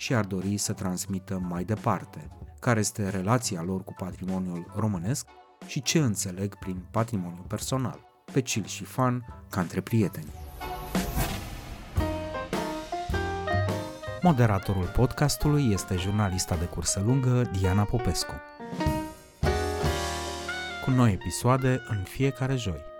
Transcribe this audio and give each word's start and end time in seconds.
și 0.00 0.14
ar 0.14 0.24
dori 0.24 0.56
să 0.56 0.72
transmită 0.72 1.38
mai 1.48 1.64
departe, 1.64 2.30
care 2.60 2.80
este 2.80 3.08
relația 3.08 3.62
lor 3.62 3.84
cu 3.84 3.94
patrimoniul 3.98 4.72
românesc 4.76 5.26
și 5.66 5.82
ce 5.82 5.98
înțeleg 5.98 6.54
prin 6.54 6.84
patrimoniu 6.90 7.44
personal, 7.48 8.00
pe 8.32 8.40
chill 8.40 8.66
și 8.66 8.84
fan, 8.84 9.44
ca 9.50 9.60
între 9.60 9.80
prieteni. 9.80 10.32
Moderatorul 14.22 14.86
podcastului 14.86 15.72
este 15.72 15.96
jurnalista 15.96 16.56
de 16.56 16.64
cursă 16.64 17.02
lungă 17.04 17.50
Diana 17.58 17.82
Popescu. 17.82 18.32
Cu 20.84 20.90
noi 20.90 21.12
episoade 21.12 21.82
în 21.88 22.02
fiecare 22.02 22.56
joi. 22.56 22.97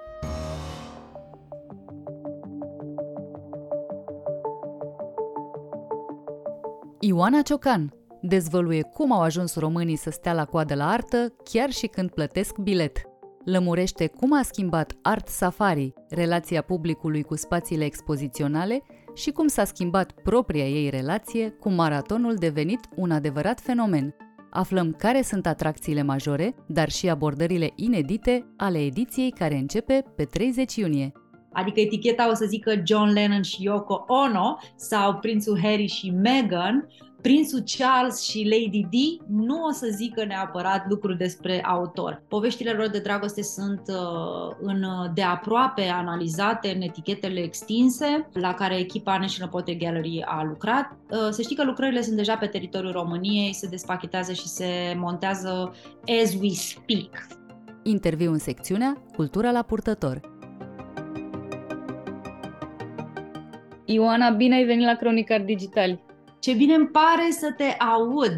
Ioana 7.09 7.43
Ciocan 7.43 7.93
dezvăluie 8.23 8.83
cum 8.83 9.13
au 9.13 9.21
ajuns 9.21 9.57
românii 9.57 9.97
să 9.97 10.11
stea 10.11 10.33
la 10.33 10.45
coadă 10.45 10.75
la 10.75 10.89
artă 10.89 11.35
chiar 11.45 11.71
și 11.71 11.87
când 11.87 12.11
plătesc 12.11 12.59
bilet. 12.59 13.03
Lămurește 13.45 14.07
cum 14.07 14.33
a 14.33 14.43
schimbat 14.43 14.93
Art 15.03 15.29
Safari 15.29 15.93
relația 16.09 16.63
publicului 16.63 17.23
cu 17.23 17.37
spațiile 17.37 17.85
expoziționale 17.85 18.83
și 19.15 19.31
cum 19.31 19.47
s-a 19.47 19.65
schimbat 19.65 20.13
propria 20.13 20.69
ei 20.69 20.89
relație 20.91 21.49
cu 21.49 21.71
maratonul 21.71 22.35
devenit 22.35 22.81
un 22.97 23.11
adevărat 23.11 23.61
fenomen. 23.61 24.15
Aflăm 24.51 24.95
care 24.99 25.23
sunt 25.23 25.47
atracțiile 25.47 26.03
majore, 26.03 26.55
dar 26.67 26.91
și 26.91 27.09
abordările 27.09 27.73
inedite 27.75 28.47
ale 28.57 28.79
ediției 28.79 29.31
care 29.31 29.55
începe 29.55 30.05
pe 30.17 30.25
30 30.25 30.77
iunie. 30.77 31.13
Adică 31.53 31.81
eticheta 31.81 32.31
o 32.31 32.35
să 32.35 32.45
zică 32.45 32.83
John 32.85 33.13
Lennon 33.13 33.43
și 33.43 33.63
Yoko 33.63 34.05
Ono 34.07 34.59
sau 34.77 35.15
prințul 35.15 35.59
Harry 35.63 35.87
și 35.87 36.11
Meghan, 36.11 36.89
prințul 37.23 37.63
Charles 37.79 38.23
și 38.23 38.49
Lady 38.51 38.87
Di 38.91 39.19
nu 39.29 39.65
o 39.65 39.71
să 39.71 39.87
zică 39.91 40.25
neapărat 40.25 40.89
lucruri 40.89 41.17
despre 41.17 41.65
autor. 41.65 42.23
Poveștile 42.29 42.71
lor 42.71 42.89
de 42.89 42.99
dragoste 42.99 43.43
sunt 43.43 43.83
uh, 43.89 44.57
în, 44.61 44.85
de 45.15 45.23
aproape 45.23 45.83
analizate 45.83 46.73
în 46.75 46.81
etichetele 46.81 47.41
extinse 47.41 48.29
la 48.33 48.55
care 48.55 48.79
echipa 48.79 49.19
National 49.19 49.51
Portrait 49.51 49.81
Gallery 49.81 50.23
a 50.27 50.43
lucrat. 50.43 50.97
Uh, 51.11 51.29
să 51.31 51.43
știi 51.43 51.57
că 51.57 51.65
lucrările 51.65 52.03
sunt 52.03 52.17
deja 52.17 52.37
pe 52.37 52.47
teritoriul 52.47 52.93
României, 52.93 53.55
se 53.55 53.67
despachetează 53.67 54.33
și 54.33 54.47
se 54.49 54.95
montează 54.97 55.75
as 56.23 56.35
we 56.35 56.49
speak. 56.49 57.27
Interviu 57.83 58.33
în 58.33 58.39
secțiunea 58.39 59.03
Cultura 59.15 59.51
la 59.51 59.63
purtător. 59.63 60.21
Ioana, 63.85 64.31
bine 64.31 64.55
ai 64.55 64.65
venit 64.65 64.87
la 64.87 64.95
Cronicar 64.95 65.41
Digital. 65.41 66.01
Ce 66.41 66.53
bine 66.53 66.75
îmi 66.75 66.87
pare 66.89 67.31
să 67.31 67.53
te 67.57 67.65
aud! 67.65 68.37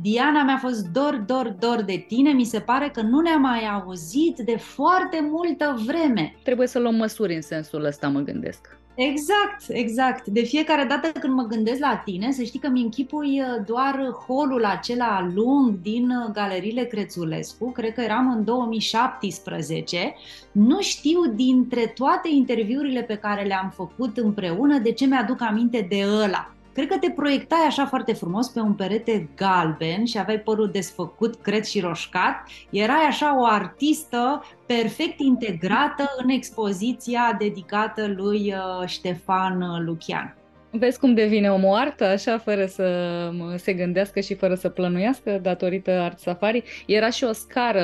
Diana, 0.00 0.42
mi-a 0.42 0.58
fost 0.58 0.86
dor, 0.86 1.24
dor, 1.26 1.56
dor 1.58 1.82
de 1.82 2.04
tine. 2.08 2.32
Mi 2.32 2.44
se 2.44 2.60
pare 2.60 2.90
că 2.92 3.00
nu 3.00 3.20
ne-am 3.20 3.40
mai 3.40 3.66
auzit 3.66 4.36
de 4.36 4.56
foarte 4.56 5.28
multă 5.30 5.82
vreme. 5.86 6.34
Trebuie 6.42 6.66
să 6.66 6.78
luăm 6.78 6.94
măsuri 6.94 7.34
în 7.34 7.42
sensul 7.42 7.84
ăsta, 7.84 8.08
mă 8.08 8.20
gândesc. 8.20 8.78
Exact, 8.94 9.64
exact. 9.68 10.26
De 10.26 10.42
fiecare 10.42 10.84
dată 10.84 11.18
când 11.18 11.34
mă 11.34 11.42
gândesc 11.42 11.80
la 11.80 12.02
tine, 12.04 12.32
să 12.32 12.42
știi 12.42 12.58
că 12.58 12.68
mi 12.68 12.80
închipui 12.82 13.40
uh, 13.40 13.64
doar 13.66 14.16
holul 14.26 14.64
acela 14.64 15.30
lung 15.34 15.80
din 15.80 16.10
uh, 16.10 16.30
galeriile 16.32 16.84
Crețulescu, 16.84 17.70
cred 17.70 17.92
că 17.92 18.00
eram 18.00 18.32
în 18.36 18.44
2017. 18.44 20.14
Nu 20.52 20.80
știu 20.80 21.20
dintre 21.34 21.92
toate 21.94 22.28
interviurile 22.30 23.02
pe 23.02 23.16
care 23.16 23.44
le-am 23.44 23.72
făcut 23.74 24.16
împreună 24.16 24.78
de 24.78 24.92
ce 24.92 25.06
mi-aduc 25.06 25.42
aminte 25.42 25.86
de 25.88 26.04
ăla. 26.22 26.52
Cred 26.78 26.90
că 26.90 26.98
te 26.98 27.10
proiectai 27.10 27.66
așa 27.66 27.86
foarte 27.86 28.12
frumos 28.12 28.48
pe 28.48 28.60
un 28.60 28.74
perete 28.74 29.30
galben 29.36 30.04
și 30.04 30.18
aveai 30.18 30.40
părul 30.40 30.70
desfăcut, 30.70 31.34
cred 31.34 31.64
și 31.64 31.80
roșcat. 31.80 32.48
Erai 32.70 33.06
așa 33.08 33.40
o 33.40 33.44
artistă 33.44 34.44
perfect 34.66 35.20
integrată 35.20 36.10
în 36.22 36.28
expoziția 36.28 37.36
dedicată 37.38 38.06
lui 38.16 38.54
uh, 38.54 38.86
Ștefan 38.86 39.84
Lucian. 39.84 40.37
Vezi 40.70 40.98
cum 40.98 41.14
devine 41.14 41.50
omul 41.50 41.74
artă, 41.74 42.04
așa, 42.04 42.38
fără 42.38 42.66
să 42.66 43.30
se 43.56 43.72
gândească 43.72 44.20
și 44.20 44.34
fără 44.34 44.54
să 44.54 44.68
plănuiască, 44.68 45.38
datorită 45.42 45.90
Art 45.90 46.18
Safari. 46.18 46.62
Era 46.86 47.10
și 47.10 47.24
o 47.24 47.32
scară 47.32 47.82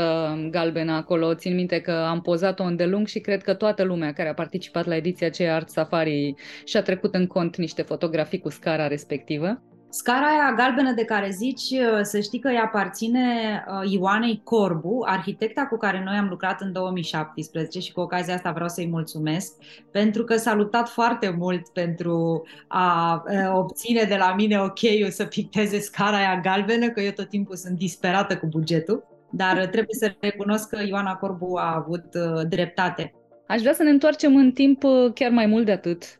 galbenă 0.50 0.92
acolo, 0.92 1.34
țin 1.34 1.54
minte 1.54 1.80
că 1.80 1.92
am 1.92 2.20
pozat-o 2.20 2.64
îndelung 2.64 3.06
și 3.06 3.18
cred 3.18 3.42
că 3.42 3.54
toată 3.54 3.82
lumea 3.82 4.12
care 4.12 4.28
a 4.28 4.34
participat 4.34 4.86
la 4.86 4.96
ediția 4.96 5.26
aceea 5.26 5.54
Art 5.54 5.68
Safari 5.68 6.34
și-a 6.64 6.82
trecut 6.82 7.14
în 7.14 7.26
cont 7.26 7.56
niște 7.56 7.82
fotografii 7.82 8.40
cu 8.40 8.48
scara 8.48 8.86
respectivă. 8.86 9.62
Scara 9.94 10.26
aia 10.26 10.54
galbenă 10.56 10.92
de 10.92 11.04
care 11.04 11.30
zici, 11.30 11.70
uh, 11.70 12.02
să 12.02 12.20
știi 12.20 12.38
că 12.38 12.48
îi 12.48 12.58
aparține 12.58 13.20
uh, 13.68 13.92
Ioanei 13.92 14.40
Corbu, 14.44 15.02
arhitecta 15.06 15.66
cu 15.66 15.76
care 15.76 16.02
noi 16.04 16.16
am 16.16 16.28
lucrat 16.28 16.60
în 16.60 16.72
2017 16.72 17.80
și 17.80 17.92
cu 17.92 18.00
ocazia 18.00 18.34
asta 18.34 18.52
vreau 18.52 18.68
să-i 18.68 18.86
mulțumesc 18.86 19.52
pentru 19.90 20.24
că 20.24 20.36
s-a 20.36 20.54
luptat 20.54 20.88
foarte 20.88 21.34
mult 21.38 21.68
pentru 21.68 22.42
a 22.68 23.22
uh, 23.26 23.52
obține 23.52 24.02
de 24.02 24.16
la 24.16 24.34
mine 24.34 24.60
ok 24.60 24.78
să 25.08 25.24
picteze 25.24 25.78
scara 25.78 26.16
aia 26.16 26.40
galbenă, 26.42 26.88
că 26.88 27.00
eu 27.00 27.10
tot 27.10 27.28
timpul 27.28 27.56
sunt 27.56 27.78
disperată 27.78 28.36
cu 28.36 28.46
bugetul, 28.46 29.04
dar 29.30 29.56
trebuie 29.66 29.96
să 29.98 30.14
recunosc 30.20 30.68
că 30.68 30.82
Ioana 30.86 31.14
Corbu 31.14 31.56
a 31.56 31.74
avut 31.74 32.04
dreptate. 32.48 33.14
Aș 33.46 33.60
vrea 33.60 33.72
să 33.72 33.82
ne 33.82 33.90
întoarcem 33.90 34.36
în 34.36 34.52
timp 34.52 34.82
chiar 35.14 35.30
mai 35.30 35.46
mult 35.46 35.64
de 35.64 35.72
atât, 35.72 36.18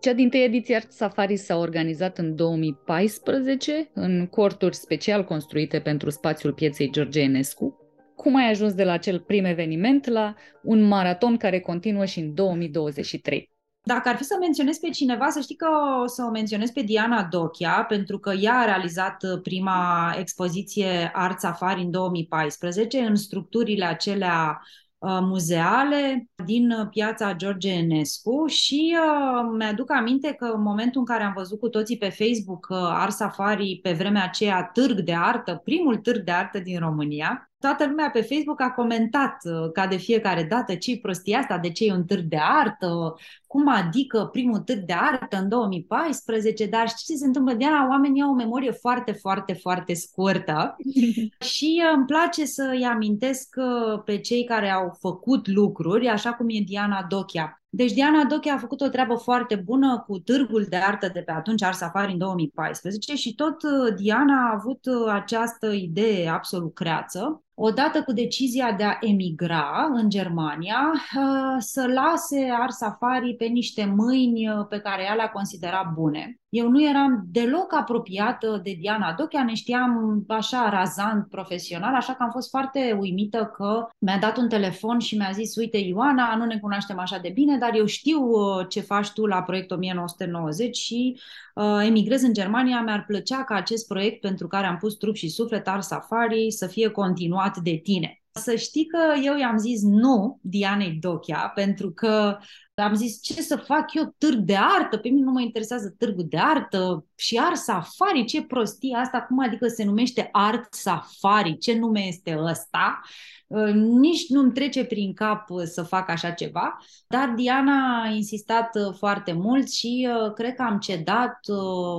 cea 0.00 0.12
din 0.12 0.28
tăi 0.30 0.44
ediție 0.44 0.76
Art 0.76 0.92
Safari 0.92 1.36
s-a 1.36 1.56
organizat 1.56 2.18
în 2.18 2.36
2014 2.36 3.90
în 3.94 4.26
corturi 4.26 4.74
special 4.74 5.24
construite 5.24 5.80
pentru 5.80 6.10
spațiul 6.10 6.52
pieței 6.52 6.90
George 6.90 7.20
Enescu. 7.20 7.80
Cum 8.16 8.36
ai 8.36 8.50
ajuns 8.50 8.74
de 8.74 8.84
la 8.84 8.92
acel 8.92 9.20
prim 9.20 9.44
eveniment 9.44 10.06
la 10.06 10.34
un 10.62 10.82
maraton 10.82 11.36
care 11.36 11.60
continuă 11.60 12.04
și 12.04 12.18
în 12.18 12.34
2023? 12.34 13.50
Dacă 13.82 14.08
ar 14.08 14.16
fi 14.16 14.24
să 14.24 14.36
menționez 14.40 14.78
pe 14.78 14.88
cineva, 14.88 15.28
să 15.28 15.40
știi 15.40 15.56
că 15.56 15.68
o 16.02 16.06
să 16.06 16.24
o 16.28 16.30
menționez 16.30 16.70
pe 16.70 16.80
Diana 16.80 17.28
Dochia, 17.30 17.84
pentru 17.88 18.18
că 18.18 18.32
ea 18.32 18.54
a 18.54 18.64
realizat 18.64 19.16
prima 19.42 20.14
expoziție 20.18 21.10
Art 21.12 21.38
Safari 21.38 21.80
în 21.80 21.90
2014 21.90 22.98
în 22.98 23.14
structurile 23.14 23.84
acelea 23.84 24.60
Uh, 24.60 24.85
muzeale 24.98 26.28
din 26.44 26.70
uh, 26.70 26.88
piața 26.90 27.34
George 27.34 27.70
Enescu 27.70 28.46
și 28.46 28.96
uh, 28.96 29.54
mi-aduc 29.56 29.90
aminte 29.90 30.32
că 30.32 30.44
în 30.44 30.62
momentul 30.62 31.00
în 31.00 31.06
care 31.06 31.22
am 31.22 31.32
văzut 31.36 31.58
cu 31.58 31.68
toții 31.68 31.98
pe 31.98 32.08
Facebook 32.08 32.66
uh, 32.70 32.76
Art 32.78 33.12
Safari 33.12 33.78
pe 33.82 33.92
vremea 33.92 34.24
aceea 34.24 34.64
târg 34.64 35.00
de 35.00 35.14
artă, 35.14 35.60
primul 35.64 35.96
târg 35.96 36.24
de 36.24 36.30
artă 36.30 36.58
din 36.58 36.78
România, 36.78 37.45
toată 37.66 37.86
lumea 37.86 38.10
pe 38.10 38.20
Facebook 38.20 38.60
a 38.60 38.70
comentat 38.70 39.36
uh, 39.44 39.72
ca 39.72 39.86
de 39.86 39.96
fiecare 39.96 40.42
dată 40.42 40.74
ce 40.74 40.98
prostia 41.02 41.38
asta, 41.38 41.58
de 41.58 41.70
ce 41.70 41.84
e 41.84 41.92
un 41.92 42.04
târg 42.04 42.24
de 42.24 42.38
artă, 42.40 43.14
cum 43.46 43.68
adică 43.68 44.28
primul 44.32 44.58
târg 44.58 44.78
de 44.78 44.92
artă 44.92 45.36
în 45.36 45.48
2014, 45.48 46.66
dar 46.66 46.88
știți 46.88 47.04
ce 47.04 47.16
se 47.16 47.26
întâmplă, 47.26 47.54
Diana? 47.54 47.88
Oamenii 47.88 48.22
au 48.22 48.30
o 48.30 48.34
memorie 48.34 48.70
foarte, 48.70 49.12
foarte, 49.12 49.52
foarte 49.52 49.94
scurtă 49.94 50.76
și 51.54 51.82
uh, 51.84 51.92
îmi 51.96 52.04
place 52.04 52.44
să-i 52.44 52.84
amintesc 52.84 53.56
uh, 53.56 54.02
pe 54.04 54.18
cei 54.18 54.44
care 54.44 54.70
au 54.70 54.96
făcut 55.00 55.48
lucruri, 55.48 56.08
așa 56.08 56.32
cum 56.32 56.46
e 56.48 56.60
Diana 56.66 57.06
Dochia. 57.08 57.60
Deci 57.68 57.92
Diana 57.92 58.24
Doche 58.24 58.50
a 58.50 58.58
făcut 58.58 58.80
o 58.80 58.88
treabă 58.88 59.14
foarte 59.14 59.54
bună 59.54 60.04
cu 60.06 60.18
târgul 60.18 60.66
de 60.68 60.76
artă 60.76 61.10
de 61.12 61.20
pe 61.20 61.32
atunci, 61.32 61.62
Art 61.62 61.76
Safari 61.76 62.12
în 62.12 62.18
2014 62.18 63.14
și 63.14 63.34
tot 63.34 63.56
Diana 63.96 64.48
a 64.48 64.54
avut 64.54 64.86
această 65.08 65.66
idee 65.66 66.28
absolut 66.28 66.74
creață 66.74 67.40
odată 67.58 68.02
cu 68.02 68.12
decizia 68.12 68.72
de 68.72 68.84
a 68.84 68.98
emigra 69.00 69.88
în 69.92 70.10
Germania, 70.10 70.92
uh, 70.92 71.56
să 71.58 71.86
lase 71.86 72.48
Art 72.60 72.72
Safari 72.72 73.34
pe 73.34 73.44
niște 73.44 73.84
mâini 73.84 74.48
uh, 74.48 74.66
pe 74.68 74.78
care 74.78 75.02
ea 75.02 75.14
le-a 75.14 75.30
considerat 75.30 75.92
bune. 75.92 76.40
Eu 76.56 76.68
nu 76.68 76.82
eram 76.82 77.24
deloc 77.30 77.74
apropiată 77.74 78.60
de 78.62 78.76
Diana 78.80 79.14
Dochea, 79.18 79.44
ne 79.44 79.54
știam 79.54 80.24
așa 80.28 80.68
razant 80.68 81.28
profesional, 81.28 81.94
așa 81.94 82.14
că 82.14 82.22
am 82.22 82.30
fost 82.30 82.50
foarte 82.50 82.96
uimită 83.00 83.50
că 83.56 83.86
mi-a 83.98 84.18
dat 84.18 84.36
un 84.36 84.48
telefon 84.48 84.98
și 84.98 85.16
mi-a 85.16 85.30
zis, 85.32 85.56
uite 85.56 85.76
Ioana, 85.76 86.36
nu 86.36 86.44
ne 86.44 86.58
cunoaștem 86.58 86.98
așa 86.98 87.18
de 87.18 87.28
bine, 87.28 87.58
dar 87.58 87.74
eu 87.74 87.86
știu 87.86 88.20
uh, 88.20 88.66
ce 88.68 88.80
faci 88.80 89.10
tu 89.10 89.26
la 89.26 89.42
proiectul 89.42 89.76
1990 89.76 90.76
și 90.76 91.20
uh, 91.54 91.80
emigrez 91.86 92.22
în 92.22 92.32
Germania, 92.32 92.82
mi-ar 92.82 93.04
plăcea 93.06 93.44
ca 93.44 93.54
acest 93.54 93.86
proiect 93.86 94.20
pentru 94.20 94.46
care 94.46 94.66
am 94.66 94.76
pus 94.76 94.94
trup 94.94 95.14
și 95.14 95.28
suflet, 95.28 95.68
Art 95.68 95.82
Safari, 95.82 96.50
să 96.50 96.66
fie 96.66 96.88
continuat 96.88 97.56
de 97.56 97.80
tine. 97.82 98.20
Să 98.36 98.54
știi 98.54 98.86
că 98.86 98.98
eu 99.24 99.36
i-am 99.36 99.58
zis 99.58 99.82
nu 99.82 100.38
Dianei 100.42 100.98
Dochia, 101.00 101.52
pentru 101.54 101.90
că 101.90 102.38
am 102.74 102.94
zis 102.94 103.22
ce 103.22 103.42
să 103.42 103.56
fac 103.56 103.94
eu? 103.94 104.14
Târg 104.18 104.38
de 104.38 104.56
artă, 104.56 104.96
pe 104.96 105.08
mine 105.08 105.24
nu 105.24 105.30
mă 105.30 105.40
interesează 105.40 105.94
târgul 105.98 106.26
de 106.28 106.38
artă 106.38 107.06
și 107.14 107.38
art 107.38 107.56
safari, 107.56 108.24
ce 108.24 108.42
prostie 108.42 108.96
asta, 108.96 109.22
cum 109.22 109.38
adică 109.38 109.66
se 109.66 109.84
numește 109.84 110.28
art 110.32 110.74
safari, 110.74 111.58
ce 111.58 111.78
nume 111.78 112.00
este 112.00 112.38
ăsta? 112.38 113.00
Uh, 113.46 113.72
nici 113.74 114.28
nu-mi 114.28 114.52
trece 114.52 114.84
prin 114.84 115.14
cap 115.14 115.50
uh, 115.50 115.62
să 115.62 115.82
fac 115.82 116.08
așa 116.08 116.30
ceva, 116.30 116.78
dar 117.06 117.28
Diana 117.28 118.02
a 118.02 118.08
insistat 118.08 118.74
uh, 118.74 118.94
foarte 118.98 119.32
mult 119.32 119.70
și 119.70 120.08
cred 120.34 120.54
că 120.54 120.62
am 120.62 120.78
cedat 120.78 121.38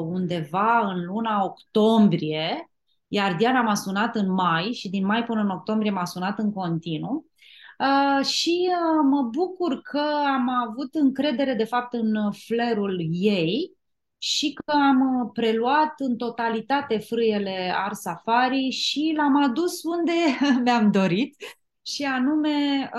undeva 0.03 0.79
în 0.79 1.05
luna 1.05 1.43
octombrie, 1.43 2.71
iar 3.07 3.35
Diana 3.35 3.61
m-a 3.61 3.75
sunat 3.75 4.15
în 4.15 4.31
mai 4.31 4.73
și 4.73 4.89
din 4.89 5.05
mai 5.05 5.23
până 5.23 5.41
în 5.41 5.49
octombrie 5.49 5.91
m-a 5.91 6.05
sunat 6.05 6.39
în 6.39 6.53
continuu. 6.53 7.25
Uh, 7.79 8.25
și 8.25 8.69
uh, 8.69 9.05
mă 9.09 9.21
bucur 9.21 9.81
că 9.81 10.01
am 10.25 10.49
avut 10.49 10.95
încredere, 10.95 11.53
de 11.53 11.63
fapt, 11.63 11.93
în 11.93 12.31
flerul 12.31 12.99
ei 13.11 13.71
și 14.17 14.53
că 14.53 14.71
am 14.71 15.21
uh, 15.21 15.29
preluat 15.33 15.93
în 15.97 16.17
totalitate 16.17 16.97
frâiele 16.97 17.73
Art 17.75 17.95
Safari 17.95 18.69
și 18.69 19.13
l-am 19.17 19.43
adus 19.43 19.83
unde 19.83 20.11
mi-am 20.63 20.91
dorit 20.91 21.35
și 21.81 22.03
anume 22.03 22.89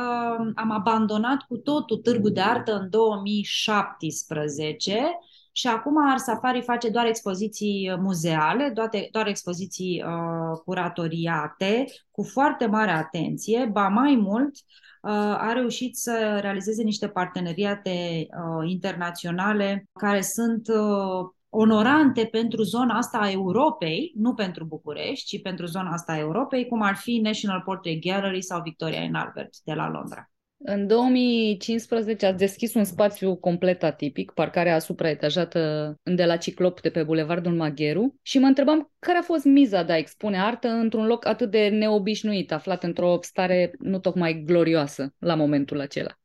am 0.55 0.71
abandonat 0.71 1.43
cu 1.43 1.57
totul 1.57 1.97
Târgul 1.97 2.33
de 2.33 2.41
Artă 2.41 2.79
în 2.79 2.91
2017 2.91 5.19
și 5.59 5.67
acum 5.67 6.11
Art 6.11 6.21
Safari 6.21 6.63
face 6.63 6.89
doar 6.89 7.07
expoziții 7.07 7.97
muzeale, 7.99 8.71
doar, 8.75 8.89
doar 9.11 9.27
expoziții 9.27 10.05
uh, 10.07 10.59
curatoriate, 10.65 11.85
cu 12.11 12.23
foarte 12.23 12.67
mare 12.67 12.91
atenție, 12.91 13.69
ba 13.73 13.89
mai 13.89 14.15
mult, 14.15 14.55
uh, 15.03 15.11
a 15.39 15.53
reușit 15.53 15.97
să 15.97 16.39
realizeze 16.41 16.83
niște 16.83 17.09
parteneriate 17.09 17.91
uh, 17.91 18.71
internaționale 18.71 19.89
care 19.93 20.21
sunt 20.21 20.69
uh, 20.69 21.31
onorante 21.49 22.25
pentru 22.25 22.63
zona 22.63 22.97
asta 22.97 23.19
a 23.19 23.31
Europei, 23.31 24.13
nu 24.17 24.35
pentru 24.35 24.65
București, 24.65 25.37
ci 25.37 25.43
pentru 25.43 25.67
zona 25.67 25.91
asta 25.91 26.13
a 26.13 26.19
Europei, 26.19 26.67
cum 26.67 26.83
ar 26.83 26.97
fi 26.97 27.21
National 27.23 27.63
Portrait 27.65 28.05
Gallery 28.05 28.43
sau 28.43 28.63
Victoria 28.63 29.01
in 29.01 29.15
Albert 29.15 29.57
de 29.65 29.73
la 29.73 29.91
Londra. 29.91 30.31
În 30.61 30.87
2015 30.87 32.27
ați 32.27 32.39
deschis 32.39 32.75
un 32.75 32.85
spațiu 32.85 33.37
complet 33.37 33.83
atipic, 33.83 34.31
parcarea 34.31 34.79
supraetajată 34.79 35.95
de 36.03 36.25
la 36.25 36.37
Ciclop 36.37 36.81
de 36.81 36.91
pe 36.91 37.03
Bulevardul 37.03 37.55
Magheru 37.55 38.15
și 38.23 38.39
mă 38.39 38.47
întrebam 38.47 38.93
care 38.99 39.19
a 39.19 39.23
fost 39.23 39.45
miza 39.45 39.83
de 39.83 39.93
a 39.93 39.97
expune 39.97 40.41
artă 40.41 40.69
într-un 40.69 41.07
loc 41.07 41.27
atât 41.27 41.51
de 41.51 41.69
neobișnuit, 41.69 42.53
aflat 42.53 42.83
într-o 42.85 43.19
stare 43.21 43.73
nu 43.79 43.99
tocmai 43.99 44.43
glorioasă 44.47 45.15
la 45.19 45.35
momentul 45.35 45.81
acela. 45.81 46.19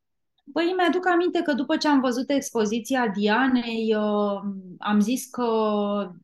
Păi 0.54 0.74
mi-aduc 0.78 1.08
aminte 1.08 1.42
că 1.42 1.54
după 1.54 1.78
ce 1.78 1.88
am 1.88 2.00
văzut 2.00 2.30
expoziția 2.30 3.08
Dianei, 3.08 3.96
uh, 3.96 4.40
am 4.80 5.00
zis 5.00 5.26
că 5.26 5.48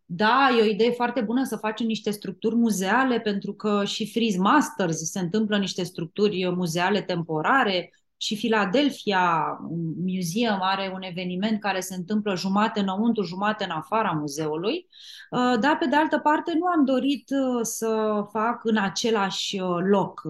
da, 0.06 0.50
e 0.58 0.62
o 0.62 0.66
idee 0.66 0.92
foarte 0.92 1.22
bună 1.22 1.44
să 1.44 1.56
facem 1.56 1.88
niște 1.88 2.12
structuri 2.12 2.56
muzeale, 2.56 3.20
pentru 3.20 3.54
că 3.54 3.82
și 3.86 4.12
Freeze 4.12 4.38
Masters 4.38 4.98
se 4.98 5.20
întâmplă 5.20 5.58
niște 5.58 5.84
structuri 5.84 6.54
muzeale 6.56 7.02
temporare, 7.02 7.92
și 8.22 8.36
Philadelphia 8.36 9.58
Museum 10.06 10.60
are 10.62 10.92
un 10.94 11.02
eveniment 11.02 11.60
care 11.60 11.80
se 11.80 11.96
întâmplă 11.96 12.36
jumate 12.36 12.80
înăuntru, 12.80 13.24
jumate 13.24 13.64
în 13.64 13.70
afara 13.70 14.12
muzeului, 14.12 14.88
uh, 15.30 15.60
dar 15.60 15.78
pe 15.78 15.86
de 15.86 15.96
altă 15.96 16.18
parte 16.20 16.54
nu 16.60 16.66
am 16.66 16.86
dorit 16.86 17.30
uh, 17.30 17.60
să 17.62 18.22
fac 18.32 18.64
în 18.64 18.78
același 18.78 19.60
uh, 19.60 19.78
loc 19.90 20.22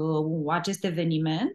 acest 0.48 0.84
eveniment, 0.84 1.52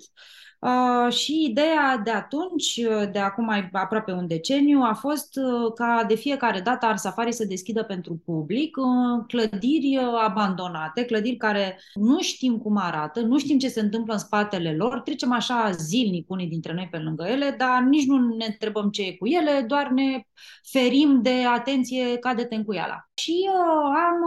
Uh, 0.64 1.12
și 1.12 1.44
ideea 1.44 2.00
de 2.04 2.10
atunci, 2.10 2.80
uh, 2.88 3.10
de 3.12 3.18
acum 3.18 3.44
mai 3.44 3.68
aproape 3.72 4.12
un 4.12 4.26
deceniu, 4.26 4.80
a 4.82 4.94
fost 4.94 5.36
uh, 5.36 5.72
ca 5.74 6.04
de 6.08 6.14
fiecare 6.14 6.60
dată 6.60 6.86
Art 6.86 6.98
Safari 6.98 7.32
să 7.32 7.44
deschidă 7.44 7.82
pentru 7.82 8.22
public 8.24 8.76
uh, 8.76 9.24
clădiri 9.26 9.96
uh, 9.96 10.04
abandonate, 10.26 11.04
clădiri 11.04 11.36
care 11.36 11.80
nu 11.94 12.20
știm 12.20 12.58
cum 12.58 12.76
arată, 12.76 13.20
nu 13.20 13.38
știm 13.38 13.58
ce 13.58 13.68
se 13.68 13.80
întâmplă 13.80 14.12
în 14.12 14.18
spatele 14.18 14.74
lor, 14.76 15.00
trecem 15.00 15.32
așa 15.32 15.70
zilnic 15.70 16.30
unii 16.30 16.46
dintre 16.48 16.72
noi 16.72 16.88
pe 16.90 16.98
lângă 16.98 17.24
ele, 17.24 17.54
dar 17.58 17.82
nici 17.82 18.06
nu 18.06 18.34
ne 18.36 18.44
întrebăm 18.44 18.90
ce 18.90 19.02
e 19.02 19.16
cu 19.16 19.26
ele, 19.26 19.64
doar 19.66 19.88
ne 19.88 20.26
ferim 20.70 21.22
de 21.22 21.44
atenție 21.54 22.16
ca 22.18 22.34
de 22.34 22.44
tencuiala. 22.44 23.08
Și 23.14 23.48
uh, 23.48 23.92
am 24.10 24.20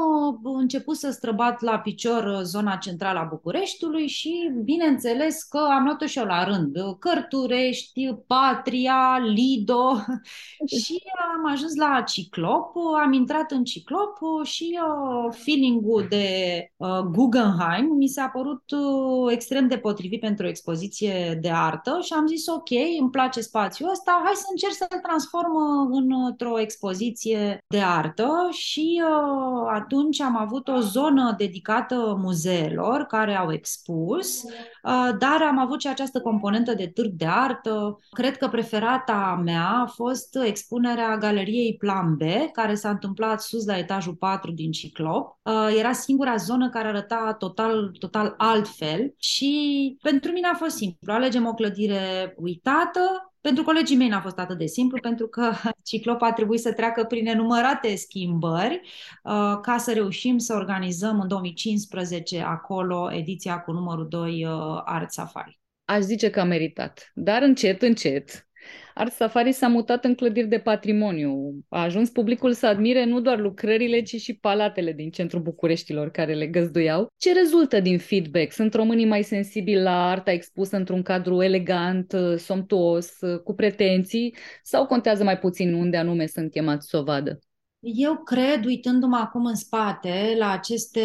uh, 0.43 0.55
început 0.59 0.95
să 0.95 1.11
străbat 1.11 1.61
la 1.61 1.79
picior 1.79 2.23
uh, 2.23 2.41
zona 2.41 2.75
centrală 2.75 3.19
a 3.19 3.23
Bucureștiului 3.23 4.07
și, 4.07 4.51
bineînțeles, 4.63 5.43
că 5.43 5.57
am 5.57 5.83
luat-o 5.83 6.05
și 6.05 6.17
eu 6.17 6.25
la 6.27 6.43
rând. 6.43 6.75
Cărturești, 6.99 8.13
Patria, 8.27 9.17
Lido 9.23 9.95
și 10.81 11.03
am 11.35 11.51
ajuns 11.51 11.75
la 11.75 12.01
Ciclop, 12.01 12.75
am 13.03 13.13
intrat 13.13 13.51
în 13.51 13.63
Ciclop 13.63 14.17
și 14.43 14.79
uh, 14.81 15.33
feeling-ul 15.43 16.05
de 16.09 16.25
uh, 16.77 16.99
Guggenheim 17.11 17.95
mi 17.97 18.07
s-a 18.07 18.27
părut 18.27 18.63
uh, 18.71 19.31
extrem 19.31 19.67
de 19.67 19.77
potrivit 19.77 20.19
pentru 20.19 20.45
o 20.45 20.49
expoziție 20.49 21.37
de 21.41 21.49
artă 21.49 21.99
și 22.01 22.13
am 22.13 22.27
zis 22.27 22.47
ok, 22.47 22.69
îmi 22.99 23.09
place 23.09 23.41
spațiul 23.41 23.89
ăsta, 23.89 24.21
hai 24.23 24.33
să 24.35 24.45
încerc 24.49 24.73
să-l 24.73 24.99
transform 25.01 25.55
într-o 26.27 26.59
expoziție 26.59 27.63
de 27.67 27.79
artă 27.79 28.47
și 28.51 29.01
uh, 29.03 29.69
atunci 29.73 30.21
am 30.21 30.37
avut 30.37 30.67
o 30.67 30.79
zonă 30.79 31.35
dedicată 31.37 32.17
muzeelor 32.21 33.01
care 33.01 33.35
au 33.35 33.51
expus, 33.51 34.43
uh, 34.43 35.09
dar 35.19 35.41
am 35.41 35.57
avut 35.59 35.81
și 35.81 35.87
această 35.87 36.06
componentă 36.11 36.73
de 36.73 36.87
târg 36.87 37.11
de 37.11 37.25
artă. 37.25 37.99
Cred 38.09 38.37
că 38.37 38.47
preferata 38.47 39.41
mea 39.43 39.67
a 39.67 39.85
fost 39.85 40.37
expunerea 40.45 41.17
galeriei 41.17 41.75
Plan 41.77 42.15
B, 42.15 42.21
care 42.51 42.75
s-a 42.75 42.89
întâmplat 42.89 43.41
sus 43.41 43.65
la 43.65 43.77
etajul 43.77 44.13
4 44.13 44.51
din 44.51 44.71
Ciclop. 44.71 45.39
Uh, 45.43 45.75
era 45.77 45.91
singura 45.91 46.35
zonă 46.35 46.69
care 46.69 46.87
arăta 46.87 47.35
total, 47.39 47.91
total 47.99 48.33
altfel 48.37 49.13
și 49.17 49.97
pentru 50.01 50.31
mine 50.31 50.47
a 50.47 50.55
fost 50.55 50.75
simplu. 50.75 51.13
Alegem 51.13 51.45
o 51.45 51.53
clădire 51.53 52.33
uitată, 52.37 52.99
pentru 53.47 53.63
colegii 53.63 53.95
mei 53.95 54.07
n-a 54.07 54.21
fost 54.21 54.39
atât 54.39 54.57
de 54.57 54.65
simplu, 54.65 54.99
pentru 55.01 55.27
că 55.27 55.51
Ciclop 55.89 56.21
a 56.21 56.31
trebuit 56.31 56.59
să 56.59 56.73
treacă 56.73 57.03
prin 57.03 57.23
nenumărate 57.23 57.95
schimbări 57.95 58.81
uh, 59.23 59.57
ca 59.61 59.77
să 59.77 59.93
reușim 59.93 60.37
să 60.37 60.53
organizăm 60.53 61.19
în 61.19 61.27
2015 61.27 62.41
acolo 62.41 63.13
ediția 63.13 63.59
cu 63.59 63.71
numărul 63.71 64.07
2 64.07 64.45
uh, 64.45 64.81
Art 64.85 65.11
Safari. 65.11 65.59
Aș 65.89 65.99
zice 65.99 66.29
că 66.29 66.39
a 66.39 66.43
meritat, 66.43 67.11
dar 67.13 67.41
încet, 67.41 67.81
încet, 67.81 68.47
Art 68.93 69.11
Safari 69.11 69.51
s-a 69.51 69.67
mutat 69.67 70.05
în 70.05 70.15
clădiri 70.15 70.47
de 70.47 70.59
patrimoniu. 70.59 71.59
A 71.69 71.81
ajuns 71.81 72.09
publicul 72.09 72.53
să 72.53 72.67
admire 72.67 73.05
nu 73.05 73.19
doar 73.19 73.39
lucrările, 73.39 74.01
ci 74.01 74.15
și 74.15 74.37
palatele 74.37 74.91
din 74.91 75.09
centrul 75.09 75.41
Bucureștilor 75.41 76.09
care 76.09 76.33
le 76.33 76.47
găzduiau. 76.47 77.07
Ce 77.17 77.33
rezultă 77.33 77.79
din 77.79 77.97
feedback? 77.97 78.51
Sunt 78.51 78.73
românii 78.73 79.05
mai 79.05 79.23
sensibili 79.23 79.81
la 79.81 80.09
arta 80.09 80.31
expusă 80.31 80.75
într-un 80.75 81.01
cadru 81.01 81.41
elegant, 81.41 82.13
somptuos, 82.37 83.17
cu 83.43 83.53
pretenții 83.53 84.35
sau 84.63 84.85
contează 84.85 85.23
mai 85.23 85.37
puțin 85.37 85.73
unde 85.73 85.97
anume 85.97 86.25
sunt 86.25 86.51
chemați 86.51 86.89
să 86.89 86.97
o 86.97 87.03
vadă? 87.03 87.39
Eu 87.79 88.23
cred, 88.23 88.65
uitându-mă 88.65 89.17
acum 89.17 89.45
în 89.45 89.55
spate, 89.55 90.35
la 90.37 90.51
aceste 90.51 91.01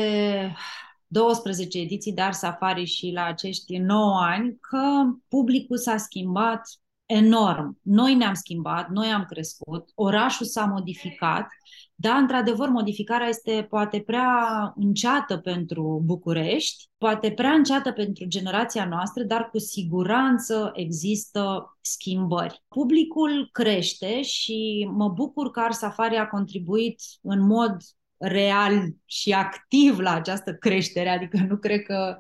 12 1.13 1.79
ediții 1.79 2.13
de 2.13 2.21
Art 2.21 2.37
Safari 2.37 2.85
și 2.85 3.11
la 3.15 3.25
acești 3.25 3.77
9 3.77 4.21
ani, 4.21 4.57
că 4.61 5.03
publicul 5.29 5.79
s-a 5.79 5.97
schimbat 5.97 6.63
enorm. 7.07 7.79
Noi 7.83 8.15
ne-am 8.15 8.35
schimbat, 8.35 8.89
noi 8.89 9.07
am 9.07 9.25
crescut, 9.25 9.91
orașul 9.95 10.47
s-a 10.47 10.65
modificat, 10.65 11.47
dar, 11.95 12.21
într-adevăr, 12.21 12.69
modificarea 12.69 13.27
este 13.27 13.67
poate 13.71 14.01
prea 14.01 14.73
înceată 14.77 15.37
pentru 15.37 16.03
București, 16.05 16.89
poate 16.99 17.33
prea 17.33 17.53
înceată 17.53 17.93
pentru 17.93 18.25
generația 18.27 18.85
noastră, 18.85 19.23
dar 19.23 19.49
cu 19.51 19.59
siguranță 19.59 20.71
există 20.75 21.77
schimbări. 21.81 22.63
Publicul 22.69 23.49
crește 23.53 24.23
și 24.23 24.89
mă 24.93 25.09
bucur 25.09 25.51
că 25.51 25.61
Ars 25.61 25.79
Safari 25.79 26.17
a 26.17 26.27
contribuit 26.27 27.01
în 27.23 27.47
mod 27.47 27.77
real 28.23 28.95
și 29.05 29.33
activ 29.33 29.99
la 29.99 30.15
această 30.15 30.55
creștere, 30.55 31.09
adică 31.09 31.39
nu 31.49 31.57
cred 31.57 31.83
că 31.83 32.19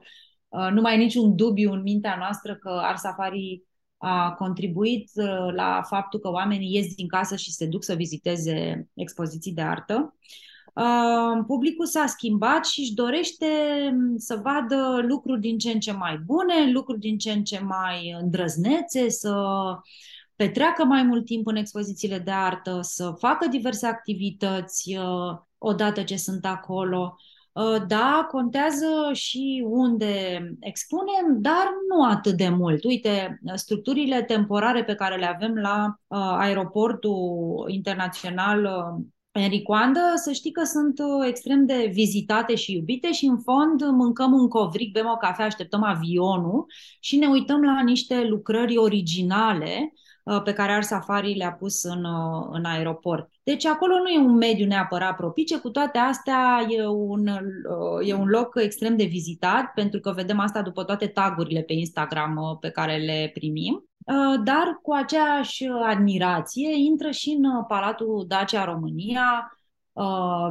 uh, 0.48 0.68
nu 0.72 0.80
mai 0.80 0.94
e 0.94 0.96
niciun 0.96 1.36
dubiu 1.36 1.72
în 1.72 1.82
mintea 1.82 2.16
noastră 2.18 2.54
că 2.56 2.68
Ars 2.68 3.00
Safari 3.00 3.62
a 3.96 4.32
contribuit 4.32 5.10
uh, 5.14 5.54
la 5.54 5.82
faptul 5.88 6.20
că 6.20 6.30
oamenii 6.30 6.74
ies 6.74 6.94
din 6.94 7.08
casă 7.08 7.36
și 7.36 7.52
se 7.52 7.66
duc 7.66 7.84
să 7.84 7.94
viziteze 7.94 8.88
expoziții 8.94 9.52
de 9.52 9.62
artă. 9.62 10.16
Uh, 10.74 11.44
publicul 11.46 11.86
s-a 11.86 12.06
schimbat 12.06 12.66
și 12.66 12.80
își 12.80 12.94
dorește 12.94 13.46
mm, 13.92 14.16
să 14.16 14.40
vadă 14.42 15.04
lucruri 15.08 15.40
din 15.40 15.58
ce 15.58 15.70
în 15.70 15.80
ce 15.80 15.92
mai 15.92 16.18
bune, 16.26 16.70
lucruri 16.72 17.00
din 17.00 17.18
ce 17.18 17.32
în 17.32 17.44
ce 17.44 17.60
mai 17.60 18.16
îndrăznețe, 18.20 19.08
să 19.08 19.34
petreacă 20.36 20.84
mai 20.84 21.02
mult 21.02 21.24
timp 21.24 21.46
în 21.46 21.56
expozițiile 21.56 22.18
de 22.18 22.30
artă, 22.30 22.78
să 22.82 23.14
facă 23.18 23.46
diverse 23.46 23.86
activități 23.86 24.96
uh, 24.96 25.38
odată 25.58 26.02
ce 26.02 26.16
sunt 26.16 26.44
acolo. 26.44 27.16
Uh, 27.52 27.82
da, 27.86 28.26
contează 28.30 28.86
și 29.12 29.64
unde 29.66 30.38
expunem, 30.60 31.40
dar 31.40 31.68
nu 31.88 32.04
atât 32.04 32.36
de 32.36 32.48
mult. 32.48 32.84
Uite, 32.84 33.40
structurile 33.54 34.22
temporare 34.22 34.84
pe 34.84 34.94
care 34.94 35.16
le 35.16 35.26
avem 35.26 35.54
la 35.54 35.86
uh, 36.06 36.18
aeroportul 36.18 37.64
internațional 37.66 38.68
Enricoandă, 39.30 40.00
să 40.14 40.32
știi 40.32 40.50
că 40.50 40.64
sunt 40.64 41.00
extrem 41.26 41.66
de 41.66 41.90
vizitate 41.92 42.54
și 42.54 42.72
iubite 42.72 43.12
și 43.12 43.24
în 43.24 43.38
fond 43.38 43.82
mâncăm 43.90 44.32
un 44.32 44.48
covric, 44.48 44.92
bem 44.92 45.06
o 45.06 45.16
cafea, 45.16 45.44
așteptăm 45.44 45.82
avionul 45.82 46.66
și 47.00 47.16
ne 47.16 47.26
uităm 47.26 47.62
la 47.62 47.82
niște 47.82 48.24
lucrări 48.24 48.76
originale 48.76 49.92
Uh, 49.92 50.01
pe 50.44 50.52
care 50.52 50.72
Art 50.72 50.86
Safari 50.86 51.34
le-a 51.34 51.52
pus 51.52 51.82
în, 51.82 52.04
uh, 52.04 52.48
în 52.50 52.64
aeroport. 52.64 53.30
Deci 53.42 53.66
acolo 53.66 53.98
nu 53.98 54.08
e 54.08 54.18
un 54.18 54.36
mediu 54.36 54.66
neapărat 54.66 55.16
propice, 55.16 55.58
cu 55.58 55.70
toate 55.70 55.98
astea 55.98 56.66
e 56.68 56.86
un, 56.86 57.28
uh, 57.28 58.08
e 58.08 58.14
un 58.14 58.28
loc 58.28 58.60
extrem 58.60 58.96
de 58.96 59.04
vizitat, 59.04 59.72
pentru 59.74 60.00
că 60.00 60.12
vedem 60.12 60.38
asta 60.38 60.62
după 60.62 60.84
toate 60.84 61.06
tagurile 61.06 61.60
pe 61.60 61.72
Instagram 61.72 62.58
pe 62.60 62.70
care 62.70 62.96
le 62.96 63.30
primim. 63.34 63.86
Dar 64.44 64.78
cu 64.82 64.92
aceeași 64.92 65.66
admirație 65.82 66.76
intră 66.76 67.10
și 67.10 67.38
în 67.40 67.64
Palatul 67.64 68.24
Dacia 68.28 68.64
România, 68.64 69.52
uh, 69.52 69.61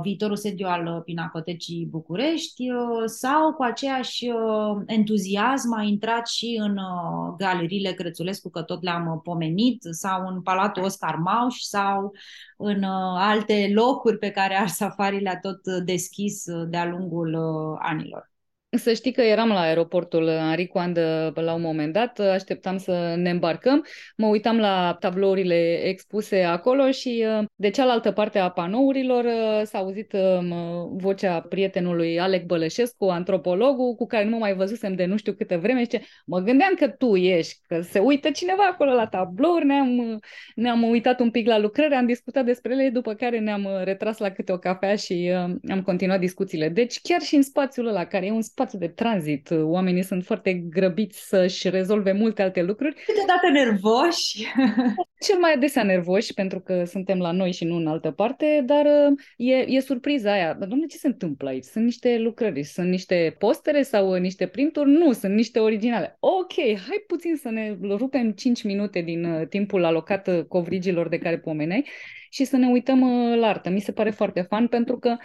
viitorul 0.02 0.36
sediu 0.36 0.68
al 0.68 1.02
Pinacotecii 1.06 1.88
București 1.90 2.72
uh, 2.72 3.04
sau 3.06 3.54
cu 3.54 3.64
aceeași 3.64 4.28
uh, 4.30 4.84
entuziasm 4.86 5.74
a 5.74 5.82
intrat 5.82 6.28
și 6.28 6.60
în 6.62 6.78
uh, 6.78 7.34
galeriile 7.38 7.92
Crețulescu, 7.92 8.50
că 8.50 8.62
tot 8.62 8.84
le-am 8.84 9.22
pomenit, 9.24 9.84
sau 9.92 10.28
în 10.28 10.42
Palatul 10.42 10.84
Oscar 10.84 11.16
Mauș 11.16 11.58
sau 11.60 12.14
în 12.58 12.84
uh, 12.84 13.16
alte 13.18 13.72
locuri 13.74 14.18
pe 14.18 14.30
care 14.30 14.56
Arsafari 14.56 15.22
le-a 15.22 15.40
tot 15.40 15.68
deschis 15.86 16.44
de-a 16.70 16.86
lungul 16.86 17.34
uh, 17.34 17.78
anilor. 17.82 18.31
Să 18.78 18.94
știi 18.94 19.12
că 19.12 19.22
eram 19.22 19.48
la 19.48 19.60
aeroportul 19.60 20.28
Henri 20.28 20.68
Coandă 20.68 21.32
la 21.36 21.54
un 21.54 21.62
moment 21.62 21.94
dat, 21.94 22.20
așteptam 22.20 22.78
să 22.78 23.14
ne 23.18 23.30
îmbarcăm, 23.30 23.86
mă 24.18 24.28
uitam 24.28 24.60
la 24.60 24.98
tablourile 25.00 25.74
expuse 25.84 26.42
acolo 26.42 26.92
și 26.92 27.26
uh, 27.40 27.46
de 27.56 27.70
cealaltă 27.70 28.12
parte 28.12 28.40
a 28.40 28.50
panourilor 28.50 29.24
uh, 29.24 29.62
s-a 29.64 29.78
auzit 29.78 30.14
um, 30.14 30.54
vocea 30.98 31.40
prietenului 31.40 32.20
Alec 32.20 32.46
Bălășescu, 32.46 33.06
antropologul, 33.06 33.94
cu 33.96 34.06
care 34.06 34.24
nu 34.24 34.30
mă 34.30 34.38
mai 34.38 34.54
văzusem 34.54 34.96
de 34.96 35.06
nu 35.06 35.18
știu 35.18 35.34
câtă 35.34 35.58
vreme, 35.58 35.84
și 35.84 36.00
mă 36.26 36.40
gândeam 36.40 36.74
că 36.74 36.88
tu 36.88 37.16
ești, 37.16 37.60
că 37.68 37.82
se 37.82 38.00
uită 38.00 38.30
cineva 38.30 38.68
acolo 38.72 38.94
la 38.94 39.08
tablouri, 39.08 39.66
ne-am, 39.66 40.20
ne-am 40.56 40.84
uitat 40.84 41.20
un 41.20 41.32
pic 41.32 41.48
la 41.48 41.60
lucrări, 41.60 41.94
am 41.94 42.06
discutat 42.06 42.46
despre 42.46 42.74
ele, 42.74 42.90
după 42.90 43.14
care 43.14 43.40
ne-am 43.40 43.68
retras 43.84 44.18
la 44.18 44.30
câte 44.30 44.52
o 44.52 44.58
cafea 44.58 44.96
și 44.96 45.32
uh, 45.34 45.56
am 45.70 45.82
continuat 45.82 46.20
discuțiile. 46.20 46.70
Deci 46.70 47.00
chiar 47.02 47.22
și 47.22 47.36
în 47.36 47.42
spațiul 47.42 47.88
ăla, 47.88 48.06
care 48.06 48.26
e 48.26 48.32
un 48.32 48.42
spațiu 48.42 48.60
spațiu 48.62 48.80
de 48.80 48.88
tranzit. 48.88 49.50
Oamenii 49.52 50.04
sunt 50.04 50.26
foarte 50.26 50.54
grăbiți 50.54 51.28
să-și 51.28 51.70
rezolve 51.70 52.12
multe 52.12 52.42
alte 52.42 52.62
lucruri. 52.62 52.96
Câteodată 53.06 53.50
nervoși. 53.52 54.48
Cel 55.28 55.38
mai 55.40 55.54
adesea 55.54 55.84
nervoși, 55.84 56.34
pentru 56.34 56.60
că 56.60 56.84
suntem 56.86 57.20
la 57.20 57.32
noi 57.32 57.52
și 57.52 57.64
nu 57.64 57.76
în 57.76 57.88
altă 57.88 58.12
parte, 58.12 58.64
dar 58.66 58.86
uh, 58.86 59.18
e, 59.38 59.54
e 59.54 59.80
surpriza 59.80 60.32
aia. 60.32 60.54
Domnule, 60.54 60.86
ce 60.86 60.98
se 60.98 61.08
întâmplă 61.08 61.50
aici? 61.50 61.64
Sunt 61.64 61.84
niște 61.84 62.18
lucrări, 62.18 62.64
sunt 62.64 62.90
niște 62.90 63.36
postere 63.40 63.82
sau 63.82 64.14
niște 64.14 64.48
printuri? 64.48 64.90
Nu, 64.90 65.12
sunt 65.12 65.34
niște 65.34 65.60
originale. 65.60 66.18
Ok, 66.20 66.54
hai 66.88 67.04
puțin 67.08 67.36
să 67.36 67.50
ne 67.50 67.78
rupem 67.82 68.32
5 68.32 68.64
minute 68.64 69.02
din 69.02 69.24
uh, 69.24 69.48
timpul 69.48 69.84
alocat 69.84 70.28
uh, 70.28 70.44
covrigilor 70.48 71.08
de 71.08 71.18
care 71.18 71.40
pomeneai 71.40 71.88
și 72.30 72.44
să 72.44 72.58
ne 72.58 72.68
uităm 72.68 73.00
la 73.36 73.48
artă. 73.48 73.70
Mi 73.70 73.80
se 73.80 73.92
pare 73.92 74.10
foarte 74.10 74.42
fan 74.42 74.68
pentru 74.68 74.98
că 74.98 75.10
Uh, 75.10 75.18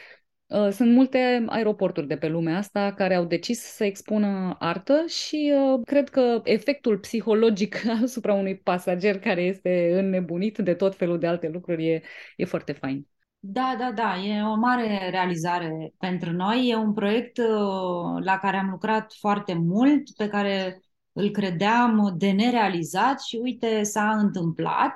sunt 0.70 0.92
multe 0.92 1.44
aeroporturi 1.48 2.06
de 2.06 2.16
pe 2.16 2.28
lumea 2.28 2.56
asta 2.56 2.92
care 2.92 3.14
au 3.14 3.24
decis 3.24 3.60
să 3.60 3.84
expună 3.84 4.56
artă 4.58 5.04
și 5.06 5.52
uh, 5.54 5.80
cred 5.84 6.08
că 6.08 6.40
efectul 6.44 6.98
psihologic 6.98 7.82
asupra 8.02 8.32
unui 8.34 8.56
pasager 8.56 9.18
care 9.18 9.42
este 9.42 9.98
înnebunit 9.98 10.58
de 10.58 10.74
tot 10.74 10.96
felul 10.96 11.18
de 11.18 11.26
alte 11.26 11.48
lucruri 11.48 11.88
e, 11.88 12.02
e 12.36 12.44
foarte 12.44 12.72
fain. 12.72 13.06
Da, 13.38 13.76
da, 13.78 13.92
da, 13.92 14.16
e 14.16 14.42
o 14.42 14.54
mare 14.54 15.10
realizare 15.10 15.92
pentru 15.98 16.32
noi. 16.32 16.68
E 16.68 16.76
un 16.76 16.92
proiect 16.92 17.38
uh, 17.38 18.24
la 18.24 18.38
care 18.38 18.56
am 18.56 18.70
lucrat 18.70 19.12
foarte 19.18 19.54
mult, 19.54 20.10
pe 20.16 20.28
care 20.28 20.80
îl 21.12 21.30
credeam 21.30 22.14
de 22.16 22.30
nerealizat 22.30 23.20
și 23.20 23.38
uite, 23.42 23.82
s-a 23.82 24.10
întâmplat. 24.10 24.92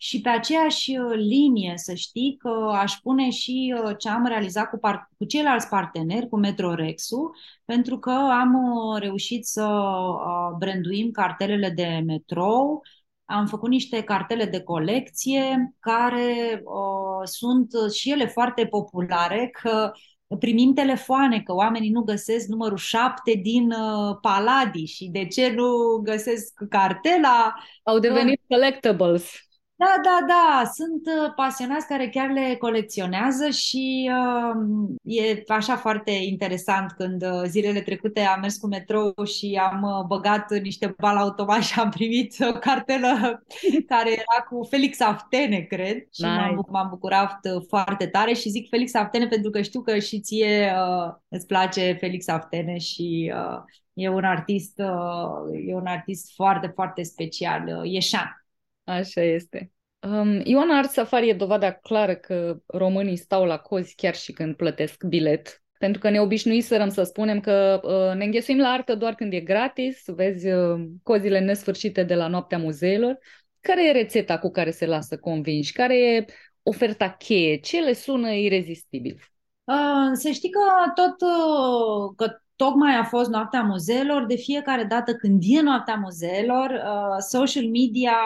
Și 0.00 0.20
pe 0.20 0.28
aceeași 0.28 0.96
uh, 0.96 1.14
linie, 1.14 1.72
să 1.76 1.94
știi 1.94 2.36
că 2.38 2.70
aș 2.72 2.92
pune 3.02 3.30
și 3.30 3.74
uh, 3.84 3.94
ce 3.98 4.08
am 4.08 4.26
realizat 4.26 4.70
cu, 4.70 4.78
par- 4.78 5.10
cu 5.18 5.24
ceilalți 5.24 5.68
parteneri, 5.68 6.28
cu 6.28 6.38
Metrorexul, 6.38 7.36
pentru 7.64 7.98
că 7.98 8.10
am 8.10 8.54
uh, 8.54 9.00
reușit 9.00 9.46
să 9.46 9.68
branduim 10.58 11.10
cartelele 11.10 11.70
de 11.70 12.02
metrou, 12.06 12.82
am 13.24 13.46
făcut 13.46 13.68
niște 13.68 14.02
cartele 14.02 14.44
de 14.44 14.62
colecție 14.62 15.74
care 15.80 16.62
uh, 16.64 17.20
sunt 17.24 17.92
și 17.92 18.10
ele 18.10 18.26
foarte 18.26 18.66
populare, 18.66 19.50
că 19.62 19.92
primim 20.38 20.74
telefoane 20.74 21.40
că 21.40 21.54
oamenii 21.54 21.90
nu 21.90 22.02
găsesc 22.02 22.48
numărul 22.48 22.76
7 22.76 23.32
din 23.42 23.70
uh, 23.70 24.16
Paladi 24.20 24.84
și 24.84 25.08
de 25.08 25.26
ce 25.26 25.52
nu 25.52 26.00
găsesc 26.02 26.52
cartela. 26.68 27.54
Au 27.82 27.98
devenit 27.98 28.40
collectibles. 28.48 29.47
Da, 29.78 30.00
da, 30.02 30.18
da, 30.26 30.70
sunt 30.74 31.06
uh, 31.06 31.32
pasionați 31.36 31.86
care 31.86 32.08
chiar 32.08 32.30
le 32.30 32.56
colecționează 32.56 33.50
și 33.50 34.10
uh, 34.12 34.88
e 35.02 35.42
așa 35.48 35.76
foarte 35.76 36.10
interesant 36.10 36.92
când 36.92 37.22
uh, 37.22 37.42
zilele 37.46 37.80
trecute 37.80 38.20
am 38.20 38.40
mers 38.40 38.56
cu 38.56 38.66
metrou 38.66 39.24
și 39.24 39.60
am 39.70 39.82
uh, 39.82 40.04
băgat 40.06 40.50
niște 40.50 40.94
bal 40.98 41.16
automat 41.16 41.62
și 41.62 41.80
am 41.80 41.90
primit 41.90 42.34
o 42.40 42.52
cartelă 42.52 43.42
care 43.92 44.10
era 44.10 44.44
cu 44.48 44.66
Felix 44.70 45.00
Aftene, 45.00 45.60
cred, 45.60 45.96
și 45.96 46.22
nice. 46.22 46.34
m-am, 46.36 46.66
m-am 46.68 46.88
bucurat 46.90 47.38
uh, 47.54 47.62
foarte 47.68 48.06
tare 48.06 48.32
și 48.32 48.48
zic 48.48 48.68
Felix 48.68 48.94
Aftene 48.94 49.26
pentru 49.26 49.50
că 49.50 49.62
știu 49.62 49.80
că 49.80 49.98
și 49.98 50.20
ție 50.20 50.72
uh, 50.76 51.14
îți 51.28 51.46
place 51.46 51.96
Felix 52.00 52.28
Aftene 52.28 52.78
și 52.78 53.32
uh, 53.34 53.62
e 53.92 54.08
un 54.08 54.24
artist, 54.24 54.78
uh, 54.78 55.66
e 55.66 55.74
un 55.74 55.86
artist 55.86 56.34
foarte, 56.34 56.66
foarte 56.74 57.02
special, 57.02 57.64
uh, 57.66 57.90
ieșan. 57.92 58.42
Așa 58.88 59.20
este. 59.20 59.72
Um, 60.00 60.40
Ioana 60.44 60.78
Art 60.78 60.90
Safari 60.90 61.28
e 61.28 61.32
dovada 61.32 61.72
clară 61.72 62.14
că 62.14 62.58
românii 62.66 63.16
stau 63.16 63.44
la 63.44 63.58
cozi 63.58 63.94
chiar 63.94 64.14
și 64.14 64.32
când 64.32 64.56
plătesc 64.56 65.04
bilet. 65.04 65.62
Pentru 65.78 66.00
că 66.00 66.10
ne 66.10 66.20
obișnuiserăm 66.20 66.88
să 66.88 67.02
spunem 67.02 67.40
că 67.40 67.80
uh, 67.82 68.16
ne 68.16 68.24
înghesuim 68.24 68.58
la 68.58 68.68
artă 68.68 68.94
doar 68.94 69.14
când 69.14 69.32
e 69.32 69.40
gratis, 69.40 70.02
vezi 70.06 70.48
uh, 70.48 70.84
cozile 71.02 71.38
nesfârșite 71.38 72.02
de 72.02 72.14
la 72.14 72.28
noaptea 72.28 72.58
muzeelor. 72.58 73.18
Care 73.60 73.88
e 73.88 73.92
rețeta 73.92 74.38
cu 74.38 74.50
care 74.50 74.70
se 74.70 74.86
lasă 74.86 75.18
convinși? 75.18 75.72
Care 75.72 75.98
e 75.98 76.24
oferta 76.62 77.10
cheie? 77.10 77.56
Ce 77.56 77.80
le 77.80 77.92
sună 77.92 78.32
irezistibil? 78.32 79.20
Uh, 79.64 80.10
să 80.12 80.30
știi 80.30 80.50
că 80.50 80.60
tot 80.94 81.20
uh, 81.20 82.12
că 82.16 82.40
tocmai 82.56 82.96
a 82.96 83.04
fost 83.04 83.30
noaptea 83.30 83.62
muzeelor, 83.62 84.26
de 84.26 84.36
fiecare 84.36 84.84
dată 84.84 85.14
când 85.14 85.42
e 85.46 85.60
noaptea 85.60 85.94
muzeelor, 85.94 86.70
uh, 86.70 87.16
social 87.18 87.64
media 87.64 88.16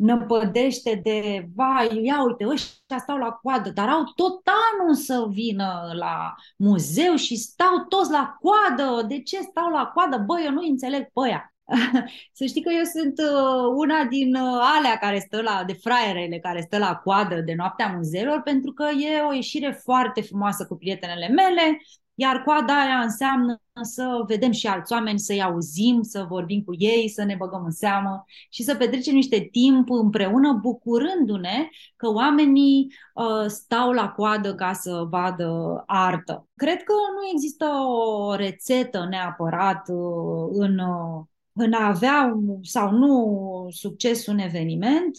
năpădește 0.00 1.00
de, 1.02 1.48
vai, 1.54 2.04
ia 2.04 2.22
uite, 2.24 2.46
ăștia 2.46 2.98
stau 2.98 3.16
la 3.16 3.30
coadă, 3.30 3.70
dar 3.70 3.88
au 3.88 4.04
tot 4.14 4.42
anul 4.72 4.94
să 4.94 5.26
vină 5.28 5.90
la 5.92 6.34
muzeu 6.56 7.14
și 7.14 7.36
stau 7.36 7.84
toți 7.88 8.10
la 8.10 8.38
coadă. 8.40 9.06
De 9.06 9.22
ce 9.22 9.40
stau 9.40 9.70
la 9.70 9.86
coadă? 9.94 10.16
Băi, 10.26 10.42
eu 10.44 10.52
nu 10.52 10.60
înțeleg 10.68 11.02
pe 11.02 11.20
aia. 11.24 11.54
să 12.38 12.44
știi 12.44 12.62
că 12.62 12.70
eu 12.72 12.84
sunt 12.84 13.18
uh, 13.18 13.72
una 13.76 14.04
din 14.04 14.34
uh, 14.34 14.60
alea 14.76 14.96
care 14.96 15.18
stă 15.18 15.42
la, 15.42 15.64
de 15.66 15.72
fraierele 15.72 16.38
care 16.38 16.60
stă 16.60 16.78
la 16.78 16.94
coadă 16.94 17.40
de 17.40 17.54
noaptea 17.54 17.92
muzeelor, 17.96 18.40
pentru 18.42 18.72
că 18.72 18.88
e 18.88 19.20
o 19.20 19.32
ieșire 19.32 19.80
foarte 19.82 20.20
frumoasă 20.20 20.66
cu 20.66 20.76
prietenele 20.76 21.28
mele, 21.28 21.80
iar 22.14 22.42
coada 22.42 22.80
aia 22.80 22.98
înseamnă 22.98 23.60
să 23.82 24.24
vedem 24.26 24.50
și 24.50 24.66
alți 24.66 24.92
oameni, 24.92 25.18
să-i 25.18 25.42
auzim, 25.42 26.02
să 26.02 26.26
vorbim 26.28 26.62
cu 26.62 26.74
ei, 26.78 27.08
să 27.08 27.24
ne 27.24 27.34
băgăm 27.38 27.64
în 27.64 27.70
seamă 27.70 28.24
și 28.50 28.62
să 28.62 28.74
petrecem 28.74 29.14
niște 29.14 29.48
timp 29.52 29.90
împreună, 29.90 30.52
bucurându-ne 30.52 31.68
că 31.96 32.12
oamenii 32.12 32.92
uh, 33.14 33.46
stau 33.46 33.92
la 33.92 34.08
coadă 34.08 34.54
ca 34.54 34.72
să 34.72 35.06
vadă 35.10 35.82
artă. 35.86 36.48
Cred 36.54 36.82
că 36.82 36.92
nu 36.92 37.28
există 37.32 37.66
o 37.66 38.34
rețetă 38.34 39.06
neapărat 39.10 39.88
uh, 39.88 40.48
în, 40.52 40.78
uh, 40.78 41.24
în 41.60 41.72
a 41.72 41.86
avea 41.86 42.38
sau 42.62 42.90
nu 42.90 43.66
succes 43.70 44.26
un 44.26 44.38
eveniment, 44.38 45.16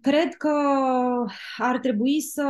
cred 0.00 0.34
că 0.34 0.52
ar 1.56 1.78
trebui 1.78 2.20
să 2.20 2.44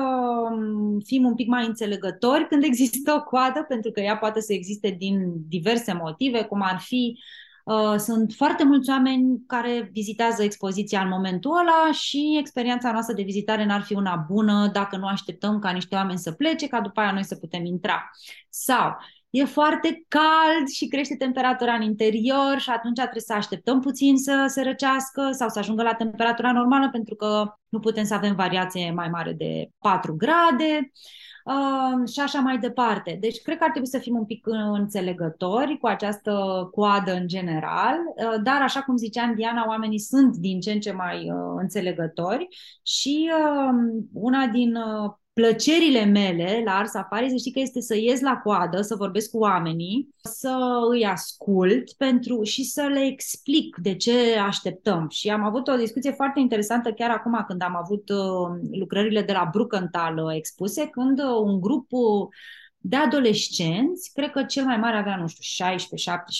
fim 1.04 1.24
un 1.24 1.34
pic 1.34 1.48
mai 1.48 1.66
înțelegători 1.66 2.48
când 2.48 2.62
există 2.64 3.12
o 3.12 3.22
coadă, 3.22 3.64
pentru 3.68 3.90
că 3.90 4.00
ea 4.00 4.16
poate 4.16 4.40
să 4.40 4.52
existe 4.52 4.94
din 4.98 5.32
diverse 5.48 5.92
motive, 5.92 6.42
cum 6.42 6.62
ar 6.62 6.78
fi 6.80 7.18
Uh, 7.66 7.94
sunt 7.98 8.32
foarte 8.32 8.64
mulți 8.64 8.90
oameni 8.90 9.42
care 9.46 9.88
vizitează 9.92 10.42
expoziția 10.42 11.00
în 11.00 11.08
momentul 11.08 11.50
ăla 11.50 11.92
și 11.92 12.36
experiența 12.38 12.92
noastră 12.92 13.14
de 13.14 13.22
vizitare 13.22 13.64
n-ar 13.64 13.82
fi 13.82 13.94
una 13.94 14.24
bună 14.30 14.70
dacă 14.72 14.96
nu 14.96 15.06
așteptăm 15.06 15.58
ca 15.58 15.70
niște 15.70 15.94
oameni 15.94 16.18
să 16.18 16.32
plece, 16.32 16.66
ca 16.66 16.80
după 16.80 17.00
aia 17.00 17.12
noi 17.12 17.24
să 17.24 17.34
putem 17.34 17.64
intra. 17.64 18.10
Sau 18.48 18.96
e 19.30 19.44
foarte 19.44 20.04
cald 20.08 20.68
și 20.68 20.88
crește 20.88 21.16
temperatura 21.16 21.72
în 21.74 21.82
interior 21.82 22.58
și 22.58 22.70
atunci 22.70 23.00
trebuie 23.00 23.22
să 23.22 23.32
așteptăm 23.32 23.80
puțin 23.80 24.16
să 24.16 24.44
se 24.48 24.62
răcească 24.62 25.30
sau 25.32 25.48
să 25.48 25.58
ajungă 25.58 25.82
la 25.82 25.94
temperatura 25.94 26.52
normală 26.52 26.88
pentru 26.90 27.14
că 27.14 27.54
nu 27.68 27.78
putem 27.80 28.04
să 28.04 28.14
avem 28.14 28.34
variație 28.34 28.92
mai 28.92 29.08
mare 29.08 29.32
de 29.32 29.68
4 29.78 30.14
grade 30.16 30.92
uh, 31.44 32.08
și 32.12 32.20
așa 32.20 32.38
mai 32.38 32.58
departe. 32.58 33.16
Deci 33.20 33.42
cred 33.42 33.58
că 33.58 33.64
ar 33.64 33.70
trebui 33.70 33.88
să 33.88 33.98
fim 33.98 34.16
un 34.16 34.24
pic 34.24 34.46
înțelegători 34.72 35.78
cu 35.78 35.86
această 35.86 36.32
coadă 36.72 37.12
în 37.12 37.26
general, 37.26 37.96
uh, 38.16 38.42
dar 38.42 38.62
așa 38.62 38.82
cum 38.82 38.96
ziceam 38.96 39.34
Diana, 39.34 39.64
oamenii 39.68 40.00
sunt 40.00 40.36
din 40.36 40.60
ce 40.60 40.72
în 40.72 40.80
ce 40.80 40.92
mai 40.92 41.30
uh, 41.30 41.54
înțelegători 41.56 42.48
și 42.82 43.30
uh, 43.32 44.02
una 44.12 44.46
din 44.46 44.74
uh, 44.74 45.10
plăcerile 45.40 46.04
mele 46.04 46.62
la 46.64 46.76
Art 46.76 46.88
Safari, 46.88 47.30
să 47.30 47.36
știi 47.36 47.52
că 47.52 47.58
este 47.58 47.80
să 47.80 47.96
ies 47.96 48.20
la 48.20 48.36
coadă, 48.36 48.80
să 48.80 48.94
vorbesc 48.94 49.30
cu 49.30 49.38
oamenii, 49.38 50.08
să 50.22 50.56
îi 50.90 51.06
ascult 51.06 51.92
pentru 51.92 52.42
și 52.42 52.64
să 52.64 52.82
le 52.82 53.00
explic 53.00 53.76
de 53.76 53.96
ce 53.96 54.38
așteptăm. 54.38 55.08
Și 55.08 55.30
am 55.30 55.44
avut 55.44 55.68
o 55.68 55.76
discuție 55.76 56.10
foarte 56.10 56.40
interesantă 56.40 56.92
chiar 56.92 57.10
acum 57.10 57.44
când 57.46 57.62
am 57.62 57.76
avut 57.76 58.08
uh, 58.08 58.68
lucrările 58.78 59.22
de 59.22 59.32
la 59.32 59.48
Bruckenthal 59.52 60.18
uh, 60.18 60.34
expuse, 60.34 60.86
când 60.86 61.18
uh, 61.18 61.40
un 61.44 61.60
grup 61.60 61.86
de 62.78 62.96
adolescenți, 62.96 64.10
cred 64.14 64.30
că 64.30 64.42
cel 64.42 64.64
mai 64.64 64.76
mare 64.76 64.96
avea, 64.96 65.16
nu 65.16 65.26
știu, 65.26 65.66
16-17 65.66 65.76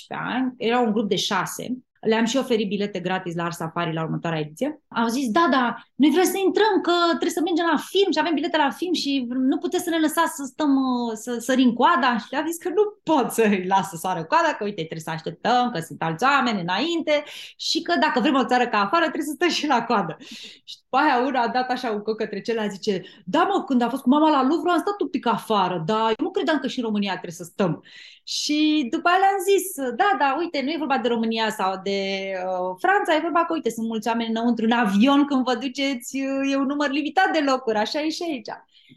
ani, 0.08 0.54
era 0.56 0.80
un 0.80 0.92
grup 0.92 1.08
de 1.08 1.16
șase, 1.16 1.76
le-am 2.06 2.24
și 2.24 2.36
oferit 2.36 2.68
bilete 2.68 3.00
gratis 3.00 3.34
la 3.34 3.44
Ars 3.44 3.56
Safari 3.56 3.92
la 3.92 4.02
următoarea 4.02 4.40
ediție. 4.40 4.80
Au 4.88 5.06
zis, 5.06 5.30
da, 5.30 5.48
da, 5.50 5.76
noi 5.96 6.10
vrem 6.10 6.24
să 6.24 6.38
intrăm, 6.44 6.80
că 6.82 6.92
trebuie 7.08 7.38
să 7.38 7.40
mergem 7.40 7.66
la 7.72 7.76
film 7.92 8.10
și 8.12 8.18
avem 8.18 8.34
bilete 8.34 8.56
la 8.56 8.70
film 8.70 8.92
și 8.92 9.26
nu 9.28 9.58
puteți 9.58 9.84
să 9.84 9.90
ne 9.90 9.98
lăsați 9.98 10.34
să 10.34 10.44
stăm, 10.44 10.72
uh, 10.76 11.12
să 11.14 11.38
sărim 11.38 11.72
coada. 11.72 12.18
Și 12.18 12.26
le-a 12.30 12.44
zis 12.46 12.56
că 12.56 12.68
nu 12.68 12.82
pot 13.02 13.30
să-i 13.30 13.64
las 13.68 13.88
să 13.88 13.96
sară 13.96 14.24
coada, 14.24 14.54
că 14.54 14.64
uite, 14.64 14.82
trebuie 14.90 15.08
să 15.08 15.10
așteptăm, 15.10 15.70
că 15.72 15.80
sunt 15.80 16.02
alți 16.02 16.24
oameni 16.24 16.60
înainte 16.60 17.24
și 17.56 17.82
că 17.82 17.94
dacă 18.00 18.20
vrem 18.20 18.34
o 18.34 18.44
țară 18.44 18.66
ca 18.66 18.78
afară, 18.78 19.04
trebuie 19.04 19.30
să 19.30 19.34
stăm 19.34 19.48
și 19.48 19.66
la 19.66 19.84
coadă. 19.84 20.16
Și 20.64 20.76
după 20.82 20.96
aia 20.96 21.26
una 21.26 21.40
a 21.42 21.48
dat 21.48 21.70
așa 21.70 21.90
un 21.90 22.02
coc 22.02 22.16
către 22.16 22.40
celălalt, 22.40 22.72
zice, 22.72 23.02
da 23.24 23.42
mă, 23.42 23.64
când 23.64 23.82
a 23.82 23.88
fost 23.88 24.02
cu 24.02 24.08
mama 24.08 24.30
la 24.30 24.42
Louvre, 24.42 24.70
am 24.70 24.78
stat 24.78 25.00
un 25.00 25.08
pic 25.08 25.26
afară, 25.26 25.82
dar 25.86 26.06
eu 26.06 26.24
nu 26.24 26.30
credeam 26.30 26.58
că 26.58 26.66
și 26.66 26.78
în 26.78 26.84
România 26.84 27.10
trebuie 27.10 27.32
să 27.32 27.44
stăm. 27.44 27.82
Și 28.28 28.88
după 28.90 29.08
aia 29.08 29.18
le-am 29.18 29.40
zis, 29.50 29.66
da, 29.96 30.10
da, 30.18 30.36
uite, 30.38 30.60
nu 30.62 30.70
e 30.70 30.76
vorba 30.78 30.98
de 30.98 31.08
România 31.08 31.50
sau 31.50 31.80
de 31.82 32.00
uh, 32.46 32.76
Franța, 32.78 33.14
e 33.14 33.28
vorba 33.28 33.44
că, 33.44 33.52
uite, 33.52 33.70
sunt 33.70 33.86
mulți 33.86 34.08
oameni 34.08 34.28
înăuntru 34.28 34.64
în 34.64 34.70
avion 34.70 35.24
când 35.24 35.44
vă 35.44 35.54
duceți, 35.54 35.85
uh, 35.94 36.52
e 36.52 36.56
un 36.56 36.66
număr 36.66 36.90
limitat 36.90 37.32
de 37.32 37.40
locuri, 37.50 37.78
așa 37.78 38.00
e 38.00 38.08
și 38.08 38.22
aici. 38.22 38.48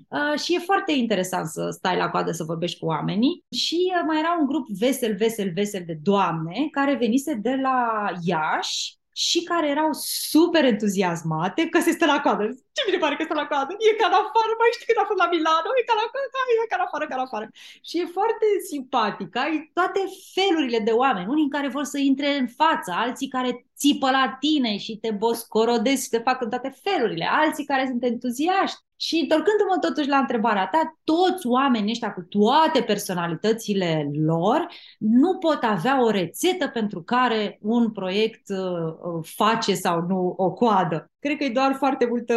Uh, 0.08 0.40
și 0.40 0.56
e 0.56 0.60
foarte 0.60 0.92
interesant 0.92 1.48
să 1.48 1.70
stai 1.70 1.98
la 1.98 2.10
coadă 2.10 2.32
să 2.32 2.44
vorbești 2.44 2.80
cu 2.80 2.86
oamenii. 2.86 3.44
Și 3.52 3.94
uh, 3.96 4.04
mai 4.08 4.20
era 4.20 4.38
un 4.40 4.46
grup 4.46 4.68
vesel, 4.68 5.16
vesel, 5.16 5.52
vesel 5.54 5.84
de 5.86 5.98
doamne 6.04 6.68
care 6.72 6.96
venise 6.96 7.34
de 7.34 7.56
la 7.62 8.10
Iași 8.24 9.00
și 9.28 9.40
care 9.52 9.68
erau 9.76 9.90
super 10.38 10.64
entuziasmate 10.74 11.62
că 11.74 11.80
se 11.80 11.92
stă 11.98 12.06
la 12.06 12.20
coadă. 12.26 12.44
Ce 12.76 12.82
bine 12.86 13.00
pare 13.04 13.16
că 13.16 13.24
stă 13.24 13.36
la 13.42 13.48
coadă? 13.52 13.72
E 13.88 14.00
ca 14.02 14.08
în 14.12 14.18
afară, 14.22 14.52
mai 14.62 14.76
știi 14.76 14.88
când 14.90 15.00
a 15.02 15.10
fost 15.10 15.22
la 15.24 15.32
Milano? 15.34 15.70
E 15.80 15.90
ca 15.90 15.96
la 16.02 16.06
coadă, 16.12 16.28
e 16.64 16.72
ca 16.72 16.78
în 16.80 16.86
afară, 16.88 17.04
ca 17.08 17.16
în 17.18 17.26
afară. 17.28 17.46
Și 17.88 17.96
e 18.02 18.16
foarte 18.20 18.48
simpatic. 18.72 19.30
Ai 19.44 19.56
toate 19.78 20.02
felurile 20.36 20.80
de 20.88 20.94
oameni. 21.04 21.32
Unii 21.36 21.54
care 21.56 21.68
vor 21.76 21.86
să 21.94 21.98
intre 22.12 22.30
în 22.42 22.48
față, 22.62 22.92
alții 23.04 23.34
care 23.36 23.52
țipă 23.80 24.10
la 24.10 24.38
tine 24.40 24.78
și 24.78 24.98
te 24.98 25.12
boscorodesc 25.12 26.04
și 26.04 26.10
te 26.10 26.18
fac 26.18 26.42
în 26.42 26.50
toate 26.50 26.74
felurile, 26.84 27.28
alții 27.32 27.66
care 27.66 27.86
sunt 27.88 28.04
entuziaști 28.04 28.80
și 29.02 29.16
întorcându-mă 29.16 29.78
totuși 29.82 30.10
la 30.10 30.18
întrebarea 30.18 30.68
ta, 30.68 30.98
toți 31.04 31.48
oamenii 31.48 31.92
ăștia 31.92 32.14
cu 32.14 32.22
toate 32.22 32.82
personalitățile 32.82 34.10
lor 34.14 34.68
nu 34.98 35.38
pot 35.38 35.60
avea 35.62 36.04
o 36.04 36.10
rețetă 36.10 36.68
pentru 36.68 37.04
care 37.04 37.58
un 37.62 37.92
proiect 37.92 38.50
uh, 38.50 39.24
face 39.36 39.74
sau 39.74 40.02
nu 40.02 40.34
o 40.38 40.52
coadă. 40.52 41.12
Cred 41.20 41.38
că 41.38 41.44
e 41.44 41.50
doar 41.50 41.74
foarte 41.74 42.06
multă 42.06 42.36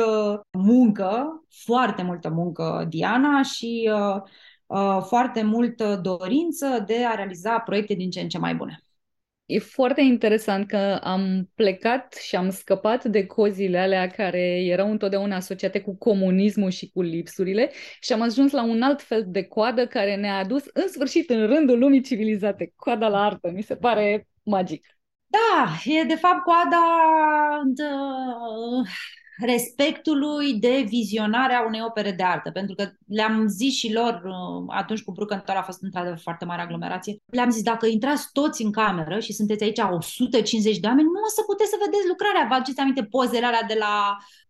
muncă, 0.58 1.42
foarte 1.64 2.02
multă 2.02 2.30
muncă, 2.30 2.86
Diana, 2.88 3.42
și 3.42 3.90
uh, 3.92 4.22
uh, 4.66 5.02
foarte 5.06 5.42
multă 5.42 6.00
dorință 6.02 6.84
de 6.86 7.04
a 7.04 7.14
realiza 7.14 7.58
proiecte 7.58 7.94
din 7.94 8.10
ce 8.10 8.20
în 8.20 8.28
ce 8.28 8.38
mai 8.38 8.54
bune. 8.54 8.82
E 9.52 9.58
foarte 9.58 10.00
interesant 10.00 10.66
că 10.66 10.98
am 11.02 11.50
plecat 11.54 12.14
și 12.14 12.36
am 12.36 12.50
scăpat 12.50 13.04
de 13.04 13.26
cozile 13.26 13.78
alea 13.78 14.06
care 14.06 14.64
erau 14.64 14.90
întotdeauna 14.90 15.36
asociate 15.36 15.80
cu 15.80 15.96
comunismul 15.96 16.70
și 16.70 16.90
cu 16.90 17.02
lipsurile 17.02 17.70
și 18.00 18.12
am 18.12 18.20
ajuns 18.20 18.52
la 18.52 18.62
un 18.62 18.82
alt 18.82 19.02
fel 19.02 19.24
de 19.26 19.42
coadă 19.42 19.86
care 19.86 20.16
ne-a 20.16 20.36
adus 20.38 20.64
în 20.72 20.88
sfârșit 20.88 21.30
în 21.30 21.46
rândul 21.46 21.78
lumii 21.78 22.02
civilizate. 22.02 22.72
Coada 22.76 23.08
la 23.08 23.24
artă, 23.24 23.50
mi 23.54 23.62
se 23.62 23.76
pare 23.76 24.28
magic. 24.42 24.86
Da, 25.26 25.74
e 25.84 26.04
de 26.04 26.14
fapt 26.14 26.42
coada 26.42 26.82
de 27.64 27.82
respectului 29.44 30.54
de 30.54 30.84
vizionarea 30.88 31.64
unei 31.66 31.82
opere 31.88 32.12
de 32.12 32.22
artă, 32.22 32.50
pentru 32.50 32.74
că 32.74 32.84
le-am 33.08 33.46
zis 33.46 33.74
și 33.74 33.92
lor 33.92 34.14
uh, 34.24 34.64
atunci 34.80 35.02
cu 35.02 35.12
Brucantor 35.12 35.56
a 35.56 35.68
fost 35.70 35.82
într-adevăr 35.82 36.18
foarte 36.18 36.44
mare 36.44 36.62
aglomerație, 36.62 37.16
le-am 37.38 37.50
zis 37.50 37.62
dacă 37.62 37.86
intrați 37.86 38.28
toți 38.32 38.62
în 38.62 38.72
cameră 38.72 39.16
și 39.18 39.32
sunteți 39.32 39.62
aici 39.64 39.78
150 39.78 40.78
de 40.78 40.86
oameni, 40.86 41.12
nu 41.16 41.26
o 41.28 41.32
să 41.36 41.42
puteți 41.50 41.72
să 41.74 41.82
vedeți 41.84 42.10
lucrarea. 42.12 42.46
Vă 42.48 42.54
aduceți 42.54 42.80
aminte 42.80 43.04
pozele 43.14 43.46
alea 43.46 43.64
de 43.72 43.76
la 43.84 43.94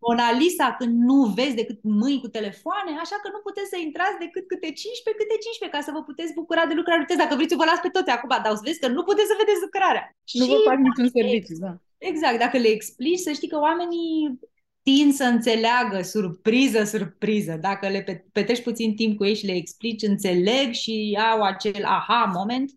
Mona 0.05 0.29
Lisa 0.41 0.67
când 0.79 0.93
nu 1.09 1.19
vezi 1.37 1.59
decât 1.61 1.79
mâini 2.01 2.23
cu 2.23 2.29
telefoane, 2.37 2.91
așa 3.03 3.17
că 3.23 3.27
nu 3.35 3.39
puteți 3.47 3.71
să 3.73 3.77
intrați 3.87 4.17
decât 4.25 4.43
câte 4.51 4.69
15, 4.81 5.21
câte 5.21 5.37
15 5.45 5.75
ca 5.75 5.81
să 5.87 5.95
vă 5.95 6.01
puteți 6.09 6.37
bucura 6.39 6.63
de 6.69 6.75
lucrare. 6.79 6.99
Uite, 7.03 7.21
dacă 7.23 7.33
vreți, 7.37 7.59
vă 7.61 7.67
las 7.71 7.79
pe 7.85 7.95
toți 7.95 8.11
acum, 8.15 8.31
dar 8.43 8.51
o 8.53 8.57
să 8.59 8.67
vezi 8.67 8.81
că 8.83 8.89
nu 8.97 9.03
puteți 9.09 9.29
să 9.31 9.41
vedeți 9.41 9.65
lucrarea. 9.67 10.03
Nu 10.37 10.45
și 10.45 10.51
vă 10.53 10.57
fac 10.69 10.79
niciun 10.87 11.09
serviciu, 11.17 11.55
da. 11.65 11.71
Exact, 12.11 12.37
dacă 12.45 12.57
le 12.57 12.67
explici, 12.67 13.25
să 13.27 13.31
știi 13.31 13.51
că 13.53 13.57
oamenii 13.67 14.39
tind 14.83 15.13
să 15.13 15.23
înțeleagă 15.23 16.01
surpriză, 16.01 16.83
surpriză. 16.83 17.57
Dacă 17.61 17.87
le 17.87 18.25
petreci 18.31 18.63
puțin 18.63 18.95
timp 18.95 19.17
cu 19.17 19.25
ei 19.25 19.35
și 19.35 19.45
le 19.45 19.55
explici, 19.55 20.01
înțeleg 20.01 20.71
și 20.71 21.19
au 21.31 21.41
acel 21.41 21.83
aha 21.83 22.31
moment, 22.35 22.71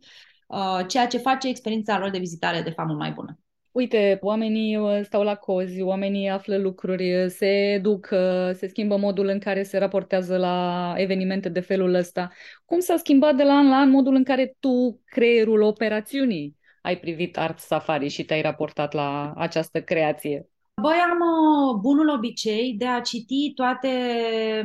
uh, 0.47 0.87
ceea 0.89 1.07
ce 1.07 1.19
face 1.19 1.49
experiența 1.49 1.99
lor 1.99 2.11
de 2.11 2.19
vizitare 2.19 2.61
de 2.61 2.71
fapt 2.71 2.89
mult 2.89 3.01
mai 3.01 3.11
bună. 3.11 3.39
Uite, 3.71 4.19
oamenii 4.23 4.77
uh, 4.77 5.01
stau 5.03 5.23
la 5.23 5.35
cozi, 5.35 5.83
oamenii 5.83 6.29
află 6.29 6.57
lucruri, 6.57 7.31
se 7.31 7.47
educă, 7.47 8.53
se 8.55 8.67
schimbă 8.67 8.97
modul 8.97 9.27
în 9.27 9.39
care 9.39 9.63
se 9.63 9.79
raportează 9.79 10.37
la 10.37 10.95
evenimente 10.97 11.49
de 11.49 11.61
felul 11.61 11.95
ăsta. 11.95 12.33
Cum 12.65 12.81
s-a 12.81 12.97
schimbat 12.97 13.37
de 13.37 13.43
la 13.43 13.53
an 13.53 13.69
la 13.69 13.77
an 13.77 13.91
modul 13.91 14.15
în 14.15 14.25
care 14.25 14.57
tu, 14.61 15.01
creierul 15.05 15.63
operațiunii, 15.63 16.57
ai 16.83 16.99
privit 16.99 17.39
Art 17.39 17.59
Safari 17.59 18.09
și 18.09 18.25
te-ai 18.25 18.43
raportat 18.43 18.93
la 18.93 19.33
această 19.37 19.83
creație? 19.83 20.49
Băi, 20.87 20.99
am 21.11 21.21
uh, 21.21 21.77
bunul 21.81 22.09
obicei 22.09 22.75
de 22.79 22.87
a 22.87 23.01
citi 23.01 23.53
toate 23.55 23.91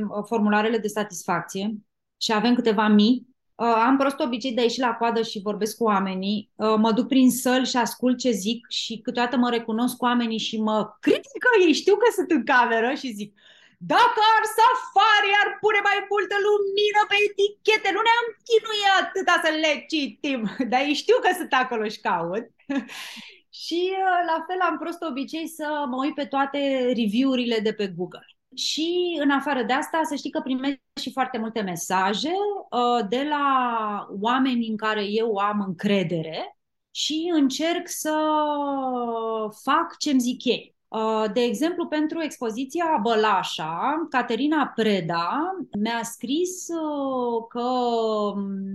uh, 0.09 0.23
formularele 0.27 0.77
de 0.77 0.87
satisfacție 0.87 1.75
și 2.17 2.33
avem 2.33 2.55
câteva 2.55 2.87
mii. 2.87 3.27
Uh, 3.55 3.73
am 3.87 3.97
prost 3.97 4.19
obicei 4.19 4.53
de 4.53 4.59
a 4.59 4.63
ieși 4.63 4.79
la 4.79 4.93
coadă 4.93 5.21
și 5.21 5.41
vorbesc 5.43 5.77
cu 5.77 5.83
oamenii. 5.83 6.51
Mă 6.55 6.91
duc 6.91 7.07
prin 7.07 7.31
săl 7.31 7.65
și 7.65 7.77
ascult 7.77 8.17
ce 8.17 8.31
zic 8.31 8.69
și 8.69 8.99
câteodată 9.03 9.37
mă 9.37 9.49
recunosc 9.49 9.97
cu 9.97 10.05
oamenii 10.05 10.37
și 10.37 10.61
mă 10.61 10.97
critică 10.99 11.49
ei, 11.65 11.73
știu 11.73 11.95
că 11.95 12.07
sunt 12.15 12.31
în 12.31 12.43
cameră 12.43 12.93
și 12.93 13.13
zic 13.19 13.33
dacă 13.93 14.21
ar 14.35 14.43
safari 14.57 15.39
ar 15.41 15.49
pune 15.63 15.79
mai 15.89 15.99
multă 16.11 16.35
lumină 16.47 17.01
pe 17.09 17.17
etichete, 17.27 17.89
nu 17.95 18.01
ne-am 18.07 18.27
chinuit 18.47 18.87
atâta 19.01 19.35
să 19.43 19.49
le 19.63 19.73
citim, 19.91 20.39
dar 20.71 20.81
ei 20.87 21.01
știu 21.03 21.17
că 21.23 21.29
sunt 21.39 21.53
acolo 21.61 21.85
și 21.93 22.03
caut. 22.07 22.45
Și 23.53 23.91
uh, 23.91 24.25
la 24.25 24.45
fel 24.47 24.59
am 24.69 24.77
prost 24.77 25.01
obicei 25.01 25.47
să 25.47 25.85
mă 25.89 25.97
uit 25.97 26.13
pe 26.13 26.25
toate 26.25 26.91
review-urile 26.95 27.59
de 27.59 27.73
pe 27.73 27.87
Google. 27.87 28.25
Și 28.55 29.17
în 29.21 29.29
afară 29.29 29.63
de 29.63 29.73
asta, 29.73 30.01
să 30.03 30.15
știi 30.15 30.31
că 30.31 30.39
primesc 30.39 30.79
și 31.01 31.11
foarte 31.11 31.37
multe 31.37 31.61
mesaje 31.61 32.31
uh, 32.69 33.07
de 33.09 33.23
la 33.29 34.07
oameni 34.19 34.67
în 34.67 34.77
care 34.77 35.03
eu 35.05 35.35
am 35.35 35.63
încredere 35.67 36.57
și 36.91 37.31
încerc 37.33 37.87
să 37.87 38.13
fac 39.63 39.97
ce-mi 39.97 40.19
zic 40.19 40.43
ei. 40.43 40.75
Uh, 40.91 41.25
de 41.33 41.41
exemplu, 41.41 41.87
pentru 41.87 42.21
expoziția 42.21 42.99
Bălașa, 43.01 44.07
Caterina 44.09 44.71
Preda 44.75 45.55
mi-a 45.79 46.03
scris 46.03 46.67
uh, 46.67 47.45
că 47.49 47.69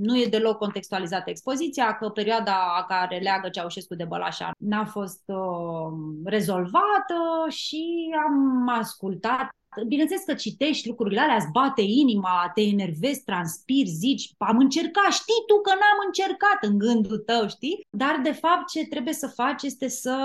nu 0.00 0.18
e 0.18 0.26
deloc 0.26 0.58
contextualizată 0.58 1.30
expoziția, 1.30 1.96
că 1.96 2.08
perioada 2.08 2.84
care 2.88 3.18
leagă 3.18 3.48
Ceaușescu 3.48 3.94
de 3.94 4.04
Bălașa 4.04 4.50
n-a 4.58 4.84
fost 4.84 5.22
uh, 5.26 5.92
rezolvată 6.24 7.46
și 7.48 8.14
am 8.26 8.68
ascultat 8.68 9.48
bineînțeles 9.86 10.24
că 10.24 10.34
citești 10.34 10.88
lucrurile 10.88 11.20
alea, 11.20 11.34
îți 11.36 11.50
bate 11.52 11.82
inima, 11.82 12.50
te 12.54 12.60
enervezi, 12.60 13.24
transpiri, 13.24 13.88
zici, 13.88 14.30
am 14.38 14.58
încercat, 14.58 15.12
știi 15.12 15.44
tu 15.46 15.60
că 15.60 15.70
n-am 15.70 16.00
încercat 16.06 16.58
în 16.60 16.78
gândul 16.78 17.18
tău, 17.18 17.48
știi? 17.48 17.86
Dar, 17.90 18.20
de 18.22 18.32
fapt, 18.32 18.68
ce 18.68 18.86
trebuie 18.86 19.14
să 19.14 19.26
faci 19.26 19.62
este 19.62 19.88
să 19.88 20.16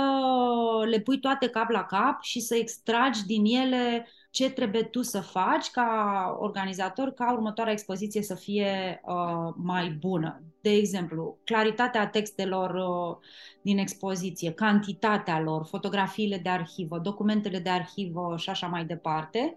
le 0.89 0.99
pui 0.99 1.19
toate 1.19 1.47
cap 1.47 1.69
la 1.69 1.83
cap 1.83 2.21
și 2.21 2.39
să 2.39 2.55
extragi 2.55 3.25
din 3.25 3.45
ele 3.45 4.07
ce 4.31 4.49
trebuie 4.49 4.83
tu 4.83 5.01
să 5.01 5.19
faci 5.19 5.71
ca 5.71 6.37
organizator 6.39 7.13
ca 7.13 7.33
următoarea 7.33 7.73
expoziție 7.73 8.21
să 8.21 8.35
fie 8.35 9.01
uh, 9.05 9.53
mai 9.55 9.89
bună. 9.99 10.41
De 10.61 10.69
exemplu, 10.69 11.37
claritatea 11.43 12.07
textelor 12.07 12.73
uh, 12.73 13.17
din 13.61 13.77
expoziție, 13.77 14.51
cantitatea 14.51 15.39
lor, 15.39 15.65
fotografiile 15.65 16.37
de 16.37 16.49
arhivă, 16.49 16.99
documentele 16.99 17.59
de 17.59 17.69
arhivă 17.69 18.35
și 18.37 18.49
așa 18.49 18.67
mai 18.67 18.85
departe. 18.85 19.55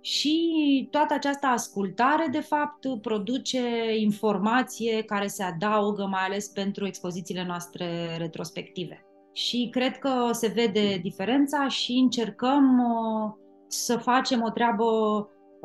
Și 0.00 0.88
toată 0.90 1.14
această 1.14 1.46
ascultare, 1.46 2.28
de 2.30 2.40
fapt, 2.40 3.00
produce 3.00 3.94
informație 3.98 5.02
care 5.02 5.26
se 5.26 5.42
adaugă 5.42 6.06
mai 6.06 6.24
ales 6.24 6.48
pentru 6.48 6.86
expozițiile 6.86 7.44
noastre 7.44 8.16
retrospective. 8.16 9.04
Și 9.32 9.68
cred 9.72 9.98
că 9.98 10.28
se 10.32 10.46
vede 10.46 10.98
diferența 11.02 11.68
și 11.68 11.92
încercăm 11.92 12.78
uh, 12.78 13.43
să 13.68 13.96
facem 13.96 14.42
o 14.42 14.50
treabă 14.50 14.84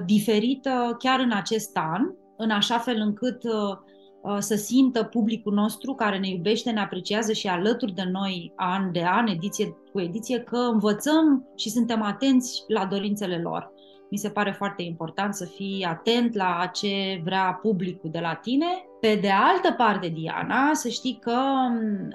diferită 0.05 0.95
chiar 0.99 1.19
în 1.19 1.31
acest 1.31 1.77
an, 1.77 2.01
în 2.37 2.49
așa 2.49 2.77
fel 2.77 2.97
încât 2.99 3.43
uh, 3.43 3.77
uh, 4.21 4.37
să 4.39 4.55
simtă 4.55 5.03
publicul 5.03 5.53
nostru 5.53 5.93
care 5.93 6.17
ne 6.17 6.27
iubește, 6.27 6.71
ne 6.71 6.79
apreciază 6.79 7.33
și 7.33 7.47
alături 7.47 7.93
de 7.93 8.03
noi 8.11 8.53
an 8.55 8.91
de 8.91 9.03
an, 9.03 9.27
ediție 9.27 9.75
cu 9.91 9.99
ediție, 9.99 10.39
că 10.39 10.57
învățăm 10.57 11.47
și 11.55 11.69
suntem 11.69 12.01
atenți 12.01 12.63
la 12.67 12.85
dorințele 12.85 13.41
lor. 13.41 13.71
Mi 14.11 14.17
se 14.17 14.29
pare 14.29 14.51
foarte 14.51 14.81
important 14.81 15.33
să 15.33 15.45
fii 15.45 15.85
atent 15.89 16.35
la 16.35 16.69
ce 16.73 17.21
vrea 17.23 17.59
publicul 17.61 18.09
de 18.09 18.19
la 18.19 18.33
tine. 18.33 18.65
Pe 18.99 19.19
de 19.21 19.29
altă 19.29 19.71
parte, 19.77 20.07
Diana, 20.07 20.73
să 20.73 20.89
știi 20.89 21.19
că 21.21 21.37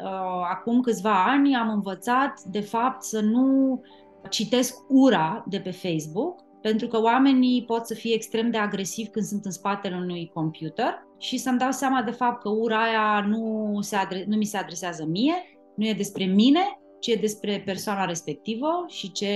uh, 0.03 0.47
acum 0.51 0.81
câțiva 0.81 1.25
ani 1.25 1.57
am 1.57 1.69
învățat, 1.69 2.41
de 2.41 2.61
fapt, 2.61 3.03
să 3.03 3.21
nu 3.21 3.81
citesc 4.29 4.75
ura 4.89 5.45
de 5.49 5.59
pe 5.59 5.71
Facebook, 5.71 6.41
pentru 6.63 6.87
că 6.87 7.01
oamenii 7.01 7.65
pot 7.65 7.87
să 7.87 7.95
fie 7.95 8.15
extrem 8.15 8.51
de 8.51 8.59
agresivi 8.59 9.09
când 9.09 9.25
sunt 9.25 9.45
în 9.45 9.51
spatele 9.51 9.97
unui 9.97 10.31
computer 10.35 11.07
și 11.19 11.39
să-mi 11.39 11.59
dau 11.59 11.71
seama 11.71 12.03
de 12.03 12.11
fapt 12.11 12.43
că 12.43 12.49
ura 12.49 12.83
aia 12.83 13.27
nu, 13.29 13.79
se 13.81 13.97
adre- 13.97 14.25
nu 14.29 14.37
mi 14.37 14.45
se 14.45 14.57
adresează 14.57 15.05
mie, 15.07 15.35
nu 15.77 15.87
e 15.87 15.93
despre 15.93 16.25
mine, 16.25 16.61
ci 17.01 17.07
e 17.07 17.19
despre 17.21 17.63
persoana 17.65 18.05
respectivă 18.05 18.85
și 18.87 19.13
ce 19.13 19.31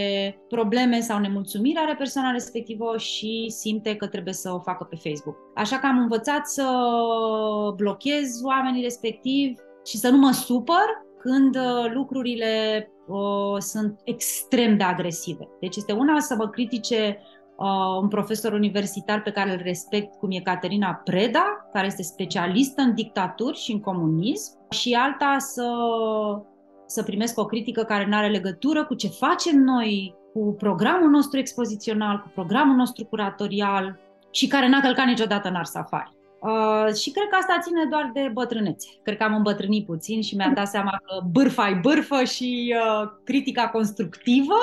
probleme 0.48 1.00
sau 1.00 1.18
nemulțumiri 1.18 1.78
are 1.78 1.94
persoana 1.94 2.30
respectivă 2.30 2.98
și 2.98 3.46
simte 3.48 3.96
că 3.96 4.06
trebuie 4.06 4.34
să 4.34 4.52
o 4.52 4.60
facă 4.60 4.84
pe 4.84 4.96
Facebook. 4.96 5.36
Așa 5.54 5.78
că 5.78 5.86
am 5.86 5.98
învățat 5.98 6.46
să 6.46 6.64
blochez 7.76 8.42
oamenii 8.44 8.82
respectivi 8.82 9.54
și 9.84 9.96
să 9.96 10.08
nu 10.08 10.16
mă 10.16 10.30
supăr 10.30 11.06
când 11.18 11.56
uh, 11.56 11.92
lucrurile 11.92 12.82
uh, 13.08 13.58
sunt 13.58 14.00
extrem 14.04 14.76
de 14.76 14.84
agresive. 14.84 15.48
Deci 15.60 15.76
este 15.76 15.92
una 15.92 16.20
să 16.20 16.34
vă 16.38 16.48
critique 16.48 17.18
uh, 17.56 18.00
un 18.00 18.08
profesor 18.08 18.52
universitar 18.52 19.22
pe 19.22 19.30
care 19.30 19.52
îl 19.52 19.60
respect, 19.62 20.14
cum 20.14 20.30
e 20.30 20.40
Caterina 20.40 21.00
Preda, 21.04 21.68
care 21.72 21.86
este 21.86 22.02
specialistă 22.02 22.82
în 22.82 22.94
dictaturi 22.94 23.56
și 23.56 23.72
în 23.72 23.80
comunism, 23.80 24.58
și 24.70 24.92
alta 24.94 25.36
să, 25.38 25.70
să 26.86 27.02
primesc 27.02 27.38
o 27.38 27.46
critică 27.46 27.82
care 27.82 28.06
nu 28.06 28.16
are 28.16 28.28
legătură 28.28 28.84
cu 28.84 28.94
ce 28.94 29.08
facem 29.08 29.58
noi, 29.58 30.14
cu 30.32 30.54
programul 30.58 31.08
nostru 31.08 31.38
expozițional, 31.38 32.18
cu 32.18 32.30
programul 32.34 32.74
nostru 32.74 33.04
curatorial 33.04 33.98
și 34.30 34.46
care 34.46 34.68
n-a 34.68 34.80
călcat 34.80 35.06
niciodată 35.06 35.48
în 35.48 35.54
Ars 35.54 35.70
Safari. 35.70 36.17
Uh, 36.40 36.94
și 36.94 37.10
cred 37.10 37.28
că 37.30 37.36
asta 37.36 37.58
ține 37.62 37.84
doar 37.90 38.10
de 38.14 38.30
bătrânețe. 38.32 38.88
Cred 39.02 39.16
că 39.16 39.22
am 39.22 39.34
îmbătrânit 39.34 39.86
puțin 39.86 40.22
și 40.22 40.36
mi-am 40.36 40.54
dat 40.54 40.68
seama 40.68 41.02
că 41.04 41.26
bârfa 41.32 41.68
e 41.68 41.78
bârfă 41.82 42.24
și 42.24 42.74
uh, 42.76 43.08
critica 43.24 43.68
constructivă, 43.68 44.58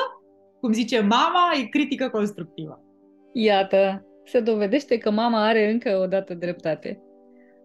cum 0.59 0.73
zice 0.73 0.99
mama, 0.99 1.51
e 1.61 1.63
critică 1.63 2.09
constructivă. 2.09 2.83
Iată, 3.33 4.05
se 4.25 4.39
dovedește 4.39 4.97
că 4.97 5.11
mama 5.11 5.45
are 5.45 5.71
încă 5.71 5.99
o 6.01 6.07
dată 6.07 6.33
dreptate. 6.33 6.99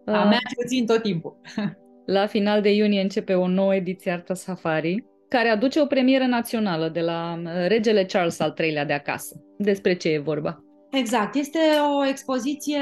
A 0.05 0.23
mea 0.23 0.39
puțin 0.61 0.85
tot 0.85 1.01
timpul. 1.01 1.41
La 2.05 2.25
final 2.25 2.61
de 2.61 2.73
iunie 2.73 3.01
începe 3.01 3.33
o 3.33 3.47
nouă 3.47 3.75
ediție 3.75 4.11
Arta 4.11 4.33
Safari, 4.33 5.05
care 5.29 5.49
aduce 5.49 5.81
o 5.81 5.85
premieră 5.85 6.25
națională 6.25 6.89
de 6.89 7.01
la 7.01 7.41
uh, 7.43 7.51
regele 7.67 8.05
Charles 8.05 8.39
al 8.39 8.53
III-lea 8.57 8.85
de 8.85 8.93
acasă. 8.93 9.43
Despre 9.57 9.95
ce 9.95 10.09
e 10.09 10.19
vorba? 10.19 10.63
Exact, 10.91 11.35
este 11.35 11.59
o 11.97 12.05
expoziție 12.05 12.79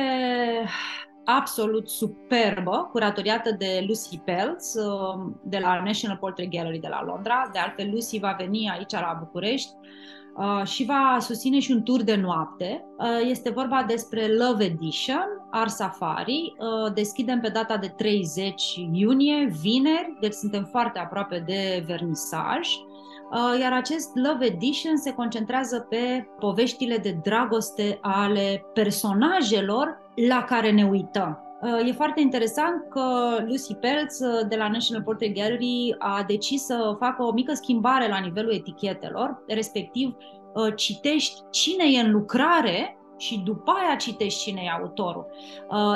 absolut 1.37 1.89
superbă, 1.89 2.89
curatoriată 2.91 3.51
de 3.57 3.83
Lucy 3.87 4.17
Peltz 4.17 4.75
uh, 4.75 5.31
de 5.43 5.57
la 5.57 5.81
National 5.85 6.17
Portrait 6.17 6.51
Gallery 6.51 6.79
de 6.79 6.87
la 6.87 7.03
Londra. 7.03 7.49
De 7.53 7.59
altfel, 7.59 7.89
Lucy 7.91 8.19
va 8.19 8.35
veni 8.37 8.69
aici 8.69 8.91
la 8.91 9.17
București 9.19 9.71
uh, 10.35 10.65
și 10.67 10.85
va 10.85 11.17
susține 11.19 11.59
și 11.59 11.71
un 11.71 11.83
tur 11.83 12.01
de 12.01 12.15
noapte. 12.15 12.85
Uh, 12.97 13.29
este 13.29 13.49
vorba 13.49 13.83
despre 13.87 14.27
Love 14.27 14.63
Edition, 14.63 15.47
Art 15.51 15.69
Safari. 15.69 16.55
Deschidem 16.93 17.39
pe 17.39 17.49
data 17.49 17.77
de 17.77 17.87
30 17.87 18.63
iunie, 18.91 19.51
vineri, 19.61 20.17
deci 20.19 20.33
suntem 20.33 20.67
foarte 20.71 20.99
aproape 20.99 21.43
de 21.45 21.83
vernisaj. 21.87 22.69
Iar 23.59 23.73
acest 23.73 24.09
Love 24.15 24.45
Edition 24.45 24.97
se 24.97 25.13
concentrează 25.13 25.79
pe 25.89 26.27
poveștile 26.39 26.97
de 26.97 27.19
dragoste 27.23 27.97
ale 28.01 28.65
personajelor 28.73 30.08
la 30.27 30.43
care 30.43 30.71
ne 30.71 30.85
uităm. 30.85 31.43
Uh, 31.61 31.87
e 31.87 31.91
foarte 31.91 32.21
interesant 32.21 32.85
că 32.89 33.03
Lucy 33.47 33.73
Peltz 33.73 34.19
uh, 34.19 34.47
de 34.47 34.55
la 34.55 34.67
National 34.67 35.03
Portrait 35.03 35.35
Gallery 35.35 35.95
a 35.97 36.23
decis 36.27 36.61
să 36.61 36.95
facă 36.99 37.23
o 37.23 37.31
mică 37.31 37.53
schimbare 37.53 38.07
la 38.07 38.17
nivelul 38.17 38.53
etichetelor, 38.53 39.43
respectiv 39.47 40.15
uh, 40.53 40.75
citești 40.75 41.41
cine 41.49 41.83
e 41.91 41.99
în 41.99 42.11
lucrare 42.11 42.97
și 43.17 43.41
după 43.45 43.71
aia 43.71 43.95
citești 43.95 44.41
cine 44.41 44.61
e 44.65 44.69
autorul. 44.69 45.25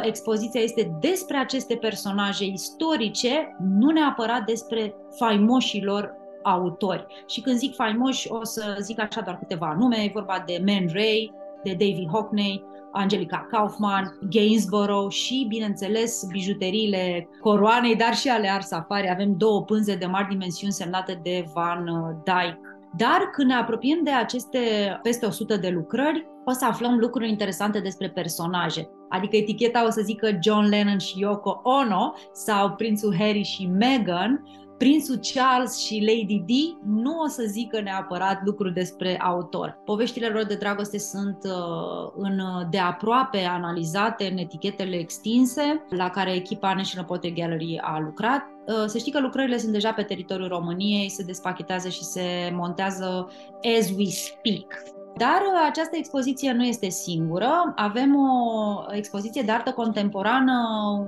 Expoziția 0.01 0.61
este 0.61 0.97
despre 0.99 1.37
aceste 1.37 1.75
personaje 1.75 2.45
istorice, 2.45 3.55
nu 3.77 3.91
neapărat 3.91 4.45
despre 4.45 4.95
faimoșilor 5.17 6.15
autori. 6.43 7.05
Și 7.27 7.41
când 7.41 7.55
zic 7.55 7.75
faimoși, 7.75 8.31
o 8.31 8.43
să 8.43 8.77
zic 8.79 8.99
așa 8.99 9.21
doar 9.21 9.37
câteva 9.37 9.75
nume, 9.79 9.95
e 9.95 10.11
vorba 10.13 10.43
de 10.45 10.63
Man 10.65 10.87
Ray, 10.93 11.33
de 11.63 11.71
David 11.71 12.09
Hockney, 12.09 12.63
Angelica 12.93 13.47
Kaufman, 13.51 14.17
Gainsborough 14.29 15.11
și, 15.13 15.45
bineînțeles, 15.49 16.25
bijuteriile 16.31 17.29
coroanei, 17.41 17.95
dar 17.95 18.15
și 18.15 18.29
ale 18.29 18.49
Ars 18.49 18.67
Safari. 18.67 19.09
Avem 19.09 19.33
două 19.37 19.63
pânze 19.63 19.95
de 19.95 20.05
mari 20.05 20.27
dimensiuni 20.27 20.73
semnate 20.73 21.19
de 21.23 21.45
Van 21.53 21.85
Dyck. 22.23 22.59
Dar 22.97 23.29
când 23.31 23.47
ne 23.47 23.55
apropiem 23.55 24.03
de 24.03 24.11
aceste 24.11 24.59
peste 25.01 25.25
100 25.25 25.57
de 25.57 25.69
lucrări, 25.69 26.27
o 26.45 26.51
să 26.51 26.65
aflăm 26.65 26.97
lucruri 26.97 27.29
interesante 27.29 27.79
despre 27.79 28.09
personaje. 28.09 28.89
Adică 29.09 29.35
eticheta 29.35 29.85
o 29.85 29.89
să 29.89 30.01
zică 30.01 30.37
John 30.41 30.65
Lennon 30.69 30.97
și 30.97 31.19
Yoko 31.19 31.61
Ono 31.63 32.13
sau 32.31 32.71
prințul 32.71 33.15
Harry 33.17 33.43
și 33.43 33.65
Meghan, 33.65 34.43
prințul 34.83 35.19
Charles 35.33 35.77
și 35.77 36.05
Lady 36.05 36.43
Di 36.45 36.77
nu 36.85 37.19
o 37.19 37.27
să 37.27 37.43
zică 37.47 37.81
neapărat 37.81 38.41
lucruri 38.45 38.73
despre 38.73 39.19
autor. 39.19 39.79
Poveștile 39.85 40.27
lor 40.27 40.43
de 40.43 40.55
dragoste 40.55 40.97
sunt 40.97 41.37
uh, 41.43 42.11
în, 42.15 42.41
de 42.69 42.77
aproape 42.77 43.37
analizate 43.37 44.29
în 44.31 44.37
etichetele 44.37 44.95
extinse 44.95 45.85
la 45.89 46.09
care 46.09 46.33
echipa 46.33 46.73
National 46.73 47.05
Portrait 47.07 47.35
Gallery 47.35 47.79
a 47.81 47.99
lucrat. 47.99 48.41
Uh, 48.67 48.85
să 48.85 48.97
știi 48.97 49.11
că 49.11 49.19
lucrările 49.19 49.57
sunt 49.57 49.71
deja 49.71 49.91
pe 49.91 50.03
teritoriul 50.03 50.47
României, 50.47 51.09
se 51.09 51.23
despachetează 51.23 51.89
și 51.89 52.03
se 52.03 52.51
montează 52.53 53.31
as 53.77 53.89
we 53.89 54.05
speak. 54.05 55.02
Dar 55.17 55.41
uh, 55.41 55.67
această 55.69 55.95
expoziție 55.97 56.51
nu 56.51 56.63
este 56.63 56.89
singură. 56.89 57.73
Avem 57.75 58.15
o 58.15 58.83
expoziție 58.91 59.41
de 59.41 59.51
artă 59.51 59.71
contemporană 59.71 60.53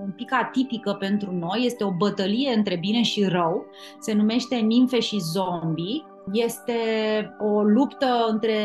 un 0.03 0.11
pic 0.11 0.33
atipică 0.33 0.93
pentru 0.93 1.31
noi. 1.31 1.65
Este 1.65 1.83
o 1.83 1.91
bătălie 1.91 2.53
între 2.53 2.75
bine 2.75 3.01
și 3.01 3.23
rău. 3.23 3.65
Se 3.99 4.13
numește 4.13 4.55
Nimfe 4.55 4.99
și 4.99 5.19
Zombie. 5.19 6.03
Este 6.31 6.73
o 7.39 7.61
luptă 7.61 8.25
între 8.29 8.57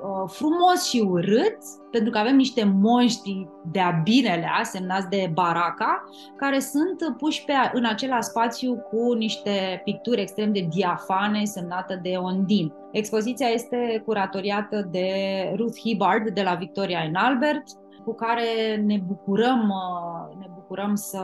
uh, 0.00 0.30
frumos 0.32 0.88
și 0.88 1.04
urât, 1.08 1.58
pentru 1.90 2.10
că 2.10 2.18
avem 2.18 2.36
niște 2.36 2.64
monștri 2.64 3.48
de-a 3.64 4.00
binelea, 4.04 4.60
semnați 4.62 5.08
de 5.08 5.30
Baraka, 5.32 6.04
care 6.36 6.58
sunt 6.58 7.16
puși 7.16 7.44
pe, 7.44 7.52
în 7.72 7.84
același 7.84 8.28
spațiu 8.28 8.76
cu 8.76 9.12
niște 9.12 9.80
picturi 9.84 10.20
extrem 10.20 10.52
de 10.52 10.66
diafane, 10.70 11.44
semnată 11.44 11.98
de 12.02 12.14
Ondin. 12.16 12.72
Expoziția 12.92 13.46
este 13.46 14.02
curatoriată 14.04 14.88
de 14.90 15.08
Ruth 15.56 15.78
Hibbard 15.80 16.28
de 16.30 16.42
la 16.42 16.54
Victoria 16.54 17.00
în 17.00 17.14
Albert, 17.14 17.64
cu 18.04 18.14
care 18.14 18.76
ne 18.86 19.02
bucurăm, 19.06 19.68
uh, 19.68 20.36
ne 20.38 20.46
bucurăm 20.54 20.94
să 20.94 21.20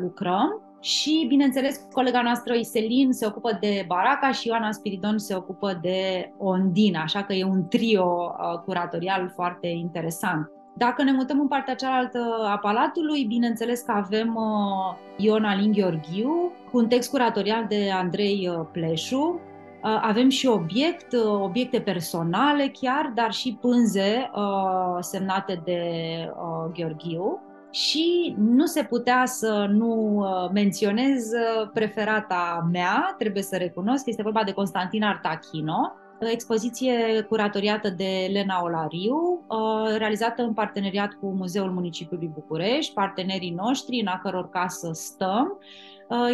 lucrăm. 0.00 0.71
Și, 0.82 1.24
bineînțeles, 1.28 1.86
colega 1.92 2.22
noastră 2.22 2.54
Iselin 2.54 3.12
se 3.12 3.26
ocupă 3.26 3.56
de 3.60 3.84
Baraca 3.86 4.32
și 4.32 4.48
Ioana 4.48 4.72
Spiridon 4.72 5.18
se 5.18 5.34
ocupă 5.34 5.78
de 5.82 6.30
Ondina, 6.38 7.02
așa 7.02 7.22
că 7.22 7.32
e 7.32 7.44
un 7.44 7.68
trio 7.68 8.04
uh, 8.04 8.58
curatorial 8.58 9.30
foarte 9.34 9.66
interesant. 9.66 10.50
Dacă 10.76 11.02
ne 11.02 11.12
mutăm 11.12 11.40
în 11.40 11.48
partea 11.48 11.74
cealaltă 11.74 12.18
a 12.44 12.58
palatului, 12.58 13.24
bineînțeles 13.24 13.80
că 13.80 13.92
avem 13.92 14.34
uh, 14.34 14.96
Ion 15.16 15.44
Alin 15.44 15.72
Gheorghiu, 15.72 16.52
cu 16.70 16.78
un 16.78 16.88
text 16.88 17.10
curatorial 17.10 17.66
de 17.68 17.90
Andrei 17.94 18.48
uh, 18.48 18.66
Pleșu. 18.72 19.40
Uh, 19.82 19.98
avem 20.02 20.28
și 20.28 20.46
obiect, 20.46 21.12
uh, 21.12 21.40
obiecte 21.42 21.80
personale 21.80 22.72
chiar, 22.80 23.12
dar 23.14 23.32
și 23.32 23.58
pânze 23.60 24.30
uh, 24.34 24.96
semnate 25.00 25.60
de 25.64 25.80
uh, 26.28 26.72
Gheorghiu 26.74 27.40
și 27.72 28.34
nu 28.38 28.66
se 28.66 28.84
putea 28.84 29.26
să 29.26 29.66
nu 29.70 30.18
uh, 30.18 30.50
menționez 30.52 31.32
uh, 31.32 31.70
preferata 31.72 32.68
mea, 32.72 33.14
trebuie 33.18 33.42
să 33.42 33.56
recunosc, 33.56 34.06
este 34.06 34.22
vorba 34.22 34.44
de 34.44 34.52
Constantin 34.52 35.02
Artachino, 35.02 35.92
expoziție 36.20 37.26
curatoriată 37.28 37.90
de 37.90 38.28
Lena 38.32 38.62
Olariu, 38.62 39.44
uh, 39.48 39.96
realizată 39.96 40.42
în 40.42 40.52
parteneriat 40.52 41.12
cu 41.12 41.26
Muzeul 41.26 41.70
Municipiului 41.70 42.30
București, 42.34 42.94
partenerii 42.94 43.50
noștri 43.50 44.00
în 44.00 44.06
a 44.06 44.20
căror 44.22 44.48
casă 44.48 44.90
stăm, 44.92 45.58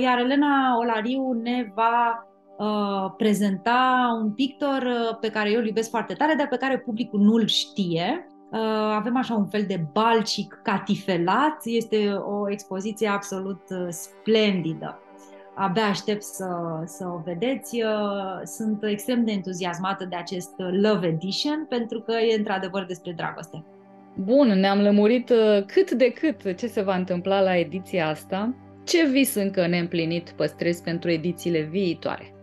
iar 0.03 0.19
Elena 0.19 0.79
Olariu 0.79 1.33
ne 1.33 1.73
va 1.75 2.23
prezenta 3.17 4.09
un 4.23 4.33
pictor 4.33 4.89
pe 5.21 5.31
care 5.31 5.51
eu 5.51 5.61
îl 5.61 5.67
iubesc 5.67 5.91
foarte 5.91 6.15
tare, 6.15 6.35
dar 6.35 6.49
pe 6.49 6.57
care 6.57 6.79
publicul 6.79 7.21
nu-l 7.21 7.47
știe. 7.47 8.27
Uh, 8.51 8.59
avem 8.95 9.17
așa 9.17 9.35
un 9.35 9.47
fel 9.47 9.65
de 9.67 9.85
balcic 9.93 10.61
catifelat, 10.63 11.61
este 11.65 12.13
o 12.13 12.51
expoziție 12.51 13.09
absolut 13.09 13.61
uh, 13.71 13.87
splendidă. 13.89 15.03
Abia 15.55 15.85
aștept 15.85 16.23
să, 16.23 16.47
să 16.85 17.07
o 17.07 17.21
vedeți. 17.25 17.83
Uh, 17.83 18.41
sunt 18.45 18.85
extrem 18.85 19.25
de 19.25 19.33
entuziasmată 19.33 20.05
de 20.05 20.17
acest 20.17 20.51
Love 20.57 21.07
Edition 21.07 21.67
pentru 21.69 22.01
că 22.01 22.13
e 22.13 22.37
într-adevăr 22.37 22.85
despre 22.85 23.13
dragoste. 23.17 23.65
Bun, 24.15 24.49
ne-am 24.49 24.81
lămurit 24.81 25.33
cât 25.67 25.91
de 25.91 26.13
cât 26.13 26.57
ce 26.57 26.67
se 26.67 26.83
va 26.83 26.95
întâmpla 26.95 27.41
la 27.41 27.57
ediția 27.57 28.09
asta. 28.09 28.55
Ce 28.85 29.07
vis 29.07 29.35
încă 29.35 29.67
neîmplinit 29.67 30.31
păstrezi 30.31 30.83
pentru 30.83 31.11
edițiile 31.11 31.61
viitoare? 31.61 32.38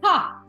Ha! 0.00 0.46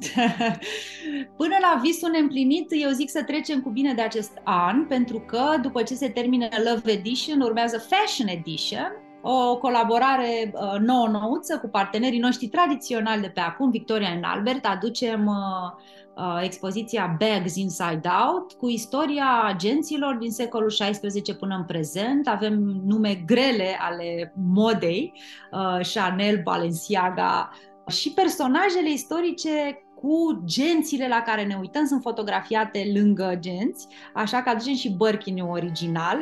Până 1.37 1.55
la 1.61 1.79
visul 1.81 2.09
neîmplinit, 2.09 2.67
eu 2.69 2.89
zic 2.89 3.09
să 3.09 3.23
trecem 3.23 3.61
cu 3.61 3.69
bine 3.69 3.93
de 3.93 4.01
acest 4.01 4.31
an, 4.43 4.85
pentru 4.85 5.19
că 5.19 5.55
după 5.61 5.83
ce 5.83 5.93
se 5.93 6.09
termină 6.09 6.47
Love 6.65 6.91
Edition, 6.91 7.41
urmează 7.41 7.77
Fashion 7.89 8.27
Edition, 8.27 8.91
o 9.21 9.57
colaborare 9.57 10.51
uh, 10.53 10.79
nouă-nouță 10.79 11.57
cu 11.57 11.67
partenerii 11.67 12.19
noștri 12.19 12.47
tradiționali 12.47 13.21
de 13.21 13.27
pe 13.27 13.39
acum, 13.39 13.69
Victoria 13.69 14.09
în 14.09 14.23
Albert. 14.23 14.65
Aducem 14.65 15.25
uh, 15.25 15.81
uh, 16.15 16.39
expoziția 16.43 17.17
Bags 17.19 17.55
Inside 17.55 18.09
Out 18.27 18.51
cu 18.51 18.69
istoria 18.69 19.41
agenților 19.45 20.15
din 20.15 20.31
secolul 20.31 20.69
XVI 20.69 21.35
până 21.39 21.55
în 21.55 21.63
prezent. 21.63 22.27
Avem 22.27 22.81
nume 22.85 23.23
grele 23.25 23.77
ale 23.79 24.33
modei, 24.35 25.13
uh, 25.51 25.79
Chanel, 25.93 26.41
Balenciaga, 26.43 27.49
și 27.91 28.11
personajele 28.11 28.91
istorice 28.91 29.83
cu 30.01 30.41
gențile 30.45 31.07
la 31.07 31.21
care 31.21 31.43
ne 31.43 31.57
uităm 31.59 31.85
sunt 31.85 32.01
fotografiate 32.01 32.91
lângă 32.93 33.37
genți, 33.39 33.87
așa 34.13 34.41
că 34.41 34.49
aducem 34.49 34.73
și 34.73 34.89
Birkin 34.89 35.41
original. 35.41 36.17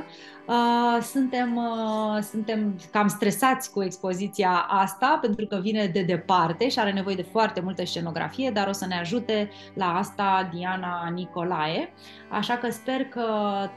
Uh, 0.48 1.02
suntem, 1.02 1.56
uh, 1.56 2.22
suntem 2.22 2.80
cam 2.92 3.08
stresați 3.08 3.72
cu 3.72 3.84
expoziția 3.84 4.66
asta 4.70 5.18
pentru 5.22 5.46
că 5.46 5.60
vine 5.62 5.86
de 5.86 6.02
departe 6.02 6.70
și 6.70 6.80
are 6.80 6.92
nevoie 6.92 7.16
de 7.16 7.28
foarte 7.32 7.62
multă 7.62 7.86
scenografie, 7.86 8.52
dar 8.52 8.68
o 8.68 8.72
să 8.72 8.86
ne 8.86 8.96
ajute 9.00 9.50
la 9.74 9.98
asta 9.98 10.50
Diana 10.54 11.10
Nicolae. 11.14 11.94
Așa 12.30 12.58
că 12.58 12.70
sper 12.70 13.06
că 13.06 13.28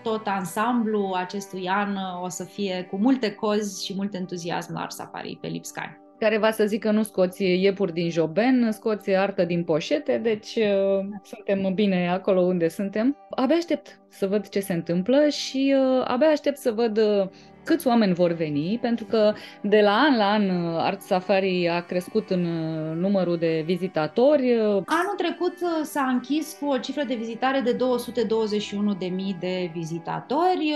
tot 0.03 0.27
ansamblu 0.27 1.13
acestui 1.17 1.69
an 1.69 1.97
o 2.23 2.29
să 2.29 2.45
fie 2.45 2.87
cu 2.91 2.97
multe 2.97 3.35
cozi 3.35 3.85
și 3.85 3.95
mult 3.95 4.15
entuziasm 4.15 4.73
la 4.73 4.81
Art 4.81 4.93
Safari 4.93 5.39
pe 5.41 5.47
Lipscani 5.47 6.02
care 6.23 6.39
va 6.39 6.51
să 6.51 6.65
zică 6.65 6.91
nu 6.91 7.03
scoți 7.03 7.43
iepuri 7.45 7.93
din 7.93 8.11
joben, 8.11 8.73
scoți 8.73 9.11
artă 9.11 9.45
din 9.45 9.65
poșete, 9.65 10.21
deci 10.23 10.57
uh, 10.57 11.07
suntem 11.23 11.75
bine 11.75 12.11
acolo 12.11 12.41
unde 12.41 12.69
suntem. 12.69 13.17
Abia 13.31 13.57
aștept 13.57 14.01
să 14.09 14.27
văd 14.27 14.49
ce 14.49 14.61
se 14.61 14.73
întâmplă 14.73 15.29
și 15.29 15.75
uh, 15.77 16.05
abia 16.07 16.29
aștept 16.29 16.57
să 16.57 16.73
văd 16.73 16.99
uh, 16.99 17.29
câți 17.65 17.87
oameni 17.87 18.15
vor 18.15 18.33
veni, 18.33 18.79
pentru 18.81 19.05
că 19.05 19.33
de 19.63 19.81
la 19.81 19.93
an 19.93 20.17
la 20.17 20.31
an 20.31 20.49
uh, 20.49 20.79
Art 20.79 21.01
Safari 21.01 21.69
a 21.69 21.81
crescut 21.81 22.31
în 22.31 22.45
uh, 22.45 22.97
numărul 22.97 23.37
de 23.37 23.63
vizitatori. 23.67 24.57
Anul 24.87 25.15
trecut 25.17 25.55
uh, 25.61 25.69
s-a 25.83 26.03
închis 26.03 26.57
cu 26.61 26.67
o 26.67 26.79
cifră 26.79 27.05
de 27.05 27.15
vizitare 27.15 27.61
de 27.61 27.77
221.000 27.77 29.39
de 29.41 29.71
vizitatori. 29.75 30.75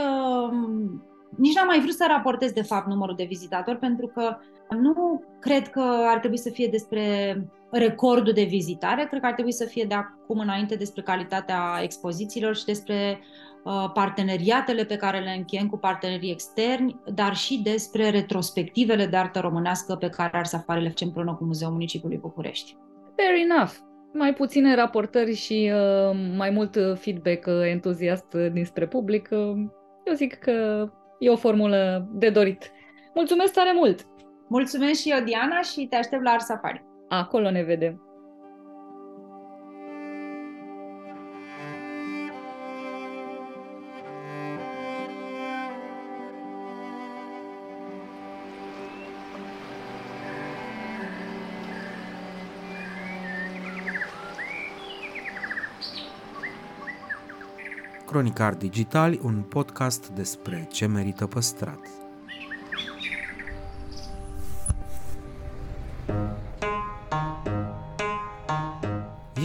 Nici 1.36 1.54
n-am 1.54 1.66
mai 1.66 1.80
vrut 1.80 1.94
să 1.94 2.04
raportez, 2.08 2.52
de 2.52 2.62
fapt, 2.62 2.86
numărul 2.86 3.14
de 3.16 3.24
vizitatori, 3.28 3.78
pentru 3.78 4.06
că 4.06 4.36
nu 4.70 5.22
cred 5.40 5.68
că 5.68 5.82
ar 6.06 6.18
trebui 6.18 6.38
să 6.38 6.50
fie 6.50 6.66
despre 6.66 7.36
recordul 7.70 8.32
de 8.32 8.42
vizitare, 8.42 9.06
cred 9.08 9.20
că 9.20 9.26
ar 9.26 9.32
trebui 9.32 9.52
să 9.52 9.64
fie 9.64 9.84
de 9.88 9.94
acum 9.94 10.38
înainte 10.38 10.74
despre 10.74 11.02
calitatea 11.02 11.78
expozițiilor 11.82 12.56
și 12.56 12.64
despre 12.64 13.20
uh, 13.64 13.90
parteneriatele 13.92 14.84
pe 14.84 14.96
care 14.96 15.18
le 15.18 15.30
încheiem 15.30 15.68
cu 15.68 15.76
partenerii 15.76 16.30
externi, 16.30 17.00
dar 17.14 17.34
și 17.34 17.60
despre 17.62 18.10
retrospectivele 18.10 19.06
de 19.06 19.16
artă 19.16 19.40
românească 19.40 19.94
pe 19.94 20.08
care 20.08 20.36
ar 20.36 20.44
Safari 20.44 20.82
le 20.82 20.88
facem 20.88 21.06
împreună 21.06 21.34
cu 21.34 21.44
Muzeul 21.44 21.72
Municipiului 21.72 22.18
București. 22.18 22.76
Fair 23.16 23.50
enough. 23.50 23.72
Mai 24.12 24.34
puține 24.34 24.74
raportări 24.74 25.34
și 25.34 25.72
uh, 25.74 26.18
mai 26.36 26.50
mult 26.50 26.78
feedback 26.94 27.46
uh, 27.46 27.70
entuziast 27.70 28.34
dinspre 28.52 28.86
public. 28.86 29.28
Uh, 29.30 29.38
eu 30.04 30.14
zic 30.14 30.34
că 30.34 30.88
e 31.18 31.30
o 31.30 31.36
formulă 31.36 32.08
de 32.12 32.30
dorit. 32.30 32.70
Mulțumesc 33.14 33.52
tare 33.52 33.72
mult! 33.74 34.06
Mulțumesc 34.48 35.00
și 35.00 35.10
eu, 35.10 35.24
Diana, 35.24 35.60
și 35.60 35.86
te 35.86 35.96
aștept 35.96 36.22
la 36.22 36.30
Art 36.30 36.44
Safari. 36.44 36.84
Acolo 37.08 37.50
ne 37.50 37.62
vedem. 37.62 38.00
Cronicar 58.06 58.54
Digital, 58.54 59.18
un 59.22 59.42
podcast 59.42 60.08
despre 60.08 60.66
ce 60.70 60.86
merită 60.86 61.26
păstrat. 61.26 62.05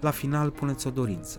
la 0.00 0.10
final 0.10 0.50
puneți 0.50 0.86
o 0.86 0.90
dorință. 0.90 1.38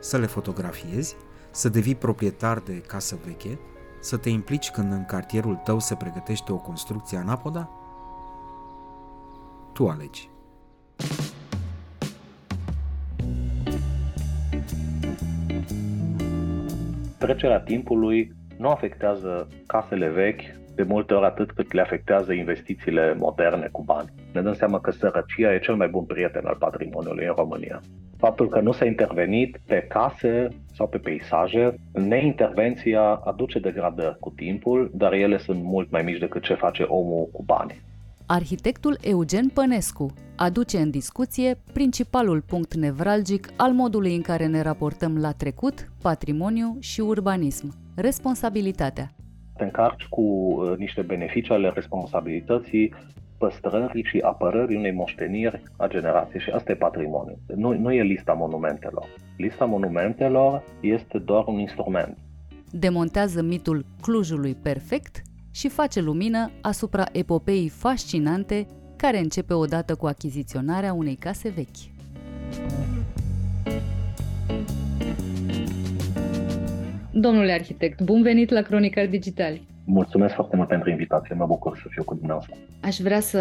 Să 0.00 0.18
le 0.18 0.26
fotografiezi, 0.26 1.16
să 1.50 1.68
devii 1.68 1.94
proprietar 1.94 2.58
de 2.58 2.72
casă 2.72 3.18
veche, 3.24 3.58
să 4.00 4.16
te 4.16 4.28
implici 4.28 4.70
când 4.70 4.92
în 4.92 5.04
cartierul 5.04 5.54
tău 5.54 5.78
se 5.78 5.94
pregătește 5.94 6.52
o 6.52 6.56
construcție 6.56 7.18
anapoda? 7.18 7.70
Tu 9.72 9.88
alegi. 9.88 10.30
trecerea 17.28 17.60
timpului 17.60 18.32
nu 18.56 18.68
afectează 18.68 19.48
casele 19.66 20.08
vechi 20.08 20.57
de 20.78 20.84
multe 20.84 21.14
ori 21.14 21.24
atât 21.24 21.52
cât 21.52 21.72
le 21.72 21.80
afectează 21.80 22.32
investițiile 22.32 23.14
moderne 23.18 23.68
cu 23.72 23.82
bani. 23.82 24.12
Ne 24.32 24.40
dăm 24.42 24.54
seama 24.54 24.80
că 24.80 24.90
sărăcia 24.90 25.54
e 25.54 25.58
cel 25.58 25.74
mai 25.74 25.88
bun 25.88 26.04
prieten 26.04 26.46
al 26.46 26.56
patrimoniului 26.58 27.26
în 27.26 27.32
România. 27.36 27.80
Faptul 28.16 28.48
că 28.48 28.60
nu 28.60 28.72
s-a 28.72 28.84
intervenit 28.84 29.60
pe 29.66 29.86
case 29.88 30.48
sau 30.74 30.88
pe 30.88 30.98
peisaje, 30.98 31.74
neintervenția 31.92 33.02
aduce 33.02 33.58
degradări 33.58 34.18
cu 34.18 34.30
timpul, 34.36 34.90
dar 34.94 35.12
ele 35.12 35.38
sunt 35.38 35.62
mult 35.62 35.90
mai 35.90 36.02
mici 36.02 36.18
decât 36.18 36.42
ce 36.42 36.54
face 36.54 36.82
omul 36.82 37.28
cu 37.32 37.42
bani. 37.42 37.80
Arhitectul 38.26 38.98
Eugen 39.00 39.48
Pănescu 39.48 40.14
aduce 40.36 40.78
în 40.78 40.90
discuție 40.90 41.58
principalul 41.72 42.40
punct 42.40 42.74
nevralgic 42.74 43.48
al 43.56 43.72
modului 43.72 44.14
în 44.14 44.22
care 44.22 44.46
ne 44.46 44.62
raportăm 44.62 45.16
la 45.16 45.32
trecut, 45.32 45.90
patrimoniu 46.02 46.76
și 46.80 47.00
urbanism, 47.00 47.74
responsabilitatea 47.94 49.12
te 49.58 49.64
încarci 49.64 50.04
cu 50.04 50.20
uh, 50.20 50.76
niște 50.76 51.02
beneficii 51.02 51.54
ale 51.54 51.70
responsabilității 51.74 52.94
păstrării 53.38 54.04
și 54.04 54.18
apărării 54.18 54.76
unei 54.76 54.92
moșteniri 54.92 55.62
a 55.76 55.86
generației 55.86 56.42
și 56.42 56.50
asta 56.50 56.72
e 56.72 56.74
patrimoniu. 56.74 57.38
Nu, 57.54 57.72
nu 57.72 57.92
e 57.92 58.02
lista 58.02 58.32
monumentelor. 58.32 59.06
Lista 59.36 59.64
monumentelor 59.64 60.64
este 60.80 61.18
doar 61.18 61.44
un 61.46 61.58
instrument. 61.58 62.16
Demontează 62.70 63.42
mitul 63.42 63.84
Clujului 64.00 64.54
perfect 64.62 65.22
și 65.50 65.68
face 65.68 66.00
lumină 66.00 66.50
asupra 66.62 67.04
epopeii 67.12 67.68
fascinante 67.68 68.66
care 68.96 69.18
începe 69.18 69.54
odată 69.54 69.94
cu 69.94 70.06
achiziționarea 70.06 70.92
unei 70.92 71.14
case 71.14 71.48
vechi. 71.48 71.96
Domnule 77.12 77.52
arhitect, 77.52 78.00
bun 78.02 78.22
venit 78.22 78.50
la 78.50 78.60
Cronicar 78.60 79.06
Digitali! 79.06 79.66
Mulțumesc 79.84 80.34
foarte 80.34 80.56
mult 80.56 80.68
pentru 80.68 80.90
invitație, 80.90 81.34
mă 81.34 81.46
bucur 81.46 81.76
să 81.76 81.86
fiu 81.88 82.04
cu 82.04 82.14
dumneavoastră. 82.14 82.56
Aș 82.80 82.96
vrea 82.96 83.20
să 83.20 83.40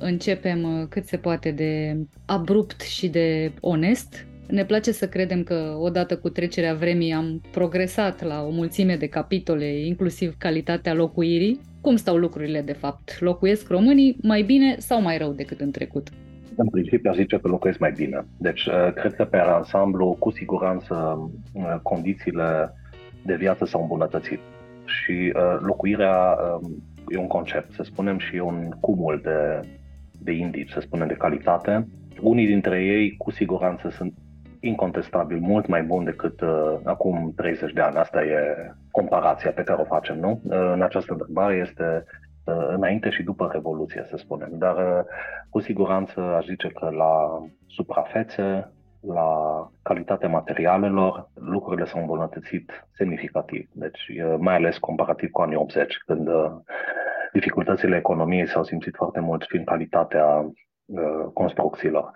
începem 0.00 0.86
cât 0.90 1.06
se 1.06 1.16
poate 1.16 1.50
de 1.50 1.96
abrupt 2.26 2.80
și 2.80 3.08
de 3.08 3.52
onest. 3.60 4.26
Ne 4.48 4.64
place 4.64 4.92
să 4.92 5.08
credem 5.08 5.42
că 5.42 5.76
odată 5.78 6.16
cu 6.16 6.28
trecerea 6.28 6.74
vremii 6.74 7.12
am 7.12 7.40
progresat 7.52 8.22
la 8.24 8.42
o 8.42 8.50
mulțime 8.50 8.96
de 8.96 9.06
capitole, 9.06 9.86
inclusiv 9.86 10.34
calitatea 10.38 10.94
locuirii. 10.94 11.60
Cum 11.80 11.96
stau 11.96 12.16
lucrurile 12.16 12.60
de 12.60 12.72
fapt? 12.72 13.20
Locuiesc 13.20 13.68
românii 13.68 14.16
mai 14.22 14.42
bine 14.42 14.74
sau 14.78 15.02
mai 15.02 15.18
rău 15.18 15.32
decât 15.32 15.60
în 15.60 15.70
trecut? 15.70 16.08
În 16.56 16.68
principiu, 16.68 17.10
aș 17.10 17.16
zice 17.16 17.38
că 17.38 17.48
locuiesc 17.48 17.78
mai 17.78 17.92
bine. 17.96 18.24
Deci, 18.38 18.68
cred 18.94 19.14
că 19.14 19.24
pe 19.24 19.36
ansamblu, 19.36 20.16
cu 20.18 20.30
siguranță, 20.30 21.18
condițiile 21.82 22.74
de 23.24 23.34
viață 23.34 23.64
s-au 23.64 23.80
îmbunătățit. 23.80 24.40
Și 24.84 25.32
uh, 25.36 25.58
locuirea 25.60 26.36
uh, 26.60 26.70
e 27.08 27.16
un 27.16 27.26
concept, 27.26 27.72
să 27.72 27.82
spunem, 27.82 28.18
și 28.18 28.36
e 28.36 28.40
un 28.40 28.70
cumul 28.80 29.20
de, 29.22 29.68
de 30.20 30.32
indici, 30.32 30.70
să 30.70 30.80
spunem, 30.80 31.06
de 31.06 31.14
calitate. 31.14 31.86
Unii 32.20 32.46
dintre 32.46 32.84
ei, 32.84 33.16
cu 33.16 33.30
siguranță, 33.30 33.88
sunt 33.88 34.14
incontestabil 34.60 35.38
mult 35.40 35.66
mai 35.66 35.82
bun 35.82 36.04
decât 36.04 36.40
uh, 36.40 36.78
acum 36.84 37.32
30 37.36 37.72
de 37.72 37.80
ani. 37.80 37.96
Asta 37.96 38.24
e 38.24 38.72
comparația 38.90 39.50
pe 39.50 39.62
care 39.62 39.80
o 39.80 39.84
facem, 39.84 40.18
nu? 40.18 40.40
Uh, 40.44 40.70
în 40.72 40.82
această 40.82 41.12
întrebare 41.12 41.54
este 41.54 42.04
uh, 42.44 42.68
înainte 42.68 43.10
și 43.10 43.22
după 43.22 43.48
Revoluție, 43.52 44.04
să 44.08 44.16
spunem. 44.16 44.50
Dar 44.52 44.76
uh, 44.76 45.04
cu 45.50 45.60
siguranță 45.60 46.20
aș 46.20 46.44
zice 46.46 46.68
că 46.68 46.90
la 46.90 47.42
suprafețe, 47.66 48.72
la 49.06 49.26
calitatea 49.82 50.28
materialelor, 50.28 51.28
lucrurile 51.34 51.86
s-au 51.86 52.00
îmbunătățit 52.00 52.86
semnificativ. 52.92 53.68
Deci, 53.72 54.00
mai 54.38 54.54
ales 54.54 54.78
comparativ 54.78 55.30
cu 55.30 55.40
anii 55.40 55.56
80, 55.56 55.96
când 56.06 56.28
dificultățile 57.32 57.96
economiei 57.96 58.48
s-au 58.48 58.64
simțit 58.64 58.94
foarte 58.96 59.20
mult 59.20 59.42
și 59.42 59.56
în 59.56 59.64
calitatea 59.64 60.50
construcțiilor. 61.32 62.10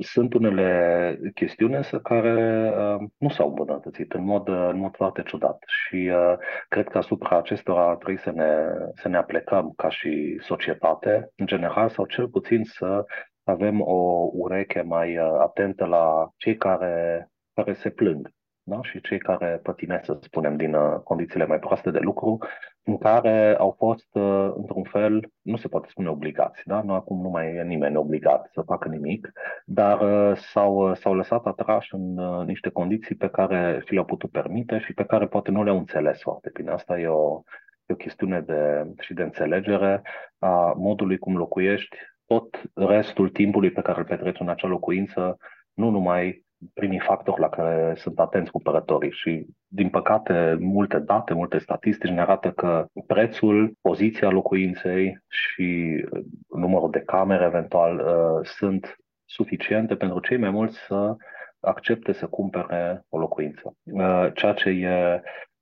Sunt 0.00 0.34
unele 0.34 1.20
chestiuni 1.34 1.74
însă 1.74 1.98
care 1.98 2.72
uh, 2.76 3.06
nu 3.16 3.28
s-au 3.28 3.48
îmbunătățit 3.48 4.12
în 4.12 4.24
mod, 4.24 4.48
în 4.48 4.78
mod 4.78 4.96
foarte 4.96 5.22
ciudat 5.22 5.58
și 5.66 6.10
uh, 6.12 6.34
cred 6.68 6.88
că 6.88 6.98
asupra 6.98 7.36
acestora 7.36 7.94
trebuie 7.94 8.18
să 8.18 8.30
ne, 8.30 8.54
să 8.94 9.08
ne 9.08 9.16
aplecăm 9.16 9.72
ca 9.76 9.88
și 9.88 10.38
societate, 10.40 11.30
în 11.36 11.46
general, 11.46 11.88
sau 11.88 12.06
cel 12.06 12.28
puțin 12.28 12.64
să 12.64 13.04
avem 13.46 13.80
o 13.80 14.30
ureche 14.32 14.82
mai 14.82 15.18
uh, 15.18 15.36
atentă 15.40 15.84
la 15.84 16.30
cei 16.36 16.56
care, 16.56 17.28
care 17.54 17.72
se 17.72 17.90
plâng 17.90 18.30
da? 18.62 18.78
și 18.82 19.00
cei 19.00 19.18
care 19.18 19.60
pătinesc, 19.62 20.04
să 20.04 20.18
spunem, 20.20 20.56
din 20.56 20.74
uh, 20.74 21.00
condițiile 21.04 21.46
mai 21.46 21.58
proaste 21.58 21.90
de 21.90 21.98
lucru, 21.98 22.38
în 22.82 22.98
care 22.98 23.56
au 23.58 23.74
fost, 23.78 24.08
uh, 24.14 24.52
într-un 24.54 24.82
fel, 24.82 25.30
nu 25.42 25.56
se 25.56 25.68
poate 25.68 25.88
spune 25.90 26.08
obligați, 26.08 26.62
da? 26.64 26.82
nu 26.82 26.92
acum 26.92 27.20
nu 27.20 27.28
mai 27.28 27.54
e 27.54 27.62
nimeni 27.62 27.96
obligat 27.96 28.48
să 28.52 28.62
facă 28.62 28.88
nimic, 28.88 29.32
dar 29.64 29.98
s-au, 30.36 30.94
s-au 30.94 31.14
lăsat 31.14 31.46
atrași 31.46 31.94
în 31.94 32.14
niște 32.44 32.68
condiții 32.68 33.14
pe 33.14 33.28
care 33.28 33.82
și 33.86 33.92
le-au 33.92 34.04
putut 34.04 34.30
permite 34.30 34.78
și 34.78 34.94
pe 34.94 35.04
care 35.04 35.26
poate 35.26 35.50
nu 35.50 35.64
le-au 35.64 35.78
înțeles 35.78 36.20
foarte 36.20 36.50
bine. 36.54 36.70
Asta 36.70 36.98
e 36.98 37.06
o, 37.06 37.42
e 37.86 37.92
o 37.92 37.96
chestiune 37.96 38.40
de, 38.40 38.90
și 38.98 39.14
de 39.14 39.22
înțelegere 39.22 40.02
a 40.38 40.72
modului 40.76 41.18
cum 41.18 41.36
locuiești 41.36 41.96
tot 42.26 42.62
restul 42.74 43.28
timpului 43.28 43.70
pe 43.70 43.80
care 43.80 43.98
îl 43.98 44.04
petreci 44.04 44.40
în 44.40 44.48
acea 44.48 44.68
locuință, 44.68 45.36
nu 45.72 45.90
numai 45.90 46.46
primii 46.74 46.98
factori 46.98 47.40
la 47.40 47.48
care 47.48 47.94
sunt 47.96 48.18
atenți 48.18 48.50
cumpărătorii 48.50 49.12
și, 49.12 49.46
din 49.66 49.88
păcate, 49.88 50.56
multe 50.60 50.98
date, 50.98 51.34
multe 51.34 51.58
statistici 51.58 52.10
ne 52.10 52.20
arată 52.20 52.50
că 52.50 52.86
prețul, 53.06 53.72
poziția 53.80 54.28
locuinței 54.28 55.18
și 55.28 56.02
uh, 56.10 56.22
numărul 56.48 56.90
de 56.90 57.00
camere, 57.00 57.44
eventual, 57.44 57.98
uh, 57.98 58.46
sunt 58.46 58.96
suficiente 59.24 59.96
pentru 59.96 60.20
cei 60.20 60.36
mai 60.36 60.50
mulți 60.50 60.78
să 60.78 61.14
accepte 61.60 62.12
să 62.12 62.26
cumpere 62.26 63.04
o 63.08 63.18
locuință. 63.18 63.76
Uh, 63.82 64.28
ceea 64.34 64.52
ce 64.52 64.68
e 64.68 65.20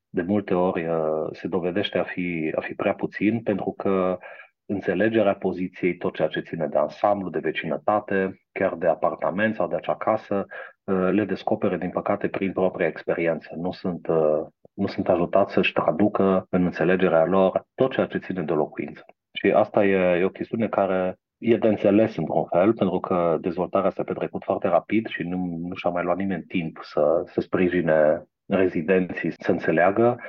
de 0.09 0.23
multe 0.23 0.55
ori 0.55 0.87
se 1.33 1.49
dovedește 1.49 1.99
a 1.99 2.05
fi, 2.05 2.53
a 2.57 2.61
fi 2.61 2.75
prea 2.75 2.95
puțin 2.95 3.43
pentru 3.43 3.75
că 3.77 4.19
înțelegerea 4.67 5.35
poziției, 5.35 5.97
tot 5.97 6.15
ceea 6.15 6.29
ce 6.29 6.41
ține 6.41 6.67
de 6.67 6.79
ansamblu, 6.79 7.31
de 7.31 7.39
vecinătate, 7.39 8.41
chiar 8.53 8.75
de 8.75 8.87
apartament 8.87 9.55
sau 9.55 9.69
de 9.69 9.75
acea 9.75 9.97
casă, 9.97 10.47
uh, 10.85 11.09
le 11.11 11.25
descopere, 11.25 11.77
din 11.77 11.91
păcate, 11.91 12.29
prin 12.29 12.53
propria 12.53 12.87
experiență. 12.87 13.49
Nu 13.57 13.73
sunt, 13.73 14.07
uh, 14.07 14.43
nu 14.75 14.87
sunt 14.87 15.09
ajutați 15.09 15.53
să-și 15.53 15.73
traducă 15.73 16.47
în 16.51 16.65
înțelegerea 16.65 17.25
lor 17.25 17.65
tot 17.75 17.93
ceea 17.93 18.07
ce 18.07 18.19
ține 18.19 18.43
de 18.43 18.53
locuință. 18.53 19.05
Și 19.33 19.53
asta 19.53 19.85
e, 19.85 20.19
e 20.21 20.25
o 20.25 20.29
chestiune 20.29 20.69
care 20.69 21.17
e 21.39 21.57
de 21.57 21.69
înțeles 21.69 22.17
într-un 22.17 22.45
fel, 22.45 22.75
pentru 22.75 23.01
că 23.01 23.37
dezvoltarea 23.41 23.91
s-a 23.91 24.03
petrecut 24.03 24.43
foarte 24.43 24.69
rapid 24.69 25.07
și 25.07 25.23
nu, 25.23 25.59
nu 25.61 25.75
și-a 25.75 25.91
mai 25.91 26.05
luat 26.05 26.17
nimeni 26.17 26.43
timp 26.43 26.79
să, 26.83 27.23
să 27.27 27.41
sprijine 27.41 28.23
rezidenții 28.47 29.31
să 29.31 29.51
înțeleagă 29.51 30.21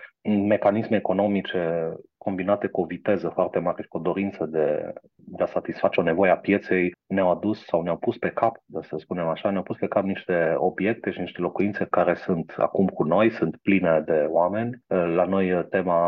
mecanisme 0.47 0.97
economice 0.97 1.93
combinate 2.27 2.67
cu 2.67 2.81
o 2.81 2.85
viteză 2.85 3.29
foarte 3.29 3.59
mare 3.59 3.81
și 3.81 3.87
cu 3.87 3.97
o 3.97 4.01
dorință 4.01 4.45
de, 4.45 4.93
de 5.15 5.43
a 5.43 5.45
satisface 5.45 5.99
o 5.99 6.03
nevoie 6.03 6.31
a 6.31 6.37
pieței, 6.37 6.95
ne-au 7.07 7.29
adus 7.31 7.65
sau 7.65 7.81
ne-au 7.81 7.97
pus 7.97 8.17
pe 8.17 8.29
cap, 8.29 8.55
să 8.81 8.95
spunem 8.97 9.27
așa, 9.27 9.49
ne-au 9.49 9.63
pus 9.63 9.77
pe 9.77 9.87
cap 9.87 10.03
niște 10.03 10.53
obiecte 10.57 11.11
și 11.11 11.19
niște 11.19 11.41
locuințe 11.41 11.87
care 11.89 12.13
sunt 12.15 12.53
acum 12.57 12.87
cu 12.87 13.03
noi, 13.03 13.31
sunt 13.31 13.57
pline 13.61 14.03
de 14.05 14.25
oameni. 14.29 14.83
La 14.87 15.25
noi 15.25 15.65
tema 15.69 15.99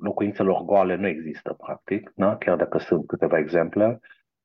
locuințelor 0.00 0.62
goale 0.64 0.94
nu 0.96 1.06
există, 1.06 1.52
practic, 1.52 2.12
da? 2.14 2.36
chiar 2.36 2.56
dacă 2.56 2.78
sunt 2.78 3.06
câteva 3.06 3.38
exemple. 3.38 4.00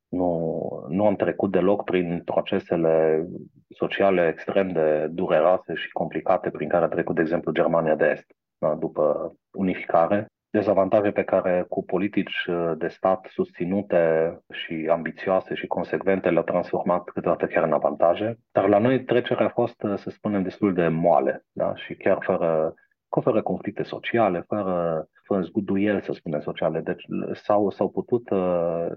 Nu, 0.09 0.85
nu 0.89 1.05
am 1.05 1.15
trecut 1.15 1.51
deloc 1.51 1.83
prin 1.83 2.21
procesele 2.25 3.25
sociale 3.69 4.27
extrem 4.27 4.71
de 4.71 5.07
dureroase 5.11 5.73
și 5.73 5.91
complicate 5.91 6.49
prin 6.49 6.69
care 6.69 6.85
a 6.85 6.87
trecut, 6.87 7.15
de 7.15 7.21
exemplu, 7.21 7.51
Germania 7.51 7.95
de 7.95 8.05
Est 8.05 8.25
da? 8.57 8.75
după 8.75 9.33
unificare 9.51 10.27
dezavantaje 10.57 11.11
pe 11.11 11.23
care 11.23 11.65
cu 11.69 11.83
politici 11.83 12.45
uh, 12.47 12.71
de 12.77 12.87
stat 12.87 13.27
susținute 13.31 14.03
și 14.51 14.87
ambițioase 14.91 15.55
și 15.55 15.67
consecvente 15.67 16.29
le-au 16.29 16.43
transformat 16.43 17.03
câteodată 17.03 17.45
chiar 17.45 17.63
în 17.63 17.73
avantaje. 17.73 18.39
Dar 18.51 18.67
la 18.67 18.77
noi 18.77 19.03
trecerea 19.03 19.45
a 19.45 19.49
fost, 19.49 19.83
uh, 19.83 19.97
să 19.97 20.09
spunem, 20.09 20.43
destul 20.43 20.73
de 20.73 20.87
moale 20.87 21.45
da? 21.51 21.75
și 21.75 21.93
chiar 21.93 22.17
fără, 22.21 22.73
fără 23.21 23.41
conflicte 23.41 23.83
sociale, 23.83 24.43
fără, 24.47 25.07
fără 25.23 25.41
zguduieli, 25.41 26.01
să 26.01 26.11
spunem, 26.13 26.41
sociale. 26.41 26.79
Deci 26.79 27.05
s-au, 27.31 27.69
s-au 27.69 27.89
putut, 27.89 28.29
uh, 28.29 28.87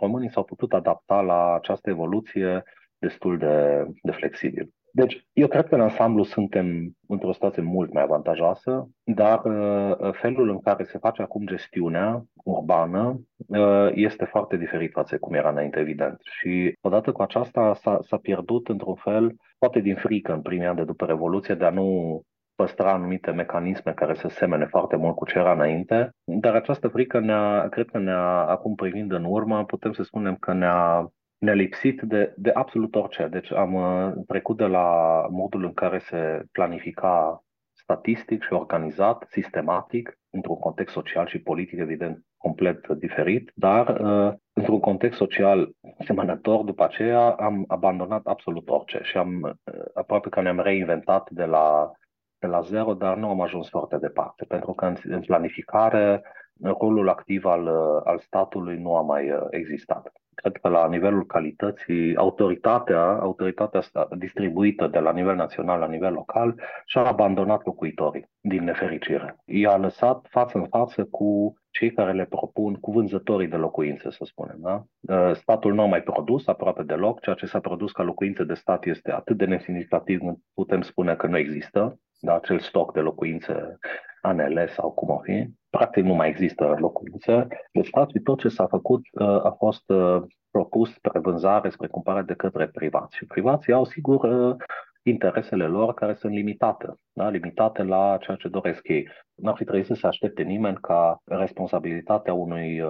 românii 0.00 0.30
s-au 0.30 0.44
putut 0.44 0.72
adapta 0.72 1.20
la 1.20 1.54
această 1.54 1.90
evoluție 1.90 2.62
destul 2.98 3.38
de, 3.38 3.86
de 4.02 4.12
flexibil. 4.12 4.72
Deci, 4.94 5.26
eu 5.32 5.46
cred 5.46 5.68
că 5.68 5.74
în 5.74 5.80
ansamblu 5.80 6.22
suntem 6.22 6.96
într-o 7.08 7.32
situație 7.32 7.62
mult 7.62 7.92
mai 7.92 8.02
avantajoasă, 8.02 8.88
dar 9.04 9.44
uh, 9.44 10.12
felul 10.12 10.48
în 10.48 10.60
care 10.60 10.84
se 10.84 10.98
face 10.98 11.22
acum 11.22 11.46
gestiunea 11.46 12.24
urbană 12.44 13.20
uh, 13.36 13.90
este 13.94 14.24
foarte 14.24 14.56
diferit 14.56 14.92
față 14.92 15.18
cum 15.18 15.34
era 15.34 15.50
înainte, 15.50 15.78
evident. 15.78 16.20
Și 16.22 16.72
odată 16.80 17.12
cu 17.12 17.22
aceasta 17.22 17.74
s-a, 17.74 17.98
s-a 18.00 18.16
pierdut 18.16 18.68
într-un 18.68 18.94
fel, 18.94 19.34
poate 19.58 19.80
din 19.80 19.96
frică 19.96 20.32
în 20.32 20.42
primii 20.42 20.66
ani 20.66 20.76
de 20.76 20.84
după 20.84 21.04
Revoluție, 21.04 21.54
de 21.54 21.64
a 21.64 21.70
nu 21.70 22.20
păstra 22.54 22.92
anumite 22.92 23.30
mecanisme 23.30 23.92
care 23.92 24.14
să 24.14 24.28
semene 24.28 24.66
foarte 24.66 24.96
mult 24.96 25.14
cu 25.14 25.26
ce 25.26 25.38
era 25.38 25.52
înainte, 25.52 26.10
dar 26.24 26.54
această 26.54 26.88
frică 26.88 27.18
ne-a, 27.20 27.68
cred 27.68 27.86
că 27.86 27.98
ne-a, 27.98 28.46
acum 28.46 28.74
privind 28.74 29.12
în 29.12 29.24
urmă, 29.24 29.64
putem 29.64 29.92
să 29.92 30.02
spunem 30.02 30.36
că 30.36 30.52
ne-a, 30.52 31.12
ne-a 31.42 31.54
lipsit 31.54 32.00
de, 32.00 32.34
de 32.36 32.50
absolut 32.50 32.94
orice. 32.94 33.26
Deci 33.26 33.52
am 33.52 33.74
uh, 33.74 34.12
trecut 34.26 34.56
de 34.56 34.64
la 34.64 35.26
modul 35.30 35.64
în 35.64 35.72
care 35.72 35.98
se 35.98 36.42
planifica 36.52 37.44
statistic 37.72 38.42
și 38.42 38.52
organizat, 38.52 39.26
sistematic, 39.30 40.18
într-un 40.30 40.58
context 40.58 40.94
social 40.94 41.26
și 41.26 41.38
politic, 41.38 41.78
evident, 41.78 42.24
complet 42.36 42.88
diferit, 42.88 43.52
dar 43.54 44.00
uh, 44.00 44.34
într-un 44.52 44.80
context 44.80 45.18
social 45.18 45.70
semănător, 45.98 46.64
după 46.64 46.84
aceea 46.84 47.30
am 47.30 47.64
abandonat 47.66 48.26
absolut 48.26 48.68
orice 48.68 49.00
și 49.02 49.16
am 49.16 49.42
uh, 49.42 49.84
aproape 49.94 50.28
că 50.28 50.40
ne-am 50.40 50.60
reinventat 50.60 51.30
de 51.30 51.44
la, 51.44 51.90
de 52.38 52.46
la 52.46 52.60
zero, 52.60 52.94
dar 52.94 53.16
nu 53.16 53.28
am 53.28 53.40
ajuns 53.40 53.68
foarte 53.68 53.96
departe, 53.96 54.44
pentru 54.44 54.72
că 54.72 54.84
în, 54.86 54.96
în 55.02 55.20
planificare 55.20 56.22
rolul 56.62 57.08
activ 57.08 57.44
al, 57.44 57.66
uh, 57.66 58.00
al 58.04 58.18
statului 58.18 58.78
nu 58.78 58.96
a 58.96 59.02
mai 59.02 59.30
uh, 59.30 59.46
existat. 59.50 60.12
Cred 60.34 60.56
că 60.56 60.68
la 60.68 60.88
nivelul 60.88 61.26
calității, 61.26 62.16
autoritatea, 62.16 63.02
autoritatea 63.04 63.80
distribuită 64.18 64.86
de 64.86 64.98
la 64.98 65.12
nivel 65.12 65.34
național 65.34 65.78
la 65.78 65.86
nivel 65.86 66.12
local 66.12 66.60
și-a 66.86 67.04
abandonat 67.04 67.64
locuitorii, 67.64 68.28
din 68.40 68.64
nefericire. 68.64 69.36
I-a 69.44 69.76
lăsat 69.76 70.26
față 70.30 70.58
în 70.58 70.66
față 70.66 71.04
cu 71.04 71.54
cei 71.70 71.92
care 71.92 72.12
le 72.12 72.24
propun, 72.24 72.74
cu 72.74 72.90
vânzătorii 72.90 73.48
de 73.48 73.56
locuințe, 73.56 74.10
să 74.10 74.24
spunem. 74.24 74.56
Da? 74.58 74.84
Uh, 75.00 75.34
statul 75.34 75.74
nu 75.74 75.82
a 75.82 75.86
mai 75.86 76.02
produs 76.02 76.46
aproape 76.46 76.82
deloc, 76.82 77.20
ceea 77.20 77.34
ce 77.34 77.46
s-a 77.46 77.60
produs 77.60 77.92
ca 77.92 78.02
locuințe 78.02 78.44
de 78.44 78.54
stat 78.54 78.84
este 78.84 79.12
atât 79.12 79.36
de 79.36 79.44
nesignificativ, 79.44 80.20
putem 80.54 80.80
spune 80.80 81.14
că 81.14 81.26
nu 81.26 81.38
există, 81.38 81.98
da? 82.20 82.34
acel 82.34 82.58
stoc 82.58 82.92
de 82.92 83.00
locuințe 83.00 83.78
ANL 84.20 84.68
sau 84.68 84.92
cum 84.92 85.10
o 85.10 85.18
fi. 85.18 85.46
Practic 85.76 86.04
nu 86.04 86.14
mai 86.14 86.28
există 86.28 86.74
locuințe. 86.78 87.46
Deci, 87.72 87.90
practic, 87.90 88.22
tot 88.22 88.38
ce 88.38 88.48
s-a 88.48 88.66
făcut 88.66 89.00
uh, 89.12 89.26
a 89.26 89.54
fost 89.58 89.90
uh, 89.90 90.22
propus 90.50 90.92
spre 90.92 91.18
vânzare, 91.18 91.68
spre 91.68 91.86
cumpărare 91.86 92.24
de 92.24 92.34
către 92.34 92.68
privați. 92.68 93.16
Și 93.16 93.26
privații 93.26 93.72
au, 93.72 93.84
sigur, 93.84 94.24
uh, 94.24 94.56
interesele 95.02 95.66
lor 95.66 95.94
care 95.94 96.14
sunt 96.14 96.32
limitate, 96.32 96.94
da? 97.12 97.28
limitate 97.28 97.82
la 97.82 98.16
ceea 98.20 98.36
ce 98.36 98.48
doresc 98.48 98.88
ei. 98.88 99.08
N-ar 99.34 99.56
fi 99.56 99.64
trebuit 99.64 99.86
să 99.86 99.94
se 99.94 100.06
aștepte 100.06 100.42
nimeni 100.42 100.76
ca 100.76 101.20
responsabilitatea 101.24 102.32
unui 102.32 102.82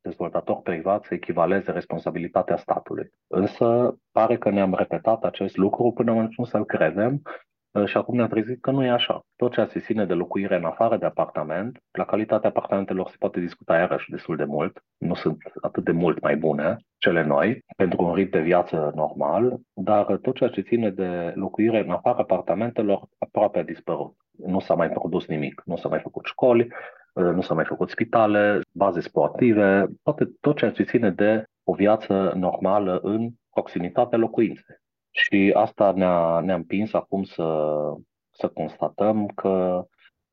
dezvoltator 0.00 0.60
privat 0.62 1.04
să 1.04 1.14
echivaleze 1.14 1.70
responsabilitatea 1.70 2.56
statului. 2.56 3.10
Însă 3.26 3.96
pare 4.12 4.36
că 4.36 4.50
ne-am 4.50 4.74
repetat 4.74 5.24
acest 5.24 5.56
lucru 5.56 5.92
până 5.92 6.10
am 6.10 6.18
ajuns 6.18 6.48
să-l 6.48 6.64
credem 6.64 7.22
Uh, 7.22 7.55
și 7.84 7.96
acum 7.96 8.16
ne-am 8.16 8.28
trezit 8.28 8.60
că 8.60 8.70
nu 8.70 8.84
e 8.84 8.90
așa. 8.90 9.20
Tot 9.36 9.52
ceea 9.52 9.66
ce 9.66 9.78
ține 9.78 10.04
de 10.04 10.12
locuire 10.14 10.56
în 10.56 10.64
afară 10.64 10.96
de 10.96 11.06
apartament, 11.06 11.78
la 11.90 12.04
calitatea 12.04 12.48
apartamentelor 12.48 13.08
se 13.08 13.16
poate 13.18 13.40
discuta 13.40 13.76
iarăși 13.76 14.10
destul 14.10 14.36
de 14.36 14.44
mult. 14.44 14.82
Nu 14.98 15.14
sunt 15.14 15.36
atât 15.60 15.84
de 15.84 15.92
mult 15.92 16.20
mai 16.20 16.36
bune 16.36 16.76
cele 16.98 17.24
noi 17.24 17.64
pentru 17.76 18.02
un 18.04 18.14
ritm 18.14 18.30
de 18.30 18.40
viață 18.40 18.92
normal, 18.94 19.58
dar 19.74 20.04
tot 20.04 20.34
ceea 20.34 20.50
ce 20.50 20.60
ține 20.60 20.90
de 20.90 21.32
locuire 21.34 21.78
în 21.78 21.90
afară 21.90 22.18
apartamentelor 22.18 23.08
aproape 23.18 23.58
a 23.58 23.62
dispărut. 23.62 24.14
Nu 24.38 24.60
s-a 24.60 24.74
mai 24.74 24.90
produs 24.90 25.26
nimic. 25.26 25.62
Nu 25.64 25.76
s-a 25.76 25.88
mai 25.88 26.00
făcut 26.00 26.24
școli, 26.24 26.68
uh, 27.12 27.24
nu 27.34 27.40
s-a 27.40 27.54
mai 27.54 27.64
făcut 27.64 27.90
spitale, 27.90 28.60
baze 28.72 29.00
sportive, 29.00 29.86
toate, 30.02 30.30
tot 30.40 30.56
ceea 30.56 30.70
ce 30.70 30.82
ține 30.82 31.10
de 31.10 31.44
o 31.64 31.72
viață 31.72 32.32
normală 32.36 32.98
în 33.02 33.28
proximitatea 33.50 34.18
locuinței. 34.18 34.76
Și 35.16 35.52
asta 35.54 35.92
ne-a, 35.92 36.40
ne-a 36.40 36.54
împins 36.54 36.92
acum 36.92 37.22
să, 37.22 37.68
să 38.30 38.48
constatăm 38.48 39.26
că 39.26 39.84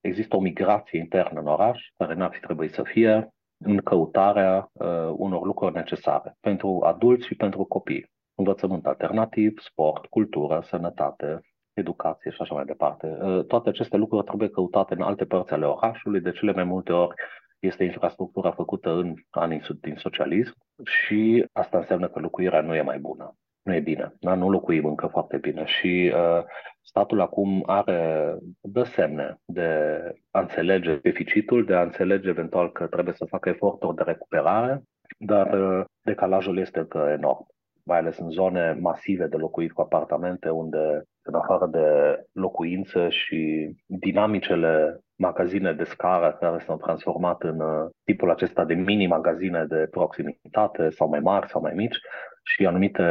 există 0.01 0.35
o 0.35 0.39
migrație 0.39 0.99
internă 0.99 1.39
în 1.39 1.47
oraș, 1.47 1.81
care 1.97 2.13
n-ar 2.13 2.31
fi 2.33 2.39
trebuit 2.39 2.73
să 2.73 2.83
fie, 2.83 3.33
în 3.57 3.77
căutarea 3.77 4.69
uh, 4.73 5.13
unor 5.17 5.45
lucruri 5.45 5.73
necesare 5.73 6.35
pentru 6.39 6.81
adulți 6.85 7.25
și 7.25 7.35
pentru 7.35 7.63
copii. 7.63 8.11
Învățământ 8.35 8.85
alternativ, 8.85 9.59
sport, 9.59 10.05
cultură, 10.05 10.61
sănătate, 10.63 11.39
educație 11.73 12.31
și 12.31 12.41
așa 12.41 12.53
mai 12.55 12.65
departe. 12.65 13.17
Uh, 13.21 13.45
toate 13.45 13.69
aceste 13.69 13.97
lucruri 13.97 14.25
trebuie 14.25 14.49
căutate 14.49 14.93
în 14.93 15.01
alte 15.01 15.25
părți 15.25 15.53
ale 15.53 15.65
orașului, 15.65 16.21
de 16.21 16.31
cele 16.31 16.51
mai 16.51 16.63
multe 16.63 16.91
ori 16.91 17.15
este 17.59 17.83
infrastructura 17.83 18.51
făcută 18.51 18.89
în 18.89 19.13
anii 19.29 19.61
din 19.81 19.95
socialism 19.95 20.55
și 20.83 21.45
asta 21.51 21.77
înseamnă 21.77 22.09
că 22.09 22.19
locuirea 22.19 22.61
nu 22.61 22.75
e 22.75 22.81
mai 22.81 22.99
bună 22.99 23.35
nu 23.63 23.73
e 23.73 23.79
bine, 23.79 24.13
da? 24.19 24.35
nu 24.35 24.49
locuim 24.49 24.85
încă 24.85 25.07
foarte 25.07 25.37
bine 25.37 25.65
și 25.65 26.13
uh, 26.15 26.43
statul 26.81 27.21
acum 27.21 27.63
are, 27.65 28.35
dă 28.61 28.83
semne 28.83 29.37
de 29.45 29.99
a 30.31 30.39
înțelege 30.39 30.95
deficitul, 30.95 31.65
de 31.65 31.73
a 31.73 31.81
înțelege 31.81 32.29
eventual 32.29 32.71
că 32.71 32.87
trebuie 32.87 33.13
să 33.13 33.25
facă 33.25 33.49
eforturi 33.49 33.95
de 33.95 34.03
recuperare, 34.03 34.81
dar 35.17 35.53
uh, 35.53 35.85
decalajul 36.01 36.57
este 36.57 36.79
încă 36.79 37.09
enorm, 37.17 37.45
mai 37.83 37.97
ales 37.97 38.17
în 38.17 38.29
zone 38.29 38.77
masive 38.79 39.27
de 39.27 39.37
locuit 39.37 39.71
cu 39.71 39.81
apartamente 39.81 40.49
unde 40.49 41.03
în 41.21 41.33
afară 41.33 41.67
de 41.71 42.19
locuințe 42.31 43.09
și 43.09 43.69
dinamicele 43.85 44.99
magazine 45.15 45.73
de 45.73 45.83
scară 45.83 46.37
care 46.39 46.63
s-au 46.65 46.77
transformat 46.77 47.41
în 47.41 47.59
uh, 47.59 47.89
tipul 48.03 48.31
acesta 48.31 48.65
de 48.65 48.73
mini-magazine 48.73 49.65
de 49.65 49.87
proximitate 49.91 50.89
sau 50.89 51.09
mai 51.09 51.19
mari 51.19 51.49
sau 51.49 51.61
mai 51.61 51.73
mici, 51.73 51.97
și 52.43 52.65
anumite 52.65 53.03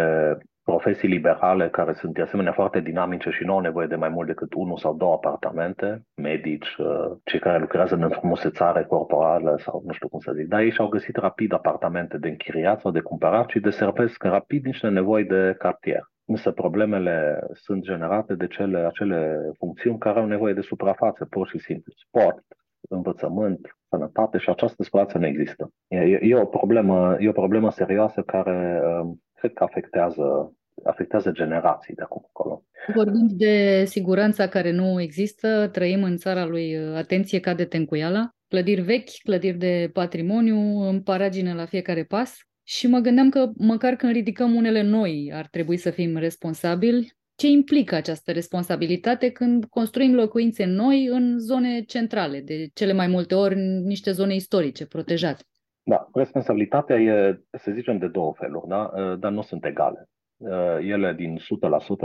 profesii 0.65 1.09
liberale 1.09 1.69
care 1.69 1.93
sunt 1.93 2.15
de 2.15 2.23
asemenea 2.23 2.53
foarte 2.53 2.81
dinamice 2.81 3.31
și 3.31 3.45
nu 3.45 3.53
au 3.53 3.61
nevoie 3.61 3.87
de 3.87 3.97
mai 3.97 4.09
mult 4.09 4.27
decât 4.27 4.55
unul 4.55 4.77
sau 4.77 4.95
două 4.97 5.13
apartamente, 5.13 6.03
medici, 6.15 6.77
uh, 6.79 7.11
cei 7.25 7.41
care 7.41 7.59
lucrează 7.59 7.95
în 7.95 8.11
frumusețare 8.11 8.85
corporală 8.85 9.57
sau 9.59 9.83
nu 9.87 9.93
știu 9.93 10.09
cum 10.09 10.21
să 10.21 10.33
zic, 10.33 10.47
dar 10.47 10.61
ei 10.61 10.71
și-au 10.71 10.89
găsit 10.89 11.17
rapid 11.17 11.53
apartamente 11.53 12.19
de 12.19 12.29
închiriat 12.29 12.81
sau 12.81 12.91
de 12.91 13.01
cumpărat 13.01 13.49
și 13.49 13.61
deservesc 13.61 14.23
rapid 14.23 14.65
niște 14.65 14.89
nevoi 14.89 15.25
de 15.25 15.55
cartier. 15.59 16.11
Însă 16.25 16.51
problemele 16.51 17.47
sunt 17.53 17.83
generate 17.83 18.35
de 18.35 18.47
cele, 18.47 18.79
acele 18.79 19.37
funcțiuni 19.59 19.99
care 19.99 20.19
au 20.19 20.27
nevoie 20.27 20.55
de 20.55 20.61
suprafață, 20.61 21.25
pur 21.25 21.49
și 21.49 21.59
simplu. 21.59 21.93
Sport, 21.97 22.45
învățământ, 22.89 23.77
sănătate 23.89 24.39
și 24.39 24.51
această 24.51 24.83
spață 24.83 25.19
nu 25.19 25.27
există. 25.27 25.73
E, 25.89 25.97
e, 26.23 26.35
o 26.35 26.45
problemă, 26.45 27.17
e 27.21 27.29
o 27.29 27.33
problemă 27.33 27.71
serioasă 27.71 28.23
care 28.23 28.81
uh, 28.85 29.11
cred 29.35 29.53
că 29.53 29.65
afectează, 29.65 30.53
afectează 30.85 31.31
generații 31.31 31.95
de 31.95 32.03
acum 32.03 32.23
acolo. 32.29 32.63
Vorbind 32.95 33.31
de 33.31 33.85
siguranța 33.85 34.47
care 34.47 34.71
nu 34.71 35.01
există, 35.01 35.69
trăim 35.73 36.03
în 36.03 36.17
țara 36.17 36.45
lui 36.45 36.77
uh, 36.77 36.97
atenție 36.97 37.41
ca 37.41 37.55
de 37.55 37.65
tencuiala, 37.65 38.31
clădiri 38.49 38.81
vechi, 38.81 39.23
clădiri 39.23 39.59
de 39.59 39.91
patrimoniu, 39.93 40.59
în 40.89 41.03
paragine 41.03 41.55
la 41.55 41.65
fiecare 41.65 42.05
pas. 42.05 42.39
Și 42.65 42.87
mă 42.87 42.99
gândeam 42.99 43.29
că 43.29 43.51
măcar 43.57 43.95
când 43.95 44.13
ridicăm 44.13 44.55
unele 44.55 44.83
noi 44.83 45.33
ar 45.35 45.47
trebui 45.51 45.77
să 45.77 45.91
fim 45.91 46.17
responsabili 46.17 47.13
ce 47.43 47.49
implică 47.49 47.95
această 47.95 48.33
responsabilitate 48.33 49.31
când 49.31 49.65
construim 49.65 50.15
locuințe 50.15 50.65
noi 50.65 51.07
în 51.07 51.39
zone 51.39 51.81
centrale, 51.81 52.41
de 52.41 52.67
cele 52.75 52.93
mai 52.93 53.07
multe 53.07 53.35
ori 53.35 53.55
în 53.55 53.83
niște 53.83 54.11
zone 54.11 54.35
istorice 54.35 54.87
protejate. 54.87 55.43
Da, 55.83 56.09
responsabilitatea 56.15 56.97
e, 56.97 57.41
să 57.51 57.71
zicem, 57.71 57.99
de 57.99 58.09
două 58.09 58.33
feluri, 58.37 58.69
da? 58.69 58.91
Uh, 58.95 59.19
dar 59.19 59.31
nu 59.31 59.43
sunt 59.43 59.65
egale. 59.65 60.09
Uh, 60.37 60.79
ele 60.81 61.13
din 61.13 61.37
100%, 61.37 61.41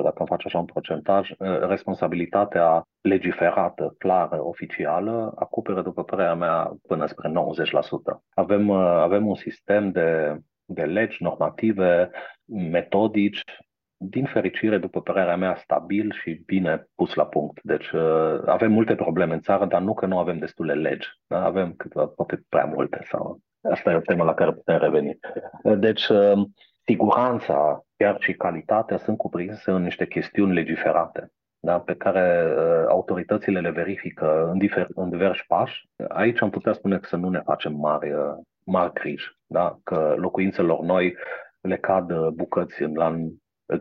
dacă 0.04 0.16
îmi 0.18 0.28
faci 0.28 0.46
așa 0.46 0.60
un 0.60 0.66
procentaj, 0.66 1.30
uh, 1.30 1.38
responsabilitatea 1.68 2.88
legiferată, 3.02 3.96
clară, 3.98 4.46
oficială, 4.46 5.34
acoperă, 5.36 5.82
după 5.82 6.04
părerea 6.04 6.36
mea, 6.36 6.78
până 6.88 7.06
spre 7.06 7.30
90%. 7.30 8.24
Avem, 8.34 8.72
avem 8.72 9.28
un 9.28 9.36
sistem 9.36 9.92
de, 9.92 10.38
de 10.66 10.84
legi 10.84 11.24
normative, 11.24 12.10
metodici, 12.46 13.44
din 13.98 14.26
fericire, 14.26 14.78
după 14.78 15.02
părerea 15.02 15.36
mea, 15.36 15.56
stabil 15.56 16.12
și 16.22 16.42
bine 16.46 16.88
pus 16.96 17.14
la 17.14 17.26
punct. 17.26 17.60
Deci 17.64 17.92
uh, 17.92 18.42
avem 18.46 18.72
multe 18.72 18.96
probleme 18.96 19.34
în 19.34 19.42
țară, 19.42 19.66
dar 19.66 19.82
nu 19.82 19.94
că 19.94 20.06
nu 20.06 20.20
avem 20.20 20.38
destule 20.38 20.74
legi. 20.74 21.08
Da? 21.28 21.44
Avem 21.44 21.74
câteva, 21.74 22.06
poate 22.06 22.44
prea 22.50 22.66
multe. 22.66 23.00
sau 23.10 23.40
Asta 23.62 23.92
e 23.92 23.96
o 23.96 24.00
temă 24.00 24.24
la 24.24 24.34
care 24.34 24.52
putem 24.52 24.78
reveni. 24.78 25.20
Deci, 25.86 26.08
uh, 26.08 26.42
siguranța, 26.86 27.82
chiar 27.98 28.18
și 28.20 28.34
calitatea 28.34 28.98
sunt 28.98 29.18
cuprinse 29.18 29.72
în 29.72 29.82
niște 29.82 30.08
chestiuni 30.08 30.54
legiferate. 30.54 31.32
Da, 31.60 31.80
pe 31.80 31.96
care 31.96 32.46
uh, 32.46 32.86
autoritățile 32.88 33.60
le 33.60 33.70
verifică 33.70 34.50
în, 34.52 34.60
difer- 34.60 34.94
în 34.96 35.10
diversi 35.10 35.44
pași. 35.48 35.90
Aici 36.08 36.42
am 36.42 36.50
putea 36.50 36.74
spune 36.74 36.98
că 36.98 37.08
să 37.08 37.16
nu 37.16 37.30
ne 37.30 37.40
facem 37.40 37.74
mari, 37.74 38.12
uh, 38.12 38.36
mari 38.66 38.94
griji, 38.94 39.38
da? 39.46 39.80
că 39.84 40.14
locuințelor 40.18 40.80
noi 40.80 41.16
le 41.62 41.78
cad 41.78 42.12
uh, 42.12 42.28
bucăți 42.28 42.82
în, 42.82 42.94
la, 42.96 43.16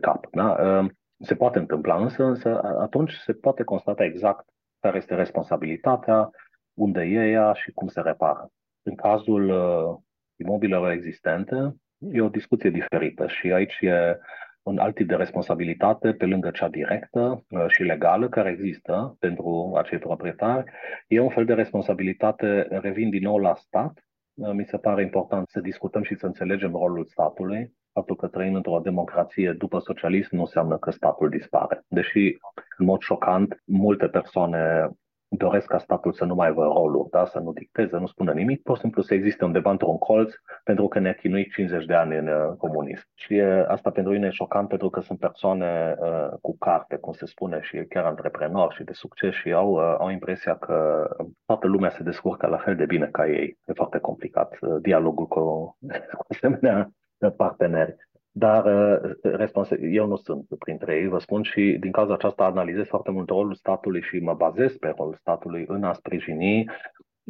cap. 0.01 0.27
Da? 0.31 0.57
Ehm, 0.61 0.97
se 1.19 1.35
poate 1.35 1.59
întâmpla 1.59 1.97
însă, 1.97 2.25
însă 2.25 2.63
atunci 2.81 3.13
se 3.13 3.33
poate 3.33 3.63
constata 3.63 4.05
exact 4.05 4.45
care 4.81 4.97
este 4.97 5.15
responsabilitatea, 5.15 6.31
unde 6.75 7.01
e 7.01 7.31
ea 7.31 7.53
și 7.53 7.73
cum 7.73 7.89
se 7.89 8.01
repară. 8.01 8.51
În 8.83 8.95
cazul 8.95 9.49
uh, 9.49 9.97
imobilelor 10.37 10.91
existente, 10.91 11.77
e 11.99 12.21
o 12.21 12.29
discuție 12.29 12.71
diferită 12.71 13.27
și 13.27 13.53
aici 13.53 13.77
e 13.81 14.19
un 14.63 14.79
alt 14.79 14.95
tip 14.95 15.09
de 15.09 15.15
responsabilitate 15.15 16.13
pe 16.13 16.27
lângă 16.27 16.51
cea 16.51 16.69
directă 16.69 17.45
uh, 17.49 17.65
și 17.69 17.83
legală 17.83 18.29
care 18.29 18.51
există 18.51 19.17
pentru 19.19 19.73
acei 19.77 19.99
proprietari. 19.99 20.73
E 21.09 21.21
un 21.21 21.29
fel 21.29 21.45
de 21.45 21.55
responsabilitate, 21.55 22.67
revin 22.71 23.11
din 23.11 23.23
nou 23.23 23.39
la 23.39 23.55
stat. 23.55 24.05
Uh, 24.35 24.51
mi 24.53 24.65
se 24.65 24.79
pare 24.79 25.03
important 25.03 25.49
să 25.49 25.61
discutăm 25.61 26.03
și 26.03 26.15
să 26.15 26.27
înțelegem 26.27 26.73
rolul 26.73 27.05
statului. 27.05 27.73
Faptul 27.97 28.17
că 28.17 28.27
trăim 28.27 28.55
într-o 28.55 28.81
democrație 28.83 29.53
după 29.53 29.79
socialism 29.79 30.35
nu 30.35 30.41
înseamnă 30.41 30.79
că 30.79 30.91
statul 30.91 31.29
dispare. 31.29 31.85
Deși, 31.89 32.37
în 32.79 32.87
mod 32.87 33.01
șocant, 33.01 33.63
multe 33.65 34.07
persoane 34.07 34.91
doresc 35.29 35.67
ca 35.67 35.79
statul 35.79 36.13
să 36.13 36.25
nu 36.25 36.35
mai 36.35 36.47
aibă 36.47 36.63
rolul, 36.63 37.09
da? 37.11 37.25
să 37.25 37.39
nu 37.39 37.53
dicteze, 37.53 37.97
nu 37.97 38.07
spună 38.07 38.33
nimic, 38.33 38.63
pur 38.63 38.75
și 38.75 38.81
simplu 38.81 39.03
să 39.03 39.15
existe 39.15 39.45
undeva 39.45 39.71
într-un 39.71 39.99
colț 39.99 40.33
pentru 40.65 40.89
că 40.89 40.99
ne-a 40.99 41.13
chinuit 41.13 41.53
50 41.53 41.85
de 41.85 41.95
ani 41.95 42.17
în 42.17 42.29
uh, 42.29 42.57
comunism. 42.59 43.05
Și 43.15 43.35
e, 43.35 43.65
asta 43.69 43.91
pentru 43.91 44.13
mine 44.13 44.27
e 44.27 44.31
șocant 44.31 44.69
pentru 44.69 44.91
că 44.91 45.01
sunt 45.01 45.19
persoane 45.19 45.97
uh, 45.99 46.29
cu 46.41 46.57
carte, 46.59 46.97
cum 46.97 47.13
se 47.13 47.27
spune, 47.27 47.61
și 47.63 47.85
chiar 47.89 48.05
antreprenori 48.05 48.75
și 48.75 48.85
de 48.85 48.93
succes 48.93 49.35
și 49.35 49.53
au, 49.53 49.71
uh, 49.71 49.95
au 49.99 50.11
impresia 50.11 50.57
că 50.57 51.09
toată 51.47 51.67
lumea 51.67 51.91
se 51.91 52.03
descurcă 52.03 52.47
la 52.47 52.57
fel 52.57 52.77
de 52.77 52.85
bine 52.85 53.07
ca 53.07 53.27
ei. 53.29 53.59
E 53.65 53.73
foarte 53.73 53.99
complicat 53.99 54.57
uh, 54.61 54.77
dialogul 54.81 55.27
cu, 55.27 55.41
cu 56.19 56.25
asemenea 56.29 56.91
parteneri. 57.37 57.97
Dar 58.31 58.65
uh, 58.65 59.71
eu 59.81 60.07
nu 60.07 60.17
sunt 60.17 60.47
printre 60.59 60.97
ei, 60.97 61.09
vă 61.09 61.19
spun, 61.19 61.43
și 61.43 61.77
din 61.81 61.91
cauza 61.91 62.13
aceasta 62.13 62.45
analizez 62.45 62.87
foarte 62.87 63.11
mult 63.11 63.29
rolul 63.29 63.55
statului 63.55 64.03
și 64.03 64.19
mă 64.19 64.35
bazez 64.35 64.77
pe 64.77 64.95
rolul 64.97 65.17
statului 65.21 65.65
în 65.69 65.85
a 65.85 65.93
sprijini 65.93 66.65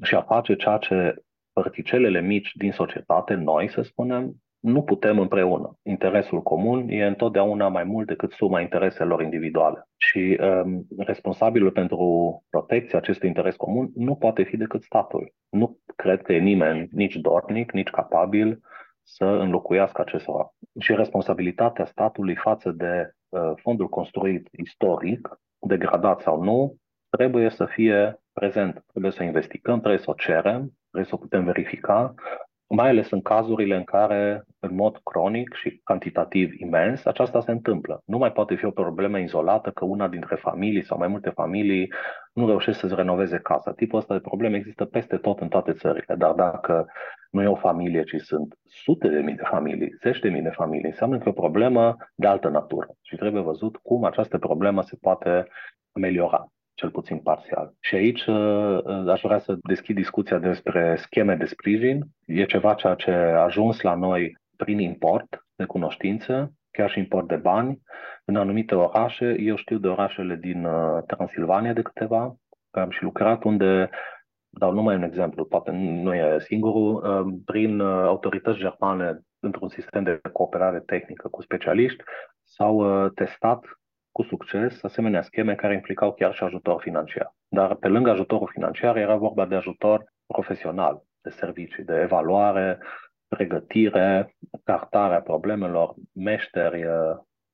și 0.03 0.15
a 0.15 0.23
face 0.23 0.55
ceea 0.55 0.77
ce 0.77 1.15
părticelele 1.53 2.21
mici 2.21 2.53
din 2.55 2.73
societate, 2.73 3.35
noi 3.35 3.69
să 3.69 3.83
spunem, 3.83 4.35
nu 4.61 4.83
putem 4.83 5.19
împreună. 5.19 5.79
Interesul 5.83 6.43
comun 6.43 6.89
e 6.89 7.07
întotdeauna 7.07 7.69
mai 7.69 7.85
mult 7.85 8.07
decât 8.07 8.33
suma 8.33 8.61
intereselor 8.61 9.23
individuale. 9.23 9.89
Și 9.97 10.39
um, 10.41 10.87
responsabilul 10.97 11.71
pentru 11.71 12.43
protecția 12.51 12.99
acestui 12.99 13.29
interes 13.29 13.57
comun 13.57 13.91
nu 13.95 14.15
poate 14.15 14.43
fi 14.43 14.57
decât 14.57 14.83
statul. 14.83 15.33
Nu 15.49 15.79
cred 15.97 16.23
că 16.23 16.33
e 16.33 16.39
nimeni 16.39 16.89
nici 16.93 17.17
dornic, 17.17 17.73
nici 17.73 17.91
capabil 17.91 18.61
să 19.07 19.25
înlocuiască 19.25 20.01
acest 20.01 20.25
rol. 20.25 20.51
Și 20.79 20.95
responsabilitatea 20.95 21.85
statului 21.85 22.37
față 22.37 22.71
de 22.71 23.11
uh, 23.29 23.53
fondul 23.57 23.89
construit 23.89 24.49
istoric, 24.51 25.41
degradat 25.59 26.21
sau 26.21 26.43
nu, 26.43 26.77
trebuie 27.09 27.51
să 27.51 27.65
fie 27.65 28.21
prezent. 28.33 28.85
Trebuie 28.87 29.13
să 29.13 29.23
investigăm, 29.23 29.79
trebuie 29.79 30.01
să 30.01 30.11
o 30.11 30.15
cerem, 30.15 30.73
trebuie 30.91 31.09
să 31.09 31.15
o 31.15 31.19
putem 31.19 31.45
verifica, 31.45 32.15
mai 32.69 32.89
ales 32.89 33.11
în 33.11 33.23
cazurile 33.23 33.77
în 33.77 33.85
care, 33.85 34.45
în 34.59 34.75
mod 34.75 35.01
cronic 35.05 35.55
și 35.55 35.81
cantitativ 35.85 36.53
imens, 36.61 37.05
aceasta 37.05 37.41
se 37.41 37.51
întâmplă. 37.51 38.03
Nu 38.05 38.19
mai 38.19 38.33
poate 38.33 38.55
fi 38.55 38.65
o 38.65 38.71
problemă 38.71 39.19
izolată 39.19 39.71
că 39.71 39.85
una 39.85 40.09
dintre 40.09 40.35
familii 40.35 40.85
sau 40.85 40.99
mai 40.99 41.09
multe 41.09 41.31
familii 41.31 41.93
nu 42.33 42.47
reușesc 42.47 42.79
să-ți 42.79 42.95
renoveze 42.95 43.39
casa. 43.39 43.73
Tipul 43.73 43.99
ăsta 43.99 44.15
de 44.15 44.21
probleme 44.21 44.57
există 44.57 44.85
peste 44.85 45.17
tot 45.17 45.41
în 45.41 45.49
toate 45.49 45.73
țările, 45.73 46.15
dar 46.15 46.33
dacă 46.33 46.87
nu 47.37 47.43
e 47.43 47.47
o 47.47 47.55
familie, 47.69 48.03
ci 48.03 48.17
sunt 48.21 48.59
sute 48.65 49.09
de 49.09 49.21
mii 49.21 49.35
de 49.35 49.43
familii, 49.43 49.97
zeci 50.03 50.19
de 50.19 50.29
mii 50.29 50.43
de 50.43 50.51
familii, 50.51 50.91
înseamnă 50.91 51.19
că 51.19 51.23
e 51.27 51.31
o 51.31 51.43
problemă 51.43 51.97
de 52.15 52.27
altă 52.27 52.49
natură 52.49 52.89
și 53.03 53.17
trebuie 53.17 53.43
văzut 53.43 53.77
cum 53.77 54.05
această 54.05 54.39
problemă 54.39 54.83
se 54.83 54.97
poate 55.01 55.47
ameliora 55.93 56.47
cel 56.75 56.91
puțin 56.91 57.19
parțial. 57.19 57.75
Și 57.81 57.95
aici 57.95 58.27
uh, 58.27 58.79
uh, 58.85 59.09
aș 59.09 59.21
vrea 59.21 59.39
să 59.39 59.57
deschid 59.63 59.97
discuția 59.97 60.39
despre 60.39 60.97
scheme 60.97 61.35
de 61.35 61.45
sprijin. 61.45 62.05
E 62.27 62.45
ceva 62.45 62.75
ceea 62.75 62.95
ce 62.95 63.11
a 63.11 63.43
ajuns 63.43 63.81
la 63.81 63.95
noi 63.95 64.39
prin 64.57 64.79
import 64.79 65.47
de 65.57 65.65
cunoștință, 65.65 66.53
chiar 66.71 66.91
și 66.91 66.99
import 66.99 67.29
de 67.29 67.37
bani. 67.37 67.81
În 68.25 68.37
anumite 68.37 68.75
orașe, 68.75 69.37
eu 69.39 69.57
știu 69.57 69.79
de 69.79 69.89
orașele 69.89 70.35
din 70.35 70.65
uh, 70.65 71.03
Transilvania 71.07 71.73
de 71.73 71.83
câteva, 71.83 72.37
care 72.71 72.85
am 72.85 72.91
și 72.91 73.03
lucrat, 73.03 73.45
unde 73.45 73.91
dau 74.59 74.73
numai 74.73 74.95
un 74.95 75.03
exemplu, 75.03 75.45
poate 75.45 75.71
nu 75.71 76.15
e 76.15 76.39
singurul, 76.39 77.01
prin 77.45 77.81
autorități 77.81 78.59
germane 78.59 79.21
într-un 79.41 79.69
sistem 79.69 80.03
de 80.03 80.21
cooperare 80.33 80.81
tehnică 80.81 81.29
cu 81.29 81.43
specialiști, 81.43 82.03
s-au 82.43 83.09
testat 83.09 83.65
cu 84.13 84.23
succes 84.23 84.83
asemenea 84.83 85.23
scheme 85.23 85.55
care 85.55 85.75
implicau 85.75 86.13
chiar 86.13 86.35
și 86.35 86.43
ajutor 86.43 86.81
financiar. 86.81 87.35
Dar 87.49 87.75
pe 87.75 87.89
lângă 87.89 88.11
ajutorul 88.11 88.51
financiar 88.53 88.97
era 88.97 89.17
vorba 89.17 89.47
de 89.47 89.55
ajutor 89.55 90.05
profesional, 90.27 91.03
de 91.23 91.31
servicii, 91.31 91.85
de 91.85 92.01
evaluare, 92.03 92.79
pregătire, 93.29 94.37
cartarea 94.65 95.21
problemelor, 95.21 95.95
meșteri, 96.13 96.85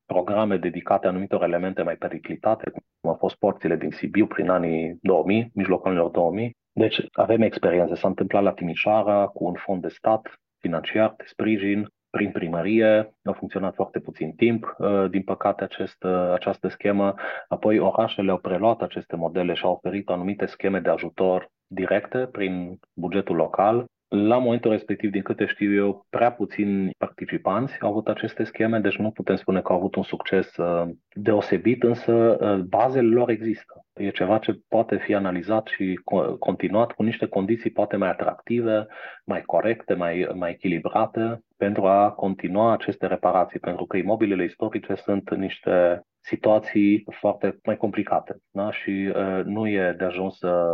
programe 0.07 0.57
dedicate 0.57 1.07
anumitor 1.07 1.43
elemente 1.43 1.83
mai 1.83 1.97
periclitate, 1.97 2.71
cum 2.71 3.11
au 3.11 3.17
fost 3.17 3.37
porțile 3.37 3.77
din 3.77 3.91
Sibiu 3.91 4.27
prin 4.27 4.49
anii 4.49 4.99
2000, 5.01 5.51
mijlocul 5.55 5.91
anilor 5.91 6.11
2000. 6.11 6.57
Deci 6.73 7.01
avem 7.13 7.43
experiențe. 7.43 7.95
S-a 7.95 8.09
întâmplat 8.09 8.43
la 8.43 8.53
Timișoara 8.53 9.27
cu 9.27 9.45
un 9.45 9.55
fond 9.55 9.83
de 9.83 9.89
stat 9.89 10.41
financiar 10.59 11.15
de 11.17 11.25
sprijin 11.27 11.89
prin 12.11 12.31
primărie, 12.31 13.15
a 13.25 13.33
funcționat 13.33 13.75
foarte 13.75 13.99
puțin 14.01 14.33
timp, 14.33 14.75
uh, 14.79 15.11
din 15.11 15.23
păcate, 15.23 15.65
acest, 15.65 16.03
uh, 16.05 16.31
această 16.33 16.69
schemă. 16.69 17.15
Apoi 17.49 17.79
orașele 17.79 18.31
au 18.31 18.39
preluat 18.39 18.83
aceste 18.83 19.17
modele 19.17 19.55
și 19.55 19.65
au 19.65 19.73
oferit 19.73 20.09
anumite 20.09 20.47
scheme 20.47 20.81
de 20.81 20.91
ajutor 20.91 21.51
directe 21.67 22.19
prin 22.19 22.79
bugetul 22.95 23.37
local 23.37 23.85
la 24.15 24.39
momentul 24.39 24.71
respectiv, 24.71 25.11
din 25.11 25.23
câte 25.23 25.47
știu 25.47 25.75
eu, 25.75 26.07
prea 26.11 26.33
puțini 26.33 26.95
participanți 26.99 27.81
au 27.81 27.89
avut 27.89 28.09
aceste 28.09 28.45
scheme, 28.45 28.79
deci 28.79 28.97
nu 28.97 29.11
putem 29.11 29.37
spune 29.37 29.61
că 29.61 29.73
au 29.73 29.79
avut 29.79 29.95
un 29.95 30.03
succes 30.03 30.57
uh, 30.57 30.89
deosebit, 31.15 31.83
însă 31.83 32.13
uh, 32.13 32.59
bazele 32.59 33.15
lor 33.15 33.31
există. 33.31 33.85
E 33.95 34.11
ceva 34.11 34.39
ce 34.39 34.61
poate 34.69 34.97
fi 34.97 35.15
analizat 35.15 35.67
și 35.67 36.01
continuat 36.39 36.93
cu 36.93 37.03
niște 37.03 37.27
condiții 37.27 37.71
poate 37.71 37.97
mai 37.97 38.09
atractive, 38.09 38.87
mai 39.25 39.43
corecte, 39.43 39.95
mai, 39.95 40.29
mai 40.35 40.51
echilibrate 40.51 41.43
pentru 41.57 41.87
a 41.87 42.11
continua 42.11 42.73
aceste 42.73 43.07
reparații, 43.07 43.59
pentru 43.59 43.87
că 43.87 43.97
imobilele 43.97 44.45
istorice 44.45 44.95
sunt 44.95 45.37
niște 45.37 46.03
situații 46.21 47.07
foarte 47.11 47.59
mai 47.65 47.77
complicate 47.77 48.37
da? 48.51 48.73
și 48.73 49.13
uh, 49.15 49.45
nu 49.45 49.69
e 49.69 49.95
de 49.99 50.05
ajuns 50.05 50.39
să 50.39 50.65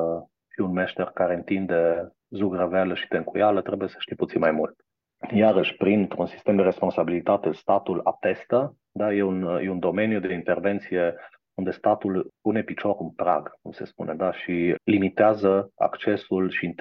fii 0.48 0.64
un 0.64 0.72
meșter 0.72 1.10
care 1.14 1.34
întinde 1.34 2.12
zugrăveală 2.30 2.94
și 2.94 3.08
tencuială, 3.08 3.62
trebuie 3.62 3.88
să 3.88 3.96
știi 3.98 4.16
puțin 4.16 4.40
mai 4.40 4.50
mult. 4.50 4.74
Iarăși, 5.32 5.76
printr-un 5.76 6.26
sistem 6.26 6.56
de 6.56 6.62
responsabilitate, 6.62 7.52
statul 7.52 8.00
atestă, 8.04 8.76
da, 8.92 9.12
e, 9.12 9.22
un, 9.22 9.42
e 9.62 9.70
un 9.70 9.78
domeniu 9.78 10.20
de 10.20 10.32
intervenție 10.32 11.14
unde 11.54 11.70
statul 11.70 12.32
pune 12.40 12.62
piciorul 12.62 12.96
în 13.00 13.10
prag, 13.10 13.52
cum 13.62 13.72
se 13.72 13.84
spune, 13.84 14.14
da, 14.14 14.32
și 14.32 14.74
limitează 14.84 15.72
accesul 15.76 16.50
și 16.50 16.74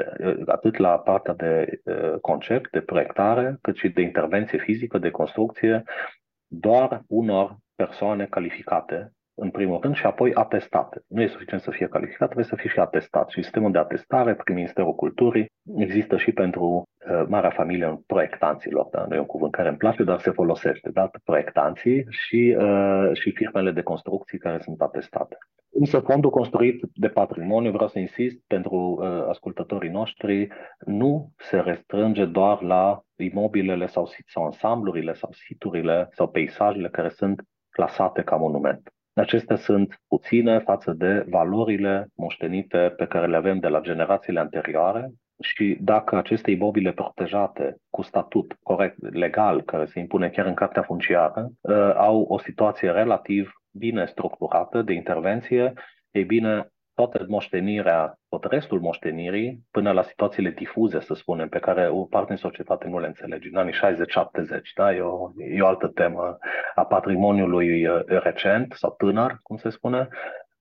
atât 0.45 0.77
la 0.77 0.99
partea 0.99 1.33
de 1.33 1.81
concept, 2.21 2.71
de 2.71 2.81
proiectare, 2.81 3.57
cât 3.61 3.75
și 3.75 3.89
de 3.89 4.01
intervenție 4.01 4.57
fizică, 4.57 4.97
de 4.97 5.09
construcție, 5.09 5.83
doar 6.47 7.03
unor 7.07 7.57
persoane 7.75 8.25
calificate 8.25 9.11
în 9.39 9.49
primul 9.49 9.79
rând, 9.81 9.95
și 9.95 10.05
apoi 10.05 10.33
atestate. 10.33 11.01
Nu 11.07 11.21
e 11.21 11.27
suficient 11.27 11.61
să 11.61 11.71
fie 11.71 11.87
calificat, 11.87 12.25
trebuie 12.25 12.45
să 12.45 12.55
fie 12.55 12.69
și 12.69 12.79
atestat. 12.79 13.29
Și 13.29 13.41
sistemul 13.41 13.71
de 13.71 13.77
atestare 13.77 14.35
prin 14.35 14.55
Ministerul 14.55 14.95
Culturii 14.95 15.51
există 15.77 16.17
și 16.17 16.31
pentru 16.31 16.65
uh, 16.65 17.25
marea 17.27 17.49
familie 17.49 18.01
proiectanților. 18.07 18.87
Da? 18.91 19.05
Nu 19.07 19.15
e 19.15 19.19
un 19.19 19.25
cuvânt 19.25 19.51
care 19.51 19.67
îmi 19.67 19.77
place, 19.77 20.03
dar 20.03 20.19
se 20.19 20.31
folosește. 20.31 20.89
Da? 20.89 21.09
Proiectanții 21.23 22.05
și, 22.09 22.55
uh, 22.59 23.09
și 23.13 23.31
firmele 23.31 23.71
de 23.71 23.81
construcții 23.81 24.37
care 24.37 24.59
sunt 24.59 24.81
atestate. 24.81 25.37
Însă 25.79 25.99
fondul 25.99 26.29
construit 26.29 26.81
de 26.93 27.07
patrimoniu, 27.07 27.71
vreau 27.71 27.87
să 27.87 27.99
insist, 27.99 28.37
pentru 28.47 28.75
uh, 28.75 29.25
ascultătorii 29.29 29.89
noștri, 29.89 30.47
nu 30.85 31.29
se 31.37 31.59
restrânge 31.59 32.25
doar 32.25 32.61
la 32.61 33.01
imobilele 33.15 33.85
sau, 33.85 34.09
sau 34.25 34.45
ansamblurile 34.45 35.13
sau 35.13 35.29
siturile 35.31 36.07
sau 36.11 36.27
peisajele 36.27 36.89
care 36.89 37.09
sunt 37.09 37.41
clasate 37.69 38.21
ca 38.21 38.35
monument. 38.35 38.91
Acestea 39.17 39.55
sunt 39.55 40.01
puține 40.07 40.59
față 40.59 40.93
de 40.93 41.25
valorile 41.29 42.07
moștenite 42.15 42.93
pe 42.97 43.05
care 43.05 43.27
le 43.27 43.35
avem 43.35 43.59
de 43.59 43.67
la 43.67 43.81
generațiile 43.81 44.39
anterioare 44.39 45.11
și 45.41 45.77
dacă 45.81 46.15
aceste 46.15 46.51
imobile 46.51 46.91
protejate 46.91 47.75
cu 47.89 48.01
statut 48.01 48.57
corect, 48.63 49.13
legal, 49.13 49.61
care 49.61 49.85
se 49.85 49.99
impune 49.99 50.29
chiar 50.29 50.45
în 50.45 50.53
cartea 50.53 50.81
funciară, 50.81 51.49
uh, 51.61 51.93
au 51.95 52.21
o 52.21 52.37
situație 52.37 52.91
relativ 52.91 53.51
bine 53.71 54.05
structurată 54.05 54.81
de 54.81 54.93
intervenție, 54.93 55.73
ei 56.11 56.23
bine, 56.23 56.71
toată 56.97 57.25
moștenirea, 57.27 58.19
tot 58.29 58.43
restul 58.43 58.79
moștenirii, 58.79 59.63
până 59.71 59.91
la 59.91 60.03
situațiile 60.03 60.49
difuze, 60.49 60.99
să 60.99 61.13
spunem, 61.13 61.49
pe 61.49 61.59
care 61.59 61.89
o 61.89 62.03
parte 62.03 62.27
din 62.27 62.41
societate 62.41 62.87
nu 62.87 62.99
le 62.99 63.07
înțelege, 63.07 63.49
în 63.51 63.57
anii 63.57 63.73
60-70, 63.73 63.77
da? 64.75 64.93
E 64.93 64.99
o, 65.01 65.31
e 65.37 65.61
o 65.61 65.67
altă 65.67 65.87
temă 65.87 66.37
a 66.75 66.85
patrimoniului 66.85 67.87
uh, 67.87 68.01
recent 68.05 68.73
sau 68.73 68.95
tânăr, 68.97 69.39
cum 69.43 69.57
se 69.57 69.69
spune, 69.69 70.07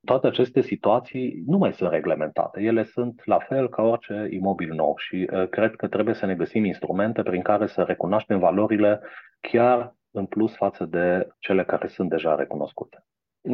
toate 0.05 0.27
aceste 0.27 0.61
situații 0.61 1.43
nu 1.47 1.59
mai 1.59 1.73
sunt 1.73 1.91
reglementate. 1.91 2.61
Ele 2.61 2.85
sunt 2.85 3.23
la 3.25 3.39
fel 3.39 3.69
ca 3.69 3.83
orice 3.83 4.29
imobil 4.31 4.75
nou 4.75 4.95
și 4.97 5.29
uh, 5.33 5.49
cred 5.49 5.77
că 5.77 5.89
trebuie 5.89 6.15
să 6.15 6.27
ne 6.27 6.35
găsim 6.35 6.65
instrumente 6.65 7.23
prin 7.23 7.43
care 7.43 7.67
să 7.67 7.83
recunoaștem 7.83 8.39
valorile 8.39 9.01
chiar 9.41 9.95
în 10.11 10.27
plus 10.27 10.57
față 10.57 10.85
de 10.85 11.29
cele 11.39 11.65
care 11.65 11.87
sunt 11.87 12.09
deja 12.09 12.35
recunoscute. 12.35 13.05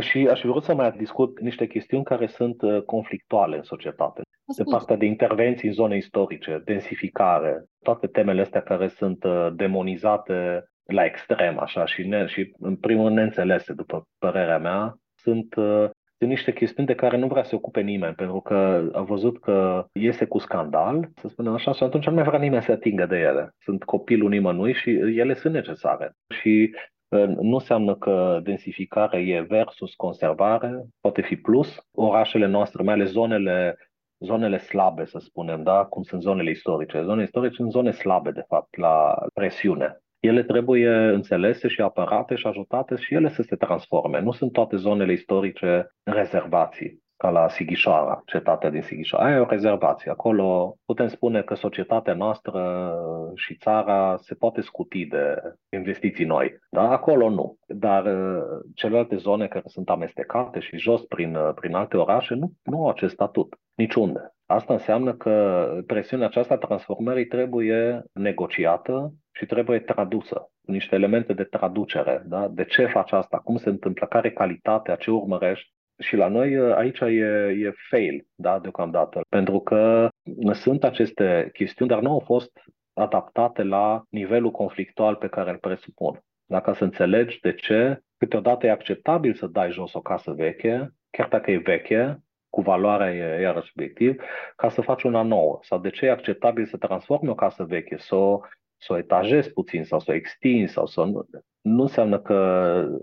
Și 0.00 0.28
aș 0.30 0.40
fi 0.40 0.46
vrut 0.46 0.64
să 0.64 0.74
mai 0.74 0.92
discut 0.92 1.40
niște 1.40 1.66
chestiuni 1.66 2.04
care 2.04 2.26
sunt 2.26 2.62
uh, 2.62 2.82
conflictuale 2.82 3.56
în 3.56 3.62
societate. 3.62 4.20
De 4.56 4.62
partea 4.70 4.96
de 4.96 5.04
intervenții 5.04 5.68
în 5.68 5.74
zone 5.74 5.96
istorice, 5.96 6.62
densificare, 6.64 7.64
toate 7.82 8.06
temele 8.06 8.40
astea 8.40 8.62
care 8.62 8.88
sunt 8.88 9.24
uh, 9.24 9.48
demonizate 9.54 10.64
la 10.84 11.04
extrem, 11.04 11.58
așa, 11.58 11.86
și, 11.86 12.06
ne, 12.06 12.26
și 12.26 12.54
în 12.58 12.76
primul 12.76 13.04
rând 13.04 13.16
neînțelese, 13.16 13.72
după 13.72 14.06
părerea 14.18 14.58
mea, 14.58 14.96
sunt 15.14 15.54
uh, 15.54 15.90
sunt 16.22 16.34
niște 16.34 16.52
chestiuni 16.52 16.88
de 16.88 16.94
care 16.94 17.16
nu 17.16 17.26
vrea 17.26 17.42
să 17.42 17.48
se 17.48 17.54
ocupe 17.54 17.80
nimeni, 17.80 18.14
pentru 18.14 18.40
că 18.40 18.90
a 18.92 19.00
văzut 19.00 19.40
că 19.40 19.86
iese 19.92 20.24
cu 20.24 20.38
scandal, 20.38 21.08
să 21.16 21.28
spunem 21.28 21.52
așa, 21.52 21.72
și 21.72 21.82
atunci 21.82 22.06
nu 22.06 22.14
mai 22.14 22.24
vrea 22.24 22.38
nimeni 22.38 22.62
să 22.62 22.72
atingă 22.72 23.06
de 23.06 23.16
ele. 23.16 23.54
Sunt 23.58 23.84
copilul 23.84 24.28
nimănui 24.28 24.72
și 24.74 24.90
ele 24.90 25.34
sunt 25.34 25.54
necesare. 25.54 26.12
Și 26.28 26.74
uh, 26.74 26.80
nu 27.26 27.54
înseamnă 27.54 27.94
că 27.94 28.40
densificarea 28.42 29.20
e 29.20 29.40
versus 29.40 29.94
conservare, 29.94 30.84
poate 31.00 31.22
fi 31.22 31.36
plus. 31.36 31.86
Orașele 31.94 32.46
noastre, 32.46 32.82
mai 32.82 32.94
ales 32.94 33.10
zonele 33.10 33.76
zonele 34.24 34.58
slabe, 34.58 35.04
să 35.04 35.18
spunem, 35.18 35.62
da? 35.62 35.84
cum 35.84 36.02
sunt 36.02 36.22
zonele 36.22 36.50
istorice. 36.50 37.02
Zonele 37.02 37.22
istorice 37.22 37.54
sunt 37.54 37.70
zone 37.70 37.90
slabe, 37.90 38.30
de 38.30 38.44
fapt, 38.48 38.76
la 38.76 39.14
presiune 39.34 40.02
ele 40.22 40.42
trebuie 40.42 40.88
înțelese 40.88 41.68
și 41.68 41.80
apărate 41.80 42.34
și 42.34 42.46
ajutate 42.46 42.96
și 42.96 43.14
ele 43.14 43.28
să 43.28 43.42
se 43.42 43.56
transforme. 43.56 44.20
Nu 44.20 44.32
sunt 44.32 44.52
toate 44.52 44.76
zonele 44.76 45.12
istorice 45.12 45.94
rezervații, 46.02 47.01
ca 47.22 47.30
la 47.30 47.48
Sighișoara, 47.48 48.22
cetatea 48.26 48.70
din 48.70 48.82
Sighișoara. 48.82 49.26
Aia 49.26 49.36
e 49.36 49.40
o 49.40 49.48
rezervație. 49.48 50.10
Acolo 50.10 50.76
putem 50.84 51.08
spune 51.08 51.42
că 51.42 51.54
societatea 51.54 52.14
noastră 52.14 52.92
și 53.34 53.56
țara 53.56 54.16
se 54.20 54.34
poate 54.34 54.60
scuti 54.60 55.06
de 55.06 55.36
investiții 55.76 56.24
noi. 56.24 56.58
Da? 56.70 56.90
Acolo 56.90 57.30
nu. 57.30 57.56
Dar 57.66 58.04
uh, 58.04 58.42
celelalte 58.74 59.16
zone 59.16 59.46
care 59.46 59.64
sunt 59.66 59.88
amestecate 59.88 60.60
și 60.60 60.76
jos 60.76 61.04
prin, 61.04 61.34
uh, 61.34 61.50
prin 61.54 61.74
alte 61.74 61.96
orașe 61.96 62.34
nu, 62.34 62.52
nu 62.62 62.78
au 62.78 62.88
acest 62.88 63.12
statut. 63.12 63.58
Niciunde. 63.74 64.32
Asta 64.46 64.72
înseamnă 64.72 65.14
că 65.14 65.66
presiunea 65.86 66.26
aceasta 66.26 66.56
transformării 66.56 67.26
trebuie 67.26 68.02
negociată 68.12 69.12
și 69.32 69.46
trebuie 69.46 69.78
tradusă 69.78 70.48
cu 70.64 70.70
niște 70.70 70.94
elemente 70.94 71.32
de 71.32 71.44
traducere. 71.44 72.22
Da? 72.26 72.48
De 72.48 72.64
ce 72.64 72.86
faci 72.86 73.12
asta? 73.12 73.38
Cum 73.38 73.56
se 73.56 73.68
întâmplă? 73.68 74.06
Care 74.06 74.28
e 74.28 74.30
calitatea? 74.30 74.94
Ce 74.94 75.10
urmărești? 75.10 75.71
Și 75.98 76.16
la 76.16 76.28
noi 76.28 76.72
aici 76.72 77.00
e, 77.00 77.56
e 77.58 77.72
fail, 77.90 78.26
da, 78.34 78.58
deocamdată, 78.58 79.20
pentru 79.28 79.60
că 79.60 80.08
sunt 80.52 80.84
aceste 80.84 81.50
chestiuni, 81.52 81.90
dar 81.90 82.00
nu 82.00 82.10
au 82.10 82.18
fost 82.18 82.50
adaptate 82.94 83.62
la 83.62 84.02
nivelul 84.08 84.50
conflictual 84.50 85.14
pe 85.14 85.28
care 85.28 85.50
îl 85.50 85.56
presupun. 85.56 86.20
Dacă 86.46 86.72
să 86.72 86.84
înțelegi 86.84 87.40
de 87.40 87.54
ce 87.54 88.00
câteodată 88.16 88.66
e 88.66 88.70
acceptabil 88.70 89.34
să 89.34 89.46
dai 89.46 89.70
jos 89.70 89.92
o 89.94 90.00
casă 90.00 90.32
veche, 90.32 90.94
chiar 91.10 91.28
dacă 91.28 91.50
e 91.50 91.56
veche, 91.56 92.18
cu 92.48 92.60
valoarea 92.60 93.14
e 93.14 93.40
iarăși 93.40 93.70
subiectiv, 93.70 94.22
ca 94.56 94.68
să 94.68 94.80
faci 94.80 95.02
una 95.02 95.22
nouă. 95.22 95.58
Sau 95.62 95.78
de 95.78 95.90
ce 95.90 96.06
e 96.06 96.10
acceptabil 96.10 96.66
să 96.66 96.76
transformi 96.76 97.28
o 97.28 97.34
casă 97.34 97.64
veche, 97.64 97.96
să 97.96 98.14
o 98.14 98.40
să 98.82 98.92
o 98.92 98.98
etajezi 98.98 99.52
puțin 99.52 99.84
sau 99.84 99.98
să 99.98 100.10
o 100.10 100.14
extinzi 100.14 100.72
sau 100.72 100.86
să 100.86 101.00
nu, 101.00 101.26
nu 101.62 101.82
înseamnă 101.82 102.20
că 102.20 102.38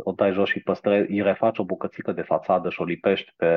o 0.04 0.12
dai 0.12 0.32
jos 0.32 0.50
și 0.50 0.60
păstrezi, 0.60 1.12
îi 1.12 1.22
refaci 1.22 1.58
o 1.58 1.64
bucățică 1.64 2.12
de 2.12 2.22
fațadă 2.22 2.70
și 2.70 2.82
o 2.82 2.84
lipești 2.84 3.34
pe 3.38 3.48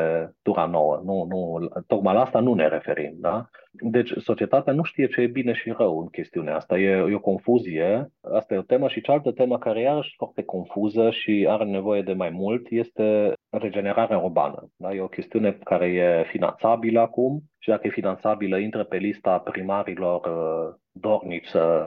tura 0.43 0.67
nouă. 0.67 1.01
Nu, 1.05 1.27
nu, 1.29 1.69
tocmai 1.87 2.15
la 2.15 2.21
asta 2.21 2.41
nu 2.41 2.55
ne 2.55 2.69
referim. 2.69 3.15
Da? 3.17 3.49
Deci 3.71 4.13
societatea 4.17 4.73
nu 4.73 4.83
știe 4.83 5.07
ce 5.07 5.21
e 5.21 5.27
bine 5.27 5.53
și 5.53 5.75
rău 5.79 6.01
în 6.01 6.07
chestiunea 6.07 6.57
asta. 6.57 6.79
E, 6.79 6.91
e 6.91 7.15
o 7.15 7.21
confuzie. 7.21 8.13
Asta 8.21 8.55
e 8.55 8.59
o 8.59 8.63
temă 8.63 8.89
și 8.89 9.01
cealaltă 9.01 9.33
temă 9.33 9.59
care 9.59 9.81
e 9.81 9.83
iarăși 9.83 10.15
foarte 10.17 10.43
confuză 10.43 11.11
și 11.11 11.47
are 11.49 11.65
nevoie 11.65 12.03
de 12.03 12.13
mai 12.13 12.31
mult 12.31 12.67
este 12.71 13.33
regenerarea 13.51 14.19
urbană. 14.19 14.69
Da? 14.77 14.95
E 14.95 15.01
o 15.01 15.09
chestiune 15.09 15.53
care 15.53 15.87
e 15.87 16.25
finanțabilă 16.31 17.01
acum 17.01 17.43
și 17.59 17.69
dacă 17.69 17.87
e 17.87 17.91
finanțabilă, 17.91 18.59
intră 18.59 18.85
pe 18.85 18.97
lista 18.97 19.39
primarilor 19.39 20.21
uh, 20.27 20.75
dornici 20.93 21.47
să 21.47 21.85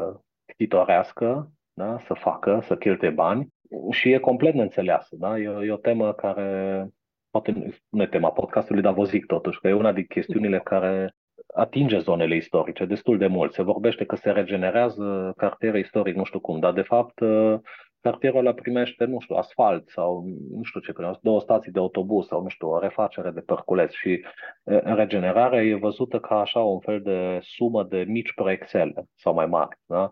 titorească, 0.55 1.51
da? 1.73 1.97
să 1.99 2.13
facă, 2.13 2.59
să 2.63 2.75
cheltuie 2.75 3.09
bani 3.09 3.47
și 3.91 4.11
e 4.11 4.17
complet 4.17 4.53
neînțeleasă. 4.53 5.15
Da? 5.19 5.39
E, 5.39 5.65
e 5.65 5.71
o 5.71 5.77
temă 5.77 6.13
care, 6.13 6.87
poate 7.29 7.73
nu 7.89 8.01
e 8.01 8.07
tema 8.07 8.31
podcastului, 8.31 8.81
dar 8.81 8.93
vă 8.93 9.03
zic 9.03 9.25
totuși 9.25 9.59
că 9.59 9.67
e 9.67 9.73
una 9.73 9.91
din 9.91 10.05
chestiunile 10.05 10.59
care 10.59 11.15
atinge 11.53 11.99
zonele 11.99 12.35
istorice 12.35 12.85
destul 12.85 13.17
de 13.17 13.27
mult. 13.27 13.53
Se 13.53 13.61
vorbește 13.61 14.05
că 14.05 14.15
se 14.15 14.31
regenerează 14.31 15.33
cartiere 15.37 15.79
istoric, 15.79 16.15
nu 16.15 16.23
știu 16.23 16.39
cum, 16.39 16.59
dar 16.59 16.73
de 16.73 16.81
fapt 16.81 17.21
cartierul 18.01 18.39
ăla 18.39 18.53
primește, 18.53 19.05
nu 19.05 19.19
știu, 19.19 19.35
asfalt 19.35 19.89
sau 19.89 20.25
nu 20.51 20.63
știu 20.63 20.79
ce 20.79 20.93
primește, 20.93 21.19
două 21.21 21.39
stații 21.39 21.71
de 21.71 21.79
autobuz 21.79 22.27
sau 22.27 22.41
nu 22.41 22.47
știu, 22.47 22.69
o 22.69 22.79
refacere 22.79 23.31
de 23.31 23.39
perculeț 23.39 23.93
și 23.93 24.25
regenerarea 24.83 25.63
e 25.63 25.75
văzută 25.75 26.19
ca 26.19 26.39
așa 26.39 26.59
un 26.59 26.79
fel 26.79 27.01
de 27.01 27.39
sumă 27.41 27.83
de 27.83 28.03
mici 28.07 28.33
proiectele 28.33 29.05
sau 29.15 29.33
mai 29.33 29.45
mari. 29.45 29.77
Da? 29.85 30.11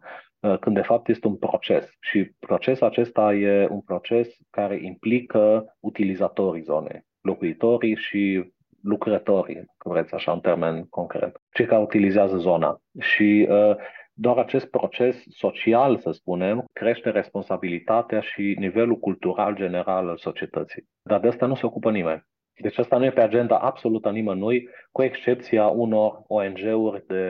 Când 0.60 0.76
de 0.76 0.82
fapt 0.82 1.10
este 1.10 1.28
un 1.28 1.36
proces. 1.36 1.90
Și 2.00 2.32
procesul 2.40 2.88
acesta 2.88 3.34
e 3.34 3.68
un 3.68 3.82
proces 3.82 4.28
care 4.50 4.80
implică 4.82 5.76
utilizatorii 5.80 6.62
zonei, 6.62 7.06
locuitorii 7.22 7.96
și 7.96 8.52
lucrătorii, 8.82 9.66
cum 9.78 9.92
vreți 9.92 10.14
așa, 10.14 10.32
în 10.32 10.40
termen 10.40 10.86
concret, 10.90 11.42
cei 11.52 11.66
care 11.66 11.82
utilizează 11.82 12.38
zona. 12.38 12.82
Și 13.00 13.48
uh, 13.50 13.76
doar 14.14 14.38
acest 14.38 14.66
proces 14.66 15.24
social, 15.30 15.98
să 15.98 16.12
spunem, 16.12 16.66
crește 16.74 17.10
responsabilitatea 17.10 18.20
și 18.20 18.56
nivelul 18.60 19.00
cultural 19.00 19.56
general 19.56 20.08
al 20.10 20.18
societății. 20.18 20.88
Dar 21.04 21.20
de 21.20 21.28
asta 21.28 21.46
nu 21.46 21.56
se 21.56 21.66
ocupă 21.66 21.92
nimeni. 21.92 22.24
Deci 22.62 22.78
asta 22.78 22.98
nu 22.98 23.06
e 23.06 23.12
pe 23.12 23.22
agenda 23.22 23.58
absolută 23.58 24.08
a 24.08 24.12
nimănui, 24.12 24.70
cu 24.92 25.04
excepția 25.04 25.68
unor 25.68 26.22
ONG-uri 26.28 27.04
de 27.08 27.26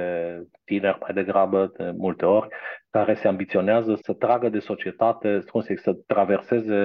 tineri 0.66 0.98
mai 1.02 1.14
degrabă, 1.14 1.72
de 1.78 1.92
multe 1.98 2.26
ori, 2.26 2.48
care 2.90 3.14
se 3.14 3.28
ambiționează 3.28 3.96
să 4.02 4.14
tragă 4.14 4.50
de 4.50 4.60
societate, 4.60 5.44
cum 5.48 5.62
să, 5.62 5.74
să 5.76 5.94
traverseze 6.08 6.76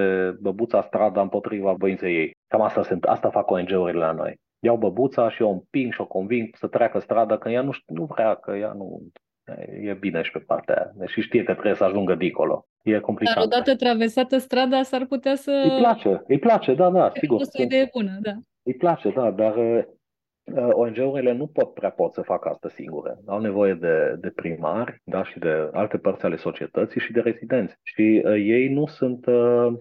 băbuța 0.41 0.83
strada 0.83 1.21
împotriva 1.21 1.73
voinței 1.73 2.17
ei. 2.17 2.37
Cam 2.49 2.61
asta, 2.61 2.83
sunt, 2.83 3.05
asta 3.05 3.31
fac 3.31 3.51
ONG-urile 3.51 3.99
la 3.99 4.13
noi. 4.13 4.35
Iau 4.61 4.77
băbuța 4.77 5.31
și 5.31 5.43
o 5.43 5.51
împing 5.51 5.93
și 5.93 6.01
o 6.01 6.07
conving 6.07 6.49
să 6.57 6.67
treacă 6.67 6.99
strada, 6.99 7.39
că 7.39 7.49
ea 7.49 7.63
nu, 7.63 7.71
nu 7.87 8.05
vrea, 8.05 8.35
că 8.35 8.57
ea 8.57 8.73
nu 8.73 9.01
e 9.83 9.93
bine 9.93 10.23
și 10.23 10.31
pe 10.31 10.39
partea 10.39 10.75
aia. 10.75 10.93
Deci 10.95 11.25
știe 11.25 11.43
că 11.43 11.53
trebuie 11.53 11.75
să 11.75 11.85
ajungă 11.85 12.15
dincolo. 12.15 12.67
E 12.83 12.99
complicat. 12.99 13.35
Dar 13.35 13.45
odată 13.45 13.77
traversată 13.77 14.39
strada 14.39 14.83
s-ar 14.83 15.07
putea 15.07 15.35
să... 15.35 15.51
Îi 15.51 15.79
place, 15.79 16.23
îi 16.27 16.39
place, 16.39 16.75
da, 16.75 16.91
da, 16.91 17.13
sigur. 17.15 17.41
Este 17.41 17.63
o 17.63 17.65
idee 17.65 17.89
bună, 17.93 18.19
da. 18.21 18.33
Îi 18.63 18.75
place, 18.75 19.11
da, 19.11 19.31
dar 19.31 19.57
uh, 19.57 20.69
ONG-urile 20.71 21.33
nu 21.33 21.47
pot 21.47 21.75
prea 21.75 21.91
pot 21.91 22.13
să 22.13 22.23
facă 22.23 22.49
asta 22.49 22.69
singure. 22.69 23.19
Au 23.27 23.41
nevoie 23.41 23.75
de, 23.75 24.17
de 24.21 24.31
primari 24.31 25.01
da, 25.05 25.25
și 25.25 25.39
de 25.39 25.69
alte 25.73 25.99
părți 25.99 26.25
ale 26.25 26.37
societății 26.37 27.01
și 27.01 27.13
de 27.13 27.21
rezidenți. 27.21 27.79
Și 27.83 28.23
uh, 28.25 28.33
ei 28.33 28.69
nu 28.69 28.87
sunt... 28.87 29.27
Uh, 29.27 29.73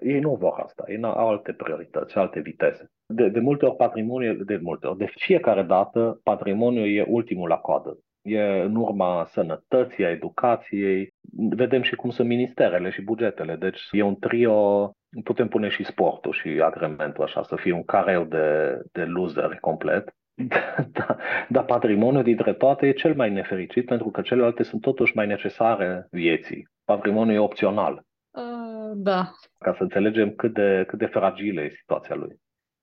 ei 0.00 0.20
nu 0.20 0.34
vor 0.34 0.60
asta, 0.64 0.84
ei 0.86 1.02
au 1.02 1.28
alte 1.28 1.52
priorități, 1.52 2.16
alte 2.16 2.40
viteze. 2.40 2.90
De, 3.06 3.28
de 3.28 3.40
multe 3.40 3.64
ori 3.64 3.76
patrimoniul, 3.76 4.44
de 4.44 4.58
multe 4.62 4.86
ori, 4.86 4.98
de 4.98 5.12
fiecare 5.16 5.62
dată, 5.62 6.20
patrimoniul 6.22 6.88
e 6.88 7.04
ultimul 7.08 7.48
la 7.48 7.56
coadă 7.56 7.98
e 8.22 8.40
în 8.40 8.74
urma 8.74 9.24
sănătății, 9.24 10.04
a 10.04 10.10
educației. 10.10 11.14
Vedem 11.50 11.82
și 11.82 11.94
cum 11.94 12.10
sunt 12.10 12.28
ministerele 12.28 12.90
și 12.90 13.02
bugetele. 13.02 13.56
Deci 13.56 13.80
e 13.90 14.02
un 14.02 14.18
trio, 14.18 14.90
putem 15.24 15.48
pune 15.48 15.68
și 15.68 15.84
sportul 15.84 16.32
și 16.32 16.48
agrementul 16.48 17.24
așa, 17.24 17.42
să 17.42 17.56
fie 17.56 17.72
un 17.72 17.84
careu 17.84 18.24
de, 18.24 18.80
de 18.92 19.04
loser 19.04 19.58
complet. 19.60 20.14
Da, 20.92 21.16
dar 21.48 21.64
patrimoniul 21.64 22.22
dintre 22.22 22.52
toate 22.52 22.86
e 22.86 22.92
cel 22.92 23.14
mai 23.14 23.30
nefericit 23.30 23.86
pentru 23.86 24.10
că 24.10 24.20
celelalte 24.20 24.62
sunt 24.62 24.80
totuși 24.80 25.16
mai 25.16 25.26
necesare 25.26 26.06
vieții. 26.10 26.68
Patrimoniul 26.84 27.36
e 27.36 27.38
opțional. 27.38 28.04
Uh, 28.30 28.92
da. 28.94 29.30
Ca 29.58 29.74
să 29.76 29.82
înțelegem 29.82 30.30
cât 30.30 30.54
de, 30.54 30.84
cât 30.86 30.98
de 30.98 31.06
fragilă 31.06 31.60
e 31.60 31.68
situația 31.68 32.14
lui 32.14 32.40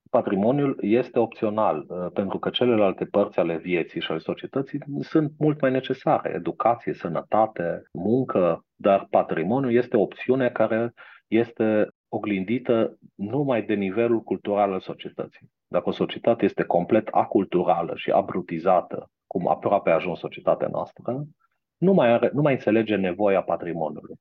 patrimoniul 0.09 0.77
este 0.81 1.19
opțional, 1.19 1.85
uh, 1.87 2.07
pentru 2.13 2.39
că 2.39 2.49
celelalte 2.49 3.05
părți 3.05 3.39
ale 3.39 3.57
vieții 3.57 4.01
și 4.01 4.11
ale 4.11 4.19
societății 4.19 4.79
sunt 4.99 5.31
mult 5.37 5.61
mai 5.61 5.71
necesare. 5.71 6.33
Educație, 6.35 6.93
sănătate, 6.93 7.81
muncă, 7.91 8.65
dar 8.75 9.07
patrimoniul 9.09 9.73
este 9.73 9.97
o 9.97 10.01
opțiune 10.01 10.49
care 10.49 10.93
este 11.27 11.87
oglindită 12.09 12.97
numai 13.15 13.61
de 13.61 13.73
nivelul 13.73 14.21
cultural 14.21 14.73
al 14.73 14.79
societății. 14.79 15.51
Dacă 15.67 15.89
o 15.89 15.91
societate 15.91 16.45
este 16.45 16.63
complet 16.63 17.07
aculturală 17.11 17.93
și 17.95 18.11
abrutizată, 18.11 19.09
cum 19.27 19.47
aproape 19.47 19.89
a 19.89 19.93
ajuns 19.93 20.19
societatea 20.19 20.67
noastră, 20.67 21.25
nu 21.77 21.93
mai, 21.93 22.11
are, 22.11 22.29
nu 22.33 22.41
mai 22.41 22.53
înțelege 22.53 22.95
nevoia 22.95 23.41
patrimoniului. 23.41 24.15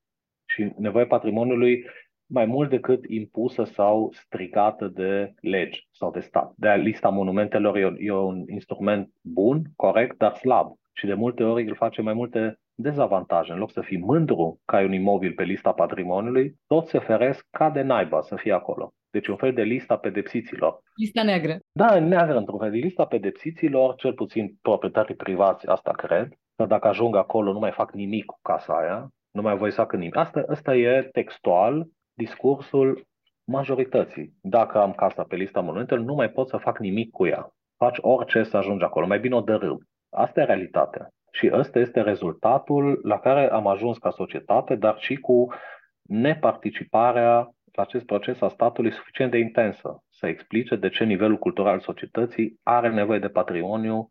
Și 0.44 0.72
nevoia 0.76 1.06
patrimoniului 1.06 1.84
mai 2.26 2.46
mult 2.46 2.70
decât 2.70 3.04
impusă 3.08 3.64
sau 3.64 4.10
strigată 4.12 4.88
de 4.88 5.34
legi 5.40 5.88
sau 5.92 6.10
de 6.10 6.20
stat. 6.20 6.52
De 6.56 6.68
lista 6.68 7.08
monumentelor 7.08 7.76
e, 7.76 7.94
e 7.98 8.12
un 8.12 8.44
instrument 8.48 9.10
bun, 9.22 9.62
corect, 9.76 10.18
dar 10.18 10.34
slab. 10.34 10.72
Și 10.92 11.06
de 11.06 11.14
multe 11.14 11.42
ori 11.42 11.68
îl 11.68 11.74
face 11.74 12.02
mai 12.02 12.14
multe 12.14 12.58
dezavantaje, 12.74 13.52
în 13.52 13.58
loc 13.58 13.70
să 13.70 13.80
fii 13.80 13.98
mândru 13.98 14.60
că 14.64 14.76
ai 14.76 14.84
un 14.84 14.92
imobil 14.92 15.32
pe 15.32 15.42
lista 15.42 15.72
patrimoniului, 15.72 16.54
toți 16.66 16.90
se 16.90 16.98
feresc 16.98 17.46
ca 17.50 17.70
de 17.70 17.82
naiba 17.82 18.20
să 18.20 18.36
fie 18.36 18.52
acolo. 18.52 18.92
Deci 19.10 19.26
un 19.26 19.36
fel 19.36 19.52
de 19.52 19.62
lista 19.62 19.96
pedepsiților. 19.96 20.80
Lista 20.94 21.22
neagră. 21.22 21.58
Da, 21.72 21.98
neagră 21.98 22.36
într-un 22.36 22.58
fel. 22.58 22.70
Lista 22.70 23.04
pedepsiților, 23.04 23.94
cel 23.94 24.12
puțin 24.12 24.56
proprietarii 24.62 25.14
privați, 25.14 25.66
asta 25.66 25.90
cred, 25.90 26.28
că 26.56 26.66
dacă 26.66 26.88
ajung 26.88 27.16
acolo 27.16 27.52
nu 27.52 27.58
mai 27.58 27.72
fac 27.72 27.92
nimic 27.92 28.24
cu 28.24 28.38
casa 28.42 28.72
aia, 28.72 29.08
nu 29.30 29.42
mai 29.42 29.56
voi 29.56 29.70
să 29.70 29.80
facă 29.80 29.96
nimic. 29.96 30.16
Asta, 30.16 30.44
asta 30.48 30.76
e 30.76 31.08
textual 31.12 31.86
discursul 32.16 33.06
majorității. 33.44 34.32
Dacă 34.42 34.80
am 34.80 34.92
casa 34.92 35.22
pe 35.22 35.36
lista 35.36 35.60
monumentelor, 35.60 36.04
nu 36.04 36.14
mai 36.14 36.30
pot 36.30 36.48
să 36.48 36.56
fac 36.56 36.78
nimic 36.78 37.10
cu 37.10 37.26
ea. 37.26 37.50
Faci 37.76 37.96
orice 38.00 38.42
să 38.42 38.56
ajungi 38.56 38.84
acolo, 38.84 39.06
mai 39.06 39.20
bine 39.20 39.34
o 39.34 39.40
dărâm. 39.40 39.78
Asta 40.10 40.40
e 40.40 40.44
realitatea. 40.44 41.08
Și 41.32 41.50
ăsta 41.52 41.78
este 41.78 42.00
rezultatul 42.00 43.00
la 43.02 43.18
care 43.18 43.50
am 43.50 43.66
ajuns 43.66 43.98
ca 43.98 44.10
societate, 44.10 44.74
dar 44.74 44.98
și 44.98 45.16
cu 45.16 45.46
neparticiparea 46.02 47.50
la 47.72 47.82
acest 47.82 48.04
proces 48.04 48.40
a 48.40 48.48
statului 48.48 48.92
suficient 48.92 49.30
de 49.30 49.38
intensă 49.38 50.04
să 50.08 50.26
explice 50.26 50.76
de 50.76 50.88
ce 50.88 51.04
nivelul 51.04 51.36
cultural 51.36 51.72
al 51.72 51.80
societății 51.80 52.60
are 52.62 52.88
nevoie 52.88 53.18
de 53.18 53.28
patrimoniu 53.28 54.06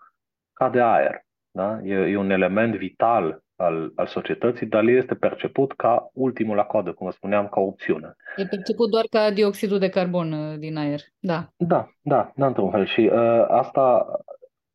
ca 0.54 0.70
de 0.70 0.82
aer. 0.82 1.20
Da? 1.52 1.80
E, 1.84 1.94
e 1.94 2.18
un 2.18 2.30
element 2.30 2.76
vital 2.76 3.44
al, 3.56 3.92
al 3.96 4.06
societății, 4.06 4.66
dar 4.66 4.84
el 4.84 4.98
este 4.98 5.16
perceput 5.16 5.74
ca 5.74 6.10
ultimul 6.14 6.56
la 6.56 6.64
coadă, 6.64 6.92
cum 6.94 7.12
spuneam, 7.12 7.48
ca 7.48 7.60
opțiune. 7.60 8.16
E 8.36 8.46
perceput 8.46 8.90
doar 8.90 9.06
ca 9.10 9.32
dioxidul 9.32 9.80
de 9.80 9.90
carbon 9.90 10.32
uh, 10.32 10.58
din 10.58 10.78
aer, 10.78 11.00
da. 11.20 11.50
Da, 11.58 11.90
da, 12.02 12.32
da, 12.36 12.46
într-un 12.46 12.72
fel. 12.72 12.86
Și 12.86 13.10
uh, 13.14 13.46
asta, 13.48 14.06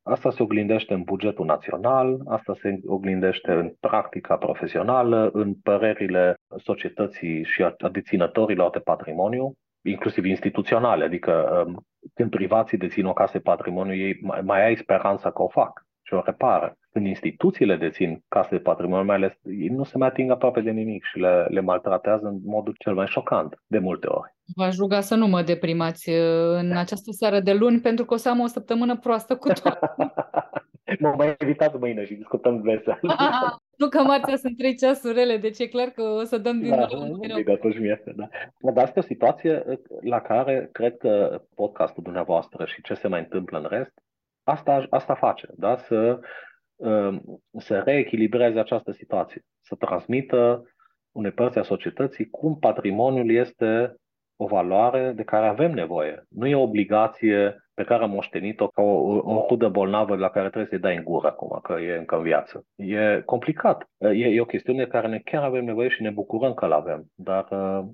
asta 0.03 0.31
se 0.31 0.43
oglindește 0.43 0.95
în 0.95 1.03
bugetul 1.03 1.45
național, 1.45 2.21
asta 2.27 2.55
se 2.61 2.81
oglindește 2.87 3.53
în 3.53 3.73
practica 3.81 4.37
profesională, 4.37 5.31
în 5.33 5.55
părerile 5.55 6.35
societății 6.57 7.45
și 7.45 7.63
a, 7.63 7.75
a 7.79 7.89
deținătorilor 7.89 8.71
de 8.71 8.79
patrimoniu, 8.79 9.55
inclusiv 9.83 10.25
instituționale, 10.25 11.05
adică 11.05 11.65
um, 11.67 11.87
când 12.15 12.31
privații 12.31 12.79
dețin 12.79 13.07
o 13.07 13.13
casă 13.13 13.33
de 13.33 13.39
patrimoniu, 13.39 13.95
ei 13.95 14.19
mai, 14.23 14.41
mai 14.41 14.65
ai 14.65 14.77
speranța 14.77 15.31
că 15.31 15.43
o 15.43 15.49
fac 15.49 15.87
și 16.03 16.15
o 16.15 16.23
repară. 16.25 16.75
Când 16.93 17.07
instituțiile 17.07 17.77
dețin 17.77 18.25
case 18.29 18.49
de 18.51 18.59
patrimoniu, 18.59 19.05
mai 19.05 19.17
ales, 19.17 19.33
ei 19.43 19.69
nu 19.69 19.85
se 19.85 19.99
mai 19.99 20.09
ating 20.09 20.31
aproape 20.31 20.61
de 20.61 20.71
nimic 20.71 21.05
și 21.05 21.19
le, 21.19 21.47
le 21.49 21.61
maltratează 21.61 22.27
în 22.27 22.39
modul 22.45 22.75
cel 22.79 22.95
mai 22.95 23.07
șocant, 23.07 23.63
de 23.67 23.79
multe 23.79 24.07
ori. 24.07 24.35
V-aș 24.57 24.77
ruga 24.77 25.01
să 25.01 25.15
nu 25.15 25.27
mă 25.27 25.43
deprimați 25.43 26.11
uh, 26.11 26.17
în 26.59 26.77
această 26.77 27.11
seară 27.11 27.41
de 27.41 27.53
luni, 27.53 27.81
pentru 27.81 28.05
că 28.05 28.15
o 28.15 28.17
să 28.17 28.29
am 28.29 28.41
o 28.41 28.47
săptămână 28.47 28.97
proastă 28.97 29.37
cu 29.37 29.53
toate. 29.53 29.95
mă 30.99 31.15
mai 31.17 31.37
invitați 31.41 31.77
mâine 31.77 32.05
și 32.05 32.15
discutăm 32.15 32.61
vesel. 32.61 32.99
nu 33.81 33.89
că 33.89 34.03
marțea 34.03 34.37
sunt 34.37 34.57
trei 34.57 34.77
ceasuri 34.77 35.15
rele, 35.15 35.37
deci 35.37 35.59
e 35.59 35.67
clar 35.67 35.89
că 35.89 36.03
o 36.03 36.25
să 36.25 36.39
dăm 36.39 36.61
din 36.61 36.71
da, 36.71 36.87
nou. 36.91 37.07
Nu 37.07 37.71
și 37.71 37.81
mie, 37.81 38.03
da. 38.17 38.29
Dar 38.73 38.85
asta 38.85 38.99
e 38.99 39.03
o 39.05 39.13
situație 39.15 39.63
uh, 39.67 39.79
la 40.01 40.21
care 40.21 40.69
cred 40.73 40.97
că 40.97 41.43
podcastul 41.55 42.03
dumneavoastră 42.03 42.65
și 42.65 42.83
ce 42.83 42.95
se 42.95 43.09
mai 43.09 43.21
întâmplă 43.21 43.59
în 43.59 43.67
rest 43.69 43.93
asta, 44.51 44.87
asta 44.91 45.15
face, 45.15 45.49
da? 45.57 45.77
să, 45.77 45.95
um, 45.95 46.21
să 47.59 47.79
reechilibreze 47.85 48.59
această 48.59 48.93
situație, 48.93 49.43
să 49.61 49.75
transmită 49.75 50.65
unei 51.13 51.31
părți 51.31 51.59
a 51.59 51.63
societății 51.63 52.31
cum 52.31 52.59
patrimoniul 52.59 53.31
este 53.31 53.95
o 54.37 54.47
valoare 54.47 55.13
de 55.17 55.23
care 55.23 55.47
avem 55.47 55.73
nevoie. 55.73 56.25
Nu 56.29 56.47
e 56.47 56.55
o 56.55 56.63
obligație 56.63 57.65
pe 57.75 57.85
care 57.85 58.03
am 58.03 58.11
moștenit-o 58.11 58.67
ca 58.67 58.83
o, 58.83 59.17
o 59.35 59.47
rudă 59.49 59.69
bolnavă 59.69 60.17
la 60.17 60.31
care 60.31 60.49
trebuie 60.49 60.69
să-i 60.69 60.79
dai 60.79 60.97
în 60.97 61.05
gură 61.05 61.27
acum, 61.27 61.59
că 61.63 61.73
e 61.73 61.97
încă 61.97 62.17
în 62.17 62.23
viață. 62.23 62.65
E 62.77 63.23
complicat. 63.25 63.91
E, 63.99 64.27
e 64.27 64.41
o 64.41 64.45
chestiune 64.45 64.85
de 64.85 64.91
care 64.91 65.09
ne 65.09 65.19
chiar 65.19 65.43
avem 65.43 65.65
nevoie 65.65 65.89
și 65.89 66.03
ne 66.03 66.11
bucurăm 66.11 66.55
că 66.55 66.67
l-avem. 66.67 67.05
Dar 67.15 67.47
uh, 67.51 67.85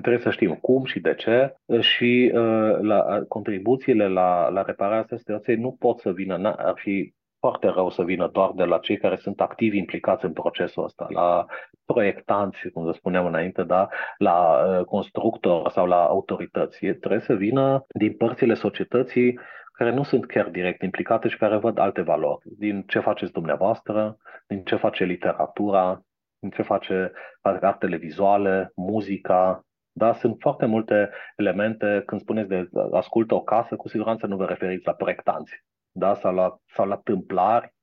trebuie 0.00 0.22
să 0.22 0.30
știm 0.30 0.54
cum 0.54 0.84
și 0.84 1.00
de 1.00 1.14
ce 1.14 1.54
și 1.80 2.32
uh, 2.34 2.78
la, 2.80 3.24
contribuțiile 3.28 4.08
la, 4.08 4.48
la 4.48 4.62
repararea 4.62 5.16
situației 5.16 5.56
nu 5.56 5.76
pot 5.78 5.98
să 5.98 6.12
vină, 6.12 6.54
ar 6.56 6.74
fi 6.76 7.14
foarte 7.40 7.68
rău 7.68 7.90
să 7.90 8.02
vină 8.02 8.28
doar 8.32 8.50
de 8.54 8.64
la 8.64 8.78
cei 8.78 8.96
care 8.98 9.16
sunt 9.16 9.40
activi 9.40 9.76
implicați 9.76 10.24
în 10.24 10.32
procesul 10.32 10.84
ăsta, 10.84 11.06
la 11.08 11.46
proiectanți, 11.84 12.68
cum 12.68 12.86
să 12.86 12.92
spuneam 12.92 13.26
înainte, 13.26 13.62
da, 13.62 13.88
la 14.18 14.36
uh, 14.38 14.84
constructori 14.84 15.72
sau 15.72 15.86
la 15.86 16.04
autorități. 16.04 16.86
Trebuie 16.86 17.20
să 17.20 17.34
vină 17.34 17.84
din 17.88 18.16
părțile 18.16 18.54
societății 18.54 19.38
care 19.72 19.92
nu 19.92 20.02
sunt 20.02 20.26
chiar 20.26 20.48
direct 20.48 20.82
implicate 20.82 21.28
și 21.28 21.36
care 21.36 21.56
văd 21.56 21.78
alte 21.78 22.02
valori, 22.02 22.42
din 22.58 22.82
ce 22.82 22.98
faceți 22.98 23.32
dumneavoastră, 23.32 24.16
din 24.46 24.62
ce 24.62 24.76
face 24.76 25.04
literatura, 25.04 26.02
din 26.38 26.50
ce 26.50 26.62
face 26.62 27.12
artele 27.42 27.96
vizuale, 27.96 28.72
muzica, 28.74 29.64
da? 29.92 30.12
Sunt 30.12 30.36
foarte 30.40 30.66
multe 30.66 31.10
elemente, 31.36 32.02
când 32.06 32.20
spuneți 32.20 32.48
de 32.48 32.68
ascultă 32.92 33.34
o 33.34 33.42
casă, 33.42 33.76
cu 33.76 33.88
siguranță 33.88 34.26
nu 34.26 34.36
vă 34.36 34.44
referiți 34.44 34.86
la 34.86 34.92
proiectanți 34.92 35.62
da? 35.92 36.14
sau, 36.14 36.34
la, 36.34 36.56
sau 36.74 36.86
la 36.86 36.96
tâmplari 36.96 37.74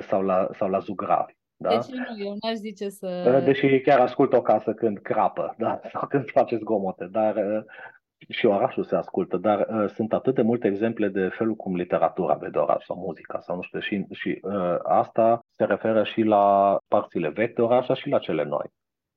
sau 0.00 0.22
la, 0.22 0.48
sau 0.52 0.68
la 0.68 0.78
zugravi. 0.78 1.32
Da? 1.56 1.68
Deci 1.68 1.86
nu, 1.86 2.24
eu 2.24 2.36
n-aș 2.40 2.54
zice 2.54 2.88
să... 2.88 3.42
Deși 3.44 3.80
chiar 3.80 4.00
ascult 4.00 4.32
o 4.32 4.42
casă 4.42 4.72
când 4.72 4.98
crapă 4.98 5.54
da? 5.58 5.80
sau 5.92 6.06
când 6.06 6.30
face 6.30 6.56
zgomote, 6.56 7.08
dar 7.10 7.64
și 8.28 8.46
orașul 8.46 8.84
se 8.84 8.96
ascultă, 8.96 9.36
dar 9.36 9.66
uh, 9.70 9.90
sunt 9.94 10.12
atât 10.12 10.34
de 10.34 10.42
multe 10.42 10.66
exemple 10.66 11.08
de 11.08 11.28
felul 11.28 11.54
cum 11.54 11.74
literatura 11.74 12.34
vede 12.34 12.58
oraș 12.58 12.84
sau 12.84 12.96
muzica 12.96 13.40
sau 13.40 13.56
nu 13.56 13.62
știu, 13.62 13.80
și, 13.80 14.06
și 14.10 14.38
uh, 14.42 14.76
asta 14.82 15.40
se 15.56 15.64
referă 15.64 16.04
și 16.04 16.22
la 16.22 16.76
părțile 16.88 17.28
vechi 17.28 17.54
de 17.54 17.62
oraș, 17.62 17.86
și 17.94 18.08
la 18.08 18.18
cele 18.18 18.44
noi. 18.44 18.66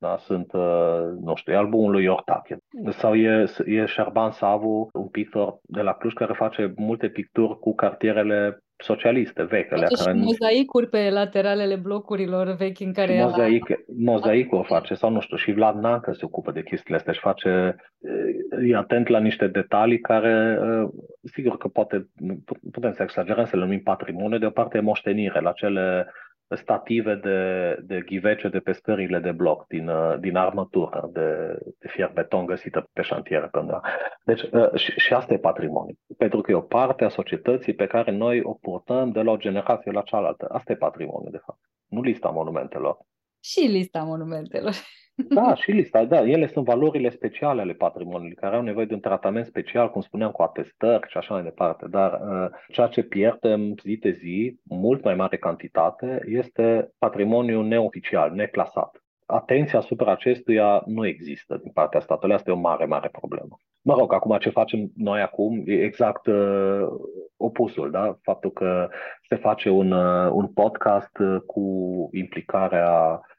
Da? 0.03 0.17
Sunt, 0.17 0.53
uh, 0.53 0.99
nu 1.21 1.35
știu, 1.35 1.53
e 1.53 1.55
albumul 1.55 1.91
lui 1.91 2.03
Iortache. 2.03 2.57
Sau 2.89 3.15
e, 3.15 3.45
e 3.65 3.85
Șerban 3.85 4.31
Savu, 4.31 4.89
un 4.93 5.07
pictor 5.07 5.59
de 5.61 5.81
la 5.81 5.93
Cluj 5.93 6.13
care 6.13 6.33
face 6.33 6.73
multe 6.75 7.07
picturi 7.07 7.59
cu 7.59 7.75
cartierele 7.75 8.63
socialiste 8.75 9.43
vechi. 9.43 9.67
Face 9.67 9.83
care 9.83 10.17
și 10.17 10.23
mozaicuri 10.23 10.89
pe 10.89 11.09
lateralele 11.09 11.75
blocurilor 11.75 12.55
vechi 12.55 12.79
în 12.79 12.93
care... 12.93 13.19
Mozaic, 13.21 13.65
mozaicul 13.97 14.57
o 14.57 14.63
face, 14.63 14.93
sau 14.93 15.09
nu 15.09 15.19
știu, 15.19 15.37
și 15.37 15.51
Vlad 15.51 15.75
Nancă 15.75 16.11
se 16.11 16.25
ocupă 16.25 16.51
de 16.51 16.63
chestiile 16.63 16.97
astea 16.97 17.13
și 17.13 17.19
face, 17.19 17.75
e 18.67 18.75
atent 18.75 19.07
la 19.07 19.19
niște 19.19 19.47
detalii 19.47 19.99
care, 19.99 20.59
sigur 21.23 21.57
că 21.57 21.67
poate, 21.67 22.07
putem 22.71 22.91
să 22.91 23.03
exagerăm, 23.03 23.45
să 23.45 23.55
le 23.55 23.63
numim 23.63 23.81
patrimoniu, 23.83 24.37
de 24.37 24.45
o 24.45 24.49
parte 24.49 24.77
e 24.77 24.81
moștenire 24.81 25.39
la 25.39 25.51
cele 25.51 26.07
stative 26.55 27.15
de, 27.15 27.77
de 27.83 28.01
ghivece 28.01 28.47
de 28.47 28.59
pe 28.59 28.71
scările 28.71 29.19
de 29.19 29.31
bloc 29.31 29.67
din, 29.67 29.87
uh, 29.87 30.19
din 30.19 30.35
armătură 30.35 31.09
de, 31.13 31.57
de 31.79 31.87
fier 31.87 32.11
beton 32.13 32.45
găsită 32.45 32.89
pe 32.93 33.01
șantiere. 33.01 33.47
Până. 33.47 33.81
Deci 34.23 34.41
uh, 34.41 34.73
și, 34.75 34.91
și 34.91 35.13
asta 35.13 35.33
e 35.33 35.37
patrimoniu. 35.37 35.97
Pentru 36.17 36.41
că 36.41 36.51
e 36.51 36.55
o 36.55 36.61
parte 36.61 37.03
a 37.03 37.09
societății 37.09 37.73
pe 37.73 37.87
care 37.87 38.11
noi 38.11 38.41
o 38.41 38.53
purtăm 38.53 39.11
de 39.11 39.21
la 39.21 39.31
o 39.31 39.37
generație 39.37 39.91
la 39.91 40.01
cealaltă. 40.01 40.47
Asta 40.51 40.71
e 40.71 40.75
patrimoniu, 40.75 41.29
de 41.29 41.41
fapt. 41.45 41.59
Nu 41.87 42.01
lista 42.01 42.29
monumentelor. 42.29 42.97
Și 43.43 43.59
lista 43.59 44.03
monumentelor. 44.03 44.73
Da, 45.15 45.55
și 45.55 45.71
lista, 45.71 46.05
da, 46.05 46.27
ele 46.27 46.47
sunt 46.47 46.65
valorile 46.65 47.09
speciale 47.09 47.61
ale 47.61 47.73
patrimoniului, 47.73 48.35
care 48.35 48.55
au 48.55 48.61
nevoie 48.61 48.85
de 48.85 48.93
un 48.93 48.99
tratament 48.99 49.45
special, 49.45 49.89
cum 49.89 50.01
spuneam, 50.01 50.31
cu 50.31 50.41
atestări 50.41 51.09
și 51.09 51.17
așa 51.17 51.33
mai 51.33 51.43
departe. 51.43 51.85
Dar 51.89 52.11
uh, 52.11 52.49
ceea 52.67 52.87
ce 52.87 53.03
pierdem 53.03 53.75
zi 53.83 53.97
de 53.97 54.11
zi, 54.11 54.59
mult 54.63 55.03
mai 55.03 55.15
mare 55.15 55.37
cantitate, 55.37 56.23
este 56.25 56.91
patrimoniul 56.97 57.65
neoficial, 57.65 58.31
neclasat. 58.31 59.03
Atenția 59.25 59.79
asupra 59.79 60.11
acestuia 60.11 60.83
nu 60.85 61.05
există 61.05 61.57
din 61.61 61.71
partea 61.71 61.99
statului. 61.99 62.35
Asta 62.35 62.49
e 62.49 62.53
o 62.53 62.57
mare, 62.57 62.85
mare 62.85 63.09
problemă. 63.11 63.59
Mă 63.81 63.95
rog, 63.97 64.13
acum 64.13 64.37
ce 64.37 64.49
facem 64.49 64.91
noi 64.95 65.21
acum 65.21 65.63
e 65.65 65.83
exact 65.83 66.25
uh, 66.25 66.87
opusul, 67.37 67.91
da? 67.91 68.17
Faptul 68.21 68.51
că 68.51 68.89
se 69.27 69.35
face 69.35 69.69
un, 69.69 69.91
uh, 69.91 70.31
un 70.31 70.47
podcast 70.47 71.17
uh, 71.17 71.37
cu 71.45 71.61
implicarea 72.11 73.21
Uh, 73.21 73.31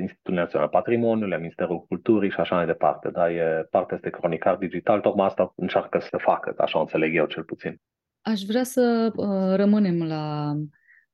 Institutul 0.00 0.34
Național 0.34 0.68
Patrimoniului, 0.68 1.38
Ministerul 1.38 1.84
Culturii 1.88 2.30
și 2.30 2.40
așa 2.40 2.54
mai 2.54 2.66
departe. 2.66 3.08
Da? 3.08 3.32
E 3.32 3.66
partea 3.70 3.96
este 3.96 4.10
cronicar 4.10 4.56
digital, 4.56 5.00
tocmai 5.00 5.26
asta 5.26 5.52
încearcă 5.56 5.98
să 5.98 6.16
facă, 6.20 6.54
așa 6.58 6.80
înțeleg 6.80 7.14
eu 7.14 7.26
cel 7.26 7.42
puțin. 7.42 7.80
Aș 8.20 8.40
vrea 8.42 8.64
să 8.64 9.12
uh, 9.14 9.56
rămânem 9.56 10.02
la 10.06 10.54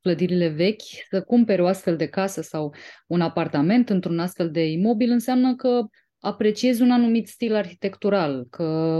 clădirile 0.01 0.49
vechi, 0.49 0.83
să 1.09 1.23
cumperi 1.23 1.61
o 1.61 1.67
astfel 1.67 1.97
de 1.97 2.09
casă 2.09 2.43
sau 2.43 2.75
un 3.07 3.21
apartament 3.21 3.91
într-un 3.91 4.19
astfel 4.19 4.51
de 4.51 4.71
imobil 4.71 5.11
înseamnă 5.11 5.55
că 5.55 5.81
apreciezi 6.21 6.83
un 6.83 6.91
anumit 6.91 7.29
stil 7.29 7.55
arhitectural, 7.55 8.47
că 8.51 8.99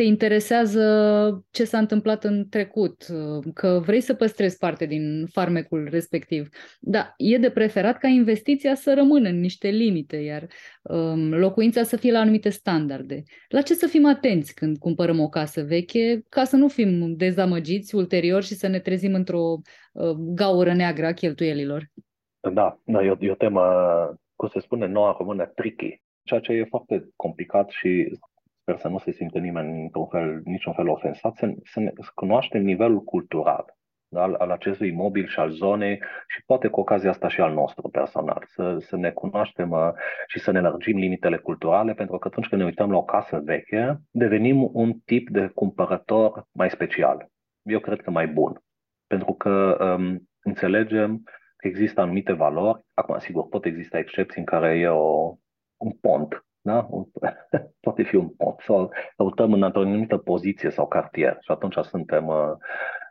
te 0.00 0.06
interesează 0.06 0.84
ce 1.50 1.64
s-a 1.64 1.78
întâmplat 1.78 2.24
în 2.24 2.48
trecut, 2.48 3.06
că 3.54 3.80
vrei 3.84 4.00
să 4.00 4.14
păstrezi 4.14 4.58
parte 4.58 4.86
din 4.86 5.26
farmecul 5.26 5.88
respectiv. 5.90 6.48
Da, 6.80 7.14
e 7.16 7.38
de 7.38 7.50
preferat 7.50 7.98
ca 7.98 8.08
investiția 8.08 8.74
să 8.74 8.94
rămână 8.94 9.28
în 9.28 9.40
niște 9.40 9.68
limite, 9.68 10.16
iar 10.16 10.46
um, 10.82 11.34
locuința 11.34 11.82
să 11.82 11.96
fie 11.96 12.12
la 12.12 12.18
anumite 12.18 12.48
standarde. 12.48 13.22
La 13.48 13.60
ce 13.60 13.74
să 13.74 13.86
fim 13.86 14.06
atenți 14.06 14.54
când 14.54 14.78
cumpărăm 14.78 15.20
o 15.20 15.28
casă 15.28 15.62
veche, 15.62 16.24
ca 16.28 16.44
să 16.44 16.56
nu 16.56 16.68
fim 16.68 17.14
dezamăgiți 17.16 17.94
ulterior 17.94 18.42
și 18.42 18.54
să 18.54 18.68
ne 18.68 18.78
trezim 18.78 19.14
într-o 19.14 19.42
uh, 19.92 20.10
gaură 20.34 20.72
neagră 20.72 21.06
a 21.06 21.12
cheltuielilor? 21.12 21.84
Da, 22.52 22.80
da 22.84 23.04
e, 23.04 23.10
o, 23.10 23.16
e 23.18 23.30
o 23.30 23.34
temă, 23.34 23.62
cum 24.36 24.48
se 24.48 24.60
spune, 24.60 24.86
noua 24.86 25.14
română, 25.18 25.46
tricky, 25.54 26.02
ceea 26.22 26.40
ce 26.40 26.52
e 26.52 26.64
foarte 26.64 27.08
complicat 27.16 27.70
și 27.70 28.18
sper 28.70 28.82
să 28.82 28.88
nu 28.88 28.98
se 28.98 29.10
simte 29.10 29.38
nimeni 29.38 29.82
într-un 29.82 30.06
fel, 30.06 30.40
niciun 30.44 30.72
fel 30.72 30.88
ofensat, 30.88 31.34
să, 31.34 31.54
să, 31.64 31.80
ne, 31.80 31.92
să 32.00 32.10
cunoaștem 32.14 32.62
nivelul 32.62 33.02
cultural 33.04 33.64
da, 34.08 34.22
al, 34.22 34.34
al 34.34 34.50
acestui 34.50 34.92
mobil 34.92 35.26
și 35.26 35.38
al 35.38 35.50
zonei 35.50 36.02
și 36.28 36.44
poate 36.46 36.68
cu 36.68 36.80
ocazia 36.80 37.10
asta 37.10 37.28
și 37.28 37.40
al 37.40 37.52
nostru 37.52 37.88
personal, 37.88 38.44
să, 38.46 38.76
să 38.78 38.96
ne 38.96 39.10
cunoaștem 39.10 39.70
uh, 39.70 39.90
și 40.26 40.38
să 40.38 40.50
ne 40.50 40.60
lărgim 40.60 40.98
limitele 40.98 41.36
culturale, 41.36 41.94
pentru 41.94 42.18
că 42.18 42.28
atunci 42.28 42.48
când 42.48 42.60
ne 42.60 42.66
uităm 42.66 42.90
la 42.90 42.96
o 42.96 43.04
casă 43.04 43.40
veche, 43.44 44.00
devenim 44.10 44.70
un 44.72 44.92
tip 45.04 45.30
de 45.30 45.46
cumpărător 45.54 46.46
mai 46.52 46.70
special. 46.70 47.28
Eu 47.62 47.80
cred 47.80 48.00
că 48.00 48.10
mai 48.10 48.28
bun. 48.28 48.62
Pentru 49.06 49.32
că 49.32 49.76
um, 49.98 50.28
înțelegem 50.42 51.22
că 51.56 51.66
există 51.66 52.00
anumite 52.00 52.32
valori. 52.32 52.84
Acum, 52.94 53.18
sigur, 53.18 53.48
pot 53.48 53.64
exista 53.64 53.98
excepții 53.98 54.40
în 54.40 54.46
care 54.46 54.78
e 54.78 54.88
o, 54.88 55.34
un 55.76 55.90
pont 56.00 56.44
da? 56.62 56.88
poate 57.84 58.02
fi 58.02 58.16
un 58.16 58.28
pont 58.28 58.60
sau 58.60 58.90
căutăm 59.16 59.52
în 59.52 59.62
o 59.62 59.80
anumită 59.80 60.16
poziție 60.16 60.70
sau 60.70 60.86
cartier 60.86 61.36
și 61.40 61.50
atunci 61.50 61.76
suntem 61.76 62.26
uh, 62.26 62.52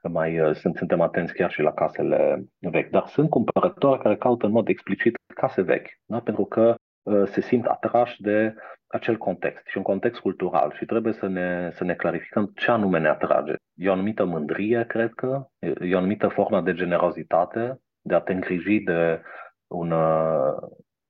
mai 0.03 0.39
uh, 0.39 0.55
sunt, 0.55 0.75
suntem 0.75 1.01
atenți 1.01 1.33
chiar 1.33 1.51
și 1.51 1.61
la 1.61 1.73
casele 1.73 2.43
vechi. 2.59 2.89
Dar 2.89 3.07
sunt 3.07 3.29
cumpărători 3.29 4.01
care 4.01 4.17
caută 4.17 4.45
în 4.45 4.51
mod 4.51 4.67
explicit 4.67 5.15
case 5.33 5.61
vechi, 5.61 5.89
da? 6.05 6.19
pentru 6.19 6.45
că 6.45 6.75
uh, 7.03 7.27
se 7.27 7.41
simt 7.41 7.65
atrași 7.65 8.21
de 8.21 8.55
acel 8.87 9.17
context 9.17 9.65
și 9.67 9.77
un 9.77 9.83
context 9.83 10.21
cultural 10.21 10.73
și 10.77 10.85
trebuie 10.85 11.13
să 11.13 11.27
ne, 11.27 11.71
să 11.73 11.83
ne 11.83 11.93
clarificăm 11.93 12.51
ce 12.55 12.71
anume 12.71 12.99
ne 12.99 13.07
atrage. 13.07 13.53
E 13.75 13.89
o 13.89 13.91
anumită 13.91 14.25
mândrie, 14.25 14.85
cred 14.87 15.13
că, 15.13 15.47
e 15.59 15.95
o 15.95 15.97
anumită 15.97 16.27
formă 16.27 16.61
de 16.61 16.73
generozitate, 16.73 17.79
de 18.01 18.15
a 18.15 18.19
te 18.19 18.33
îngriji 18.33 18.79
de 18.79 19.21
un, 19.67 19.93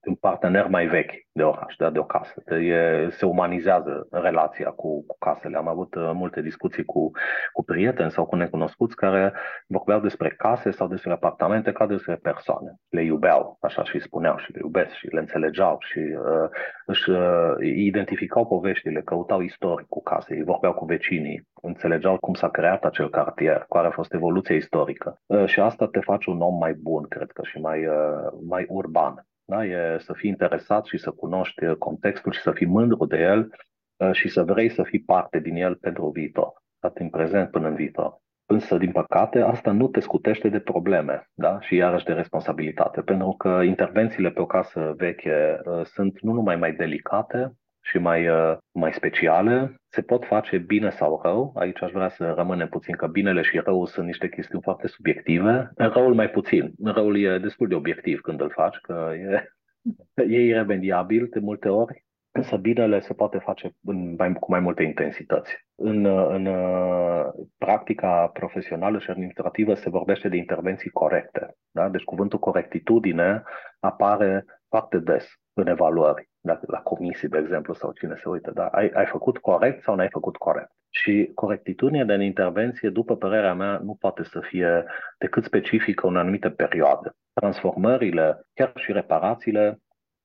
un 0.06 0.14
partener 0.14 0.66
mai 0.66 0.86
vechi 0.86 1.12
de 1.32 1.42
oraș, 1.42 1.74
de, 1.76 1.90
de 1.90 1.98
o 1.98 2.04
casă. 2.04 2.42
De, 2.46 2.56
e, 2.56 3.08
se 3.10 3.26
umanizează 3.26 4.06
relația 4.10 4.70
cu, 4.70 5.04
cu 5.06 5.16
casele. 5.18 5.56
Am 5.56 5.68
avut 5.68 5.94
uh, 5.94 6.10
multe 6.14 6.40
discuții 6.40 6.84
cu, 6.84 7.10
cu 7.52 7.64
prieteni 7.64 8.10
sau 8.10 8.26
cu 8.26 8.36
necunoscuți 8.36 8.96
care 8.96 9.32
vorbeau 9.66 10.00
despre 10.00 10.28
case 10.28 10.70
sau 10.70 10.88
despre 10.88 11.12
apartamente 11.12 11.72
ca 11.72 11.86
despre 11.86 12.18
persoane. 12.22 12.74
Le 12.88 13.04
iubeau, 13.04 13.56
așa 13.60 13.84
și 13.84 14.00
spuneau 14.00 14.36
și 14.36 14.52
le 14.52 14.58
iubesc 14.62 14.92
și 14.92 15.06
le 15.06 15.20
înțelegeau 15.20 15.76
și 15.80 15.98
uh, 15.98 16.48
își 16.86 17.10
uh, 17.10 17.54
identificau 17.60 18.46
poveștile, 18.46 19.00
căutau 19.00 19.40
istorii 19.40 19.86
cu 19.88 20.02
case, 20.02 20.34
ei 20.34 20.42
vorbeau 20.42 20.72
cu 20.74 20.84
vecinii, 20.84 21.48
înțelegeau 21.62 22.16
cum 22.16 22.34
s-a 22.34 22.48
creat 22.48 22.84
acel 22.84 23.10
cartier, 23.10 23.66
care 23.68 23.86
a 23.86 23.90
fost 23.90 24.12
evoluția 24.14 24.56
istorică. 24.56 25.20
Uh, 25.26 25.46
și 25.46 25.60
asta 25.60 25.86
te 25.86 26.00
face 26.00 26.30
un 26.30 26.40
om 26.40 26.58
mai 26.58 26.72
bun, 26.72 27.06
cred 27.08 27.30
că, 27.30 27.42
și 27.44 27.58
mai, 27.58 27.86
uh, 27.86 28.32
mai 28.48 28.66
urban. 28.68 29.24
Da? 29.50 29.64
E 29.64 29.98
să 29.98 30.12
fii 30.12 30.30
interesat 30.30 30.84
și 30.84 30.98
să 30.98 31.10
cunoști 31.10 31.74
contextul 31.78 32.32
și 32.32 32.40
să 32.40 32.52
fii 32.52 32.66
mândru 32.66 33.04
de 33.06 33.16
el 33.16 33.50
uh, 33.96 34.12
și 34.12 34.28
să 34.28 34.42
vrei 34.42 34.68
să 34.68 34.82
fii 34.82 35.00
parte 35.00 35.38
din 35.38 35.56
el 35.56 35.74
pentru 35.74 36.10
viitor, 36.10 36.52
atât 36.78 37.00
în 37.00 37.10
prezent 37.10 37.50
până 37.50 37.68
în 37.68 37.74
viitor. 37.74 38.18
Însă, 38.46 38.76
din 38.76 38.92
păcate, 38.92 39.40
asta 39.40 39.70
nu 39.72 39.88
te 39.88 40.00
scutește 40.00 40.48
de 40.48 40.60
probleme 40.60 41.28
da? 41.34 41.60
și 41.60 41.74
iarăși 41.74 42.04
de 42.04 42.12
responsabilitate, 42.12 43.00
pentru 43.00 43.34
că 43.38 43.60
intervențiile 43.64 44.30
pe 44.30 44.40
o 44.40 44.46
casă 44.46 44.94
veche 44.96 45.60
uh, 45.64 45.84
sunt 45.84 46.20
nu 46.20 46.32
numai 46.32 46.56
mai 46.56 46.72
delicate, 46.72 47.52
și 47.90 47.98
mai, 47.98 48.28
uh, 48.28 48.56
mai 48.72 48.92
speciale. 48.92 49.74
Se 49.88 50.02
pot 50.02 50.24
face 50.24 50.58
bine 50.58 50.90
sau 50.90 51.20
rău. 51.22 51.52
Aici 51.54 51.82
aș 51.82 51.90
vrea 51.90 52.08
să 52.08 52.32
rămânem 52.36 52.68
puțin 52.68 52.96
că 52.96 53.06
binele 53.06 53.42
și 53.42 53.58
rău 53.58 53.84
sunt 53.84 54.06
niște 54.06 54.28
chestiuni 54.28 54.62
foarte 54.62 54.86
subiective. 54.86 55.70
Răul 55.76 56.14
mai 56.14 56.30
puțin. 56.30 56.72
Răul 56.84 57.18
e 57.18 57.38
destul 57.38 57.68
de 57.68 57.74
obiectiv 57.74 58.20
când 58.20 58.40
îl 58.40 58.50
faci, 58.50 58.76
că 58.76 59.12
e, 59.14 59.52
e 60.34 60.44
iremediabil 60.44 61.26
de 61.30 61.38
multe 61.38 61.68
ori. 61.68 62.04
Însă 62.32 62.56
binele 62.56 63.00
se 63.00 63.12
poate 63.12 63.38
face 63.38 63.70
în 63.84 64.14
mai, 64.18 64.32
cu 64.32 64.50
mai 64.50 64.60
multe 64.60 64.82
intensități. 64.82 65.56
În, 65.74 66.04
în 66.06 66.46
uh, 66.46 67.26
practica 67.58 68.30
profesională 68.32 68.98
și 68.98 69.10
administrativă 69.10 69.74
se 69.74 69.90
vorbește 69.90 70.28
de 70.28 70.36
intervenții 70.36 70.90
corecte. 70.90 71.54
Da? 71.70 71.88
Deci 71.88 72.04
cuvântul 72.04 72.38
corectitudine 72.38 73.42
apare 73.80 74.44
foarte 74.68 74.98
des 74.98 75.28
în 75.52 75.66
evaluări 75.66 76.29
dacă 76.40 76.64
la 76.66 76.78
comisii, 76.78 77.28
de 77.28 77.38
exemplu, 77.38 77.74
sau 77.74 77.92
cine 77.92 78.14
se 78.16 78.28
uită, 78.28 78.50
da, 78.50 78.66
ai, 78.66 78.90
ai 78.94 79.06
făcut 79.06 79.38
corect 79.38 79.82
sau 79.82 79.94
n-ai 79.94 80.08
făcut 80.10 80.36
corect. 80.36 80.70
Și 80.90 81.30
corectitudinea 81.34 82.04
de 82.04 82.24
intervenție, 82.24 82.88
după 82.88 83.16
părerea 83.16 83.54
mea, 83.54 83.78
nu 83.78 83.96
poate 84.00 84.22
să 84.22 84.40
fie 84.40 84.84
decât 85.18 85.44
specifică 85.44 86.06
în 86.06 86.16
anumite 86.16 86.50
perioade. 86.50 87.10
Transformările, 87.32 88.40
chiar 88.54 88.72
și 88.74 88.92
reparațiile, 88.92 89.78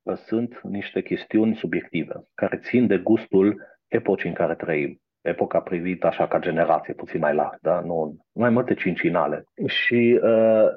uh, 0.04 0.16
sunt 0.18 0.60
niște 0.62 1.02
chestiuni 1.02 1.56
subiective, 1.56 2.14
care 2.34 2.58
țin 2.58 2.88
de 2.88 2.98
gustul 2.98 3.62
epocii 3.88 4.30
în 4.30 4.36
care 4.36 4.56
trăim 4.56 5.00
epoca 5.26 5.60
privită 5.60 6.08
așa 6.08 6.28
ca 6.28 6.40
generație, 6.40 6.94
puțin 6.94 7.20
mai 7.20 7.36
larg, 7.36 7.58
da? 7.62 7.80
nu, 7.80 8.18
mai 8.32 8.50
multe 8.50 8.74
cincinale. 8.74 9.44
Și 9.66 10.20
uh, 10.24 10.68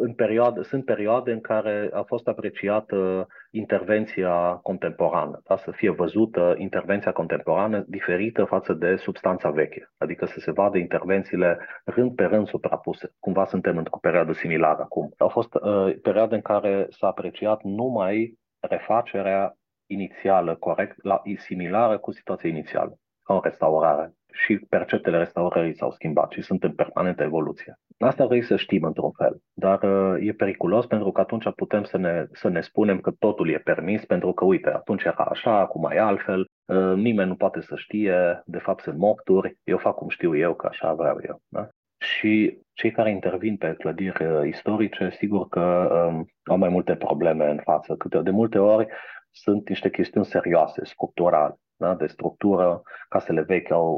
în 0.00 0.14
perioade, 0.14 0.62
sunt 0.62 0.84
perioade 0.84 1.32
în 1.32 1.40
care 1.40 1.90
a 1.92 2.02
fost 2.02 2.28
apreciată 2.28 3.26
intervenția 3.50 4.58
contemporană, 4.62 5.40
da? 5.44 5.56
să 5.56 5.70
fie 5.70 5.90
văzută 5.90 6.54
intervenția 6.58 7.12
contemporană 7.12 7.84
diferită 7.86 8.44
față 8.44 8.72
de 8.72 8.96
substanța 8.96 9.50
veche, 9.50 9.90
adică 9.98 10.26
să 10.26 10.40
se 10.40 10.50
vadă 10.50 10.78
intervențiile 10.78 11.58
rând 11.84 12.14
pe 12.14 12.24
rând 12.24 12.46
suprapuse. 12.46 13.12
Cumva 13.18 13.44
suntem 13.44 13.76
într-o 13.76 13.98
perioadă 14.00 14.32
similară 14.32 14.82
acum. 14.82 15.12
Au 15.16 15.28
fost 15.28 15.54
uh, 15.54 15.94
perioade 16.02 16.34
în 16.34 16.42
care 16.42 16.86
s-a 16.90 17.06
apreciat 17.06 17.62
numai 17.62 18.38
refacerea 18.60 19.54
inițială, 19.86 20.54
corect, 20.54 21.04
la, 21.04 21.22
similară 21.36 21.98
cu 21.98 22.12
situația 22.12 22.48
inițială, 22.48 22.98
ca 23.24 23.34
o 23.34 23.40
restaurare 23.42 24.12
și 24.32 24.56
perceptele 24.68 25.18
restaurării 25.18 25.76
s-au 25.76 25.90
schimbat 25.90 26.30
și 26.32 26.42
sunt 26.42 26.62
în 26.64 26.72
permanentă 26.72 27.22
evoluție. 27.22 27.78
Asta 27.98 28.26
vrei 28.26 28.42
să 28.42 28.56
știm 28.56 28.82
într-un 28.82 29.10
fel, 29.10 29.40
dar 29.54 29.82
uh, 29.82 30.26
e 30.26 30.32
periculos 30.32 30.86
pentru 30.86 31.12
că 31.12 31.20
atunci 31.20 31.50
putem 31.56 31.84
să 31.84 31.96
ne, 31.96 32.26
să 32.32 32.48
ne 32.48 32.60
spunem 32.60 33.00
că 33.00 33.10
totul 33.18 33.50
e 33.50 33.58
permis 33.58 34.04
pentru 34.04 34.32
că, 34.32 34.44
uite, 34.44 34.70
atunci 34.70 35.04
era 35.04 35.24
așa, 35.24 35.58
acum 35.58 35.90
e 35.90 35.98
altfel, 35.98 36.40
uh, 36.40 36.94
nimeni 36.94 37.28
nu 37.28 37.34
poate 37.34 37.60
să 37.60 37.74
știe, 37.76 38.42
de 38.44 38.58
fapt 38.58 38.82
sunt 38.82 38.98
mocturi, 38.98 39.56
eu 39.64 39.78
fac 39.78 39.94
cum 39.94 40.08
știu 40.08 40.36
eu, 40.36 40.54
că 40.54 40.66
așa 40.66 40.94
vreau 40.94 41.18
eu. 41.26 41.40
Da? 41.48 41.68
Și 41.98 42.58
cei 42.72 42.90
care 42.90 43.10
intervin 43.10 43.56
pe 43.56 43.74
clădiri 43.78 44.24
uh, 44.24 44.46
istorice, 44.46 45.10
sigur 45.10 45.48
că 45.48 45.88
um, 46.10 46.26
au 46.44 46.56
mai 46.56 46.68
multe 46.68 46.94
probleme 46.94 47.50
în 47.50 47.60
față. 47.64 47.94
Câte 47.94 48.20
de 48.20 48.30
multe 48.30 48.58
ori 48.58 48.86
sunt 49.30 49.68
niște 49.68 49.90
chestiuni 49.90 50.26
serioase, 50.26 50.84
structurale 50.84 51.54
da? 51.78 51.94
de 51.94 52.06
structură. 52.06 52.82
Casele 53.08 53.42
vechi 53.42 53.70
au, 53.70 53.88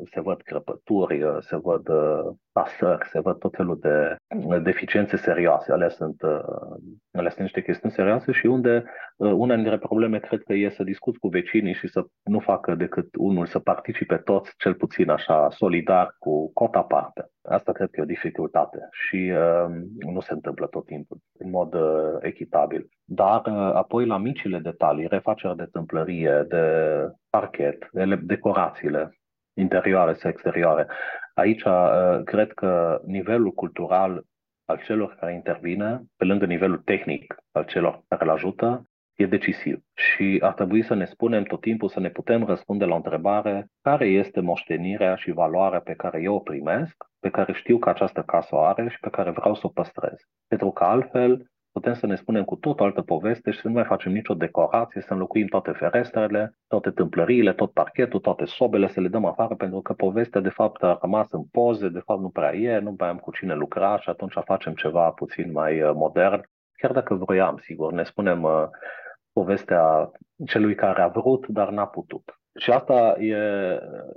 uh, 0.00 0.08
se 0.12 0.20
văd 0.20 0.40
crăpături, 0.42 1.22
uh, 1.22 1.36
se 1.40 1.56
văd 1.56 1.88
uh, 1.88 2.34
pasări, 2.54 3.08
se 3.08 3.20
văd 3.20 3.38
tot 3.38 3.54
felul 3.56 3.78
de 3.80 4.16
deficiențe 4.62 5.16
serioase. 5.16 5.72
Alea 5.72 5.88
sunt, 5.88 6.22
alea 7.12 7.30
sunt 7.30 7.40
niște 7.40 7.62
chestiuni 7.62 7.94
serioase 7.94 8.32
și 8.32 8.46
unde 8.46 8.84
una 9.16 9.54
dintre 9.54 9.78
probleme 9.78 10.18
cred 10.18 10.42
că 10.42 10.52
e 10.52 10.70
să 10.70 10.82
discuți 10.82 11.18
cu 11.18 11.28
vecinii 11.28 11.74
și 11.74 11.88
să 11.88 12.04
nu 12.22 12.38
facă 12.38 12.74
decât 12.74 13.08
unul 13.18 13.46
să 13.46 13.58
participe 13.58 14.16
toți, 14.16 14.52
cel 14.56 14.74
puțin 14.74 15.10
așa, 15.10 15.50
solidar, 15.50 16.16
cu 16.18 16.52
cota 16.52 16.78
aparte. 16.78 17.28
Asta 17.48 17.72
cred 17.72 17.90
că 17.90 18.00
e 18.00 18.02
o 18.02 18.14
dificultate 18.14 18.88
și 18.90 19.32
uh, 19.34 19.74
nu 20.12 20.20
se 20.20 20.32
întâmplă 20.32 20.66
tot 20.66 20.86
timpul 20.86 21.18
în 21.38 21.50
mod 21.50 21.74
uh, 21.74 22.16
echitabil. 22.20 22.88
Dar 23.04 23.46
uh, 23.46 23.74
apoi 23.74 24.06
la 24.06 24.18
micile 24.18 24.58
detalii, 24.58 25.06
refacerea 25.06 25.54
de 25.54 25.68
tâmplărie, 25.72 26.44
de 26.48 26.64
parchet, 27.30 27.88
de 27.92 28.18
decorațiile 28.22 29.18
interioare 29.54 30.12
sau 30.12 30.30
exterioare, 30.30 30.86
aici 31.34 31.62
uh, 31.62 32.22
cred 32.24 32.52
că 32.52 33.00
nivelul 33.06 33.52
cultural 33.52 34.24
al 34.64 34.82
celor 34.84 35.16
care 35.20 35.34
intervine, 35.34 36.02
pe 36.16 36.24
lângă 36.24 36.46
nivelul 36.46 36.78
tehnic 36.78 37.34
al 37.52 37.64
celor 37.64 38.02
care 38.08 38.24
îl 38.24 38.30
ajută, 38.30 38.88
e 39.14 39.26
decisiv. 39.26 39.80
Și 39.94 40.38
ar 40.42 40.52
trebui 40.52 40.82
să 40.82 40.94
ne 40.94 41.04
spunem 41.04 41.42
tot 41.42 41.60
timpul, 41.60 41.88
să 41.88 42.00
ne 42.00 42.10
putem 42.10 42.44
răspunde 42.44 42.84
la 42.84 42.92
o 42.92 42.96
întrebare, 42.96 43.66
care 43.80 44.06
este 44.06 44.40
moștenirea 44.40 45.14
și 45.16 45.30
valoarea 45.30 45.80
pe 45.80 45.94
care 45.94 46.22
eu 46.22 46.34
o 46.34 46.38
primesc, 46.38 46.94
pe 47.20 47.30
care 47.30 47.52
știu 47.52 47.78
că 47.78 47.88
această 47.88 48.22
casă 48.22 48.54
o 48.54 48.60
are 48.60 48.88
și 48.88 48.98
pe 49.00 49.10
care 49.10 49.30
vreau 49.30 49.54
să 49.54 49.60
o 49.64 49.68
păstrez. 49.68 50.16
Pentru 50.46 50.70
că 50.70 50.84
altfel 50.84 51.50
putem 51.74 51.94
să 51.94 52.06
ne 52.06 52.16
spunem 52.16 52.44
cu 52.44 52.56
tot 52.56 52.80
o 52.80 52.84
altă 52.84 53.02
poveste 53.02 53.50
și 53.50 53.60
să 53.60 53.68
nu 53.68 53.74
mai 53.74 53.84
facem 53.84 54.12
nicio 54.12 54.34
decorație, 54.34 55.00
să 55.00 55.12
înlocuim 55.12 55.46
toate 55.46 55.70
ferestrele, 55.70 56.58
toate 56.66 56.90
tâmplăriile, 56.90 57.52
tot 57.52 57.72
parchetul, 57.72 58.20
toate 58.20 58.44
sobele, 58.44 58.88
să 58.88 59.00
le 59.00 59.08
dăm 59.08 59.24
afară, 59.24 59.54
pentru 59.54 59.80
că 59.80 59.92
povestea 59.92 60.40
de 60.40 60.48
fapt 60.48 60.82
a 60.82 60.98
rămas 61.00 61.30
în 61.30 61.44
poze, 61.44 61.88
de 61.88 61.98
fapt 61.98 62.20
nu 62.20 62.28
prea 62.28 62.54
e, 62.54 62.78
nu 62.78 62.94
mai 62.98 63.08
am 63.08 63.16
cu 63.16 63.30
cine 63.30 63.54
lucra 63.54 63.98
și 63.98 64.08
atunci 64.08 64.32
facem 64.44 64.74
ceva 64.74 65.10
puțin 65.10 65.52
mai 65.52 65.82
uh, 65.82 65.90
modern. 65.94 66.48
Chiar 66.76 66.92
dacă 66.92 67.14
vroiam, 67.14 67.56
sigur, 67.56 67.92
ne 67.92 68.02
spunem 68.02 68.42
uh, 68.42 68.64
povestea 69.32 70.10
celui 70.46 70.74
care 70.74 71.02
a 71.02 71.08
vrut, 71.08 71.46
dar 71.46 71.70
n-a 71.70 71.86
putut. 71.86 72.38
Și 72.58 72.70
asta 72.70 73.16
e, 73.18 73.34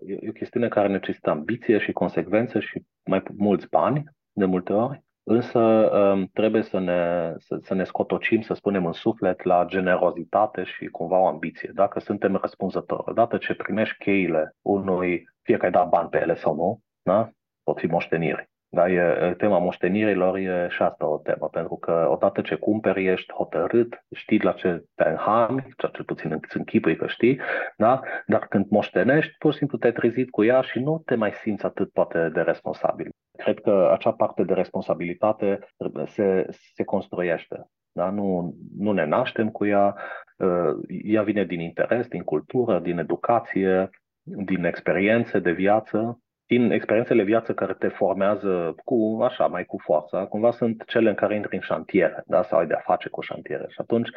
e 0.05 0.30
o 0.30 0.32
chestiune 0.32 0.68
care 0.68 0.88
necesită 0.88 1.30
ambiție 1.30 1.78
și 1.78 1.91
consecvență 1.91 2.60
și 2.60 2.84
mai 3.05 3.24
mulți 3.38 3.70
bani, 3.70 4.03
de 4.32 4.45
multe 4.45 4.74
ori, 4.74 5.05
însă 5.30 5.59
um, 5.59 6.30
trebuie 6.34 6.61
să 6.61 6.80
ne, 6.80 7.34
să, 7.38 7.57
să 7.61 7.73
ne 7.73 7.84
scotocim, 7.84 8.41
să 8.41 8.53
spunem 8.53 8.86
în 8.86 8.91
suflet, 8.91 9.43
la 9.43 9.65
generozitate 9.67 10.63
și 10.63 10.86
cumva 10.86 11.19
o 11.19 11.28
ambiție. 11.28 11.71
Dacă 11.73 11.99
suntem 11.99 12.36
răspunzători, 12.36 13.03
odată 13.05 13.38
ce 13.38 13.53
primești 13.53 13.97
cheile 13.97 14.55
unui, 14.61 15.30
fie 15.41 15.57
că 15.57 15.65
ai 15.65 15.71
dat 15.71 15.89
bani 15.89 16.09
pe 16.09 16.19
ele 16.21 16.36
sau 16.36 16.55
nu, 16.55 16.80
da? 17.01 17.30
pot 17.63 17.80
fi 17.80 17.86
moșteniri. 17.86 18.49
Da, 18.69 18.89
e, 18.89 19.34
tema 19.38 19.59
moștenirilor 19.59 20.38
e 20.38 20.67
și 20.69 20.82
asta 20.82 21.07
o 21.07 21.17
temă, 21.17 21.49
pentru 21.49 21.75
că 21.75 22.07
odată 22.09 22.41
ce 22.41 22.55
cumperi 22.55 23.05
ești 23.05 23.34
hotărât, 23.34 24.05
știi 24.15 24.43
la 24.43 24.51
ce 24.51 24.84
te 24.95 25.09
înhami, 25.09 25.65
cel 25.78 26.03
puțin 26.05 26.32
îți 26.32 26.57
închipui 26.57 26.95
că 26.95 27.07
știi, 27.07 27.39
da? 27.78 28.01
dar 28.25 28.47
când 28.47 28.65
moștenești, 28.69 29.36
pur 29.38 29.51
și 29.51 29.57
simplu 29.57 29.78
te-ai 29.78 29.91
trezit 29.91 30.30
cu 30.30 30.43
ea 30.43 30.61
și 30.61 30.80
nu 30.80 31.01
te 31.05 31.15
mai 31.15 31.32
simți 31.34 31.65
atât 31.65 31.91
poate 31.91 32.30
de 32.30 32.41
responsabil. 32.41 33.09
Cred 33.38 33.60
că 33.60 33.90
acea 33.94 34.12
parte 34.12 34.44
de 34.44 34.54
responsabilitate 34.54 35.60
se, 36.06 36.46
se 36.74 36.84
construiește. 36.84 37.70
Da? 37.92 38.10
Nu, 38.10 38.56
nu 38.78 38.92
ne 38.92 39.06
naștem 39.06 39.50
cu 39.50 39.66
ea, 39.66 39.96
ă, 40.40 40.76
ea 41.04 41.22
vine 41.22 41.44
din 41.44 41.60
interes, 41.60 42.08
din 42.08 42.24
cultură, 42.24 42.80
din 42.80 42.98
educație, 42.98 43.90
din 44.24 44.64
experiențe 44.64 45.40
de 45.40 45.52
viață 45.52 46.22
din 46.48 46.72
experiențele 46.72 47.24
viață 47.24 47.54
care 47.54 47.74
te 47.74 47.88
formează 47.88 48.76
cu, 48.84 49.20
așa, 49.22 49.48
mai 49.48 49.66
cu 49.66 49.78
forța, 49.84 50.26
cumva 50.26 50.52
sunt 50.52 50.84
cele 50.86 51.10
în 51.10 51.16
care 51.16 51.36
intri 51.36 51.56
în 51.56 51.62
șantiere, 51.62 52.24
da, 52.26 52.44
sau 52.44 52.60
ai 52.60 52.68
de-a 52.68 52.82
face 52.86 53.10
cu 53.10 53.22
șantiere. 53.22 53.66
Și 53.70 53.78
atunci, 53.82 54.10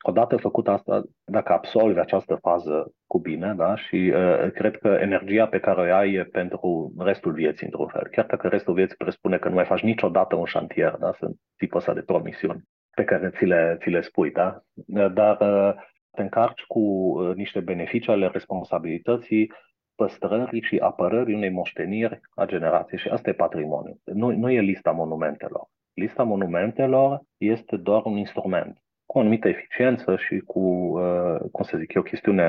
odată 0.00 0.36
făcut 0.36 0.68
asta, 0.68 1.02
dacă 1.24 1.52
absolvi 1.52 1.98
această 1.98 2.38
fază 2.40 2.92
cu 3.06 3.18
bine, 3.18 3.54
da, 3.56 3.76
și 3.76 4.12
uh, 4.14 4.50
cred 4.52 4.76
că 4.76 4.88
energia 4.88 5.46
pe 5.46 5.60
care 5.60 5.80
o 5.80 5.94
ai 5.94 6.12
e 6.12 6.24
pentru 6.24 6.92
restul 6.98 7.32
vieții, 7.32 7.66
într-un 7.66 7.86
fel. 7.86 8.08
Chiar 8.10 8.26
dacă 8.26 8.48
restul 8.48 8.74
vieții 8.74 8.96
presupune 8.96 9.38
că 9.38 9.48
nu 9.48 9.54
mai 9.54 9.64
faci 9.64 9.82
niciodată 9.82 10.36
un 10.36 10.44
șantier, 10.44 10.96
da, 10.98 11.12
sunt 11.18 11.36
tipul 11.56 11.78
ăsta 11.78 11.94
de 11.94 12.00
promisiuni 12.00 12.62
pe 12.94 13.04
care 13.04 13.30
ți 13.30 13.44
le, 13.44 13.76
ți 13.80 13.88
le 13.88 14.00
spui, 14.00 14.30
da, 14.30 14.62
dar 15.08 15.40
uh, 15.40 15.74
te 16.10 16.22
încarci 16.22 16.62
cu 16.62 16.78
uh, 16.78 17.34
niște 17.34 17.60
beneficii 17.60 18.12
ale 18.12 18.28
responsabilității 18.32 19.52
păstrării 19.94 20.62
și 20.62 20.78
apărării 20.78 21.34
unei 21.34 21.50
moșteniri 21.50 22.20
a 22.34 22.44
generației. 22.44 23.00
Și 23.00 23.08
asta 23.08 23.30
e 23.30 23.32
patrimoniu. 23.32 24.00
Nu, 24.04 24.30
nu 24.30 24.50
e 24.50 24.60
lista 24.60 24.90
monumentelor. 24.90 25.66
Lista 25.94 26.22
monumentelor 26.22 27.20
este 27.36 27.76
doar 27.76 28.04
un 28.04 28.16
instrument 28.16 28.78
cu 29.10 29.18
o 29.18 29.20
anumită 29.20 29.48
eficiență 29.48 30.16
și 30.16 30.38
cu, 30.38 30.60
uh, 30.60 31.40
cum 31.52 31.64
să 31.64 31.76
zic 31.76 31.94
eu, 31.94 32.02
o 32.02 32.04
chestiune 32.04 32.48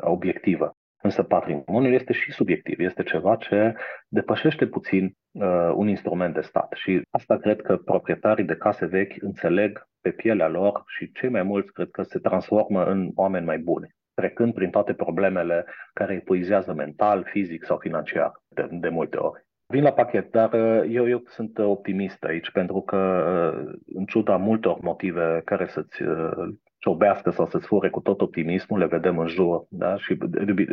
obiectivă. 0.00 0.76
Însă 1.02 1.22
patrimoniul 1.22 1.94
este 1.94 2.12
și 2.12 2.32
subiectiv, 2.32 2.80
este 2.80 3.02
ceva 3.02 3.36
ce 3.36 3.74
depășește 4.08 4.66
puțin 4.66 5.16
uh, 5.32 5.72
un 5.74 5.88
instrument 5.88 6.34
de 6.34 6.40
stat. 6.40 6.72
Și 6.76 7.02
asta 7.10 7.36
cred 7.36 7.60
că 7.60 7.76
proprietarii 7.76 8.44
de 8.44 8.56
case 8.56 8.86
vechi 8.86 9.22
înțeleg 9.22 9.88
pe 10.00 10.10
pielea 10.10 10.48
lor 10.48 10.82
și 10.86 11.12
cei 11.12 11.28
mai 11.28 11.42
mulți 11.42 11.72
cred 11.72 11.88
că 11.90 12.02
se 12.02 12.18
transformă 12.18 12.84
în 12.84 13.10
oameni 13.14 13.44
mai 13.44 13.58
buni 13.58 13.94
trecând 14.20 14.54
prin 14.54 14.70
toate 14.70 14.94
problemele 14.94 15.64
care 15.92 16.14
epuizează 16.14 16.72
mental, 16.72 17.24
fizic 17.24 17.64
sau 17.64 17.78
financiar 17.78 18.32
de, 18.48 18.68
de 18.70 18.88
multe 18.88 19.16
ori. 19.16 19.45
Vin 19.68 19.82
la 19.82 19.92
pachet, 19.92 20.30
dar 20.30 20.52
uh, 20.52 20.88
eu, 20.88 21.08
eu 21.08 21.22
sunt 21.26 21.58
optimist 21.58 22.24
aici 22.24 22.50
pentru 22.50 22.80
că, 22.80 22.96
uh, 22.96 23.72
în 23.94 24.04
ciuda 24.04 24.36
multor 24.36 24.80
motive 24.80 25.42
care 25.44 25.66
să-ți 25.66 26.02
uh, 26.02 26.48
ciobească 26.78 27.30
sau 27.30 27.46
să-ți 27.46 27.66
fure 27.66 27.90
cu 27.90 28.00
tot 28.00 28.20
optimismul, 28.20 28.78
le 28.78 28.86
vedem 28.86 29.18
în 29.18 29.26
jur. 29.26 29.66
Da? 29.68 29.96
Și 29.96 30.18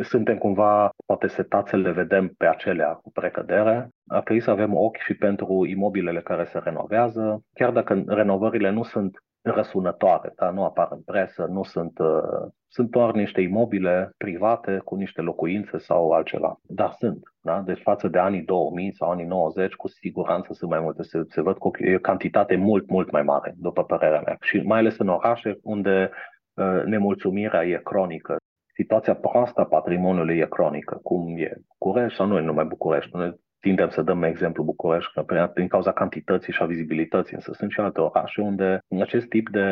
suntem 0.02 0.38
cumva, 0.38 0.90
poate 1.06 1.26
setați 1.26 1.70
să 1.70 1.76
le 1.76 1.90
vedem 1.90 2.28
pe 2.28 2.46
acelea 2.46 2.88
cu 2.92 3.10
precădere. 3.10 3.88
Ar 4.06 4.22
trebui 4.22 4.42
să 4.42 4.50
avem 4.50 4.76
ochi 4.76 4.96
și 4.96 5.14
pentru 5.14 5.66
imobilele 5.66 6.20
care 6.20 6.44
se 6.44 6.58
renovează, 6.58 7.42
chiar 7.54 7.70
dacă 7.70 8.02
renovările 8.06 8.70
nu 8.70 8.82
sunt 8.82 9.22
răsunătoare, 9.44 10.32
da? 10.36 10.50
nu 10.50 10.64
apar 10.64 10.88
în 10.90 11.02
presă, 11.02 11.46
nu 11.50 11.62
sunt, 11.62 11.98
uh, 11.98 12.50
sunt 12.68 12.90
doar 12.90 13.12
niște 13.12 13.40
imobile 13.40 14.10
private 14.16 14.80
cu 14.84 14.94
niște 14.94 15.20
locuințe 15.20 15.78
sau 15.78 16.10
altceva. 16.10 16.60
Dar 16.62 16.94
sunt. 16.98 17.22
Da? 17.40 17.60
Deci 17.60 17.80
față 17.82 18.08
de 18.08 18.18
anii 18.18 18.42
2000 18.42 18.94
sau 18.94 19.10
anii 19.10 19.24
90, 19.24 19.74
cu 19.74 19.88
siguranță 19.88 20.52
sunt 20.52 20.70
mai 20.70 20.80
multe. 20.80 21.02
Se, 21.02 21.22
se 21.28 21.40
văd 21.40 21.58
cu 21.58 21.68
o 21.68 21.98
cantitate 21.98 22.56
mult, 22.56 22.88
mult 22.88 23.10
mai 23.10 23.22
mare, 23.22 23.54
după 23.56 23.84
părerea 23.84 24.22
mea. 24.24 24.36
Și 24.40 24.60
mai 24.60 24.78
ales 24.78 24.98
în 24.98 25.08
orașe 25.08 25.58
unde 25.62 26.10
uh, 26.54 26.82
nemulțumirea 26.84 27.64
e 27.64 27.80
cronică. 27.84 28.36
Situația 28.74 29.14
proastă 29.14 29.60
a 29.60 29.64
patrimoniului 29.64 30.38
e 30.38 30.46
cronică, 30.46 31.00
cum 31.02 31.38
e 31.38 31.56
București 31.78 32.16
sau 32.16 32.26
nu 32.26 32.38
e 32.38 32.40
numai 32.40 32.64
București. 32.64 33.16
Noi 33.16 33.34
tindem 33.64 33.88
să 33.88 34.02
dăm 34.02 34.22
exemplu 34.22 34.62
București 34.62 35.20
prin 35.54 35.68
cauza 35.68 35.92
cantității 35.92 36.52
și 36.52 36.62
a 36.62 36.66
vizibilității, 36.66 37.34
însă 37.34 37.52
sunt 37.52 37.70
și 37.70 37.80
alte 37.80 38.00
orașe 38.00 38.40
unde 38.40 38.78
acest 39.00 39.26
tip 39.28 39.48
de, 39.48 39.68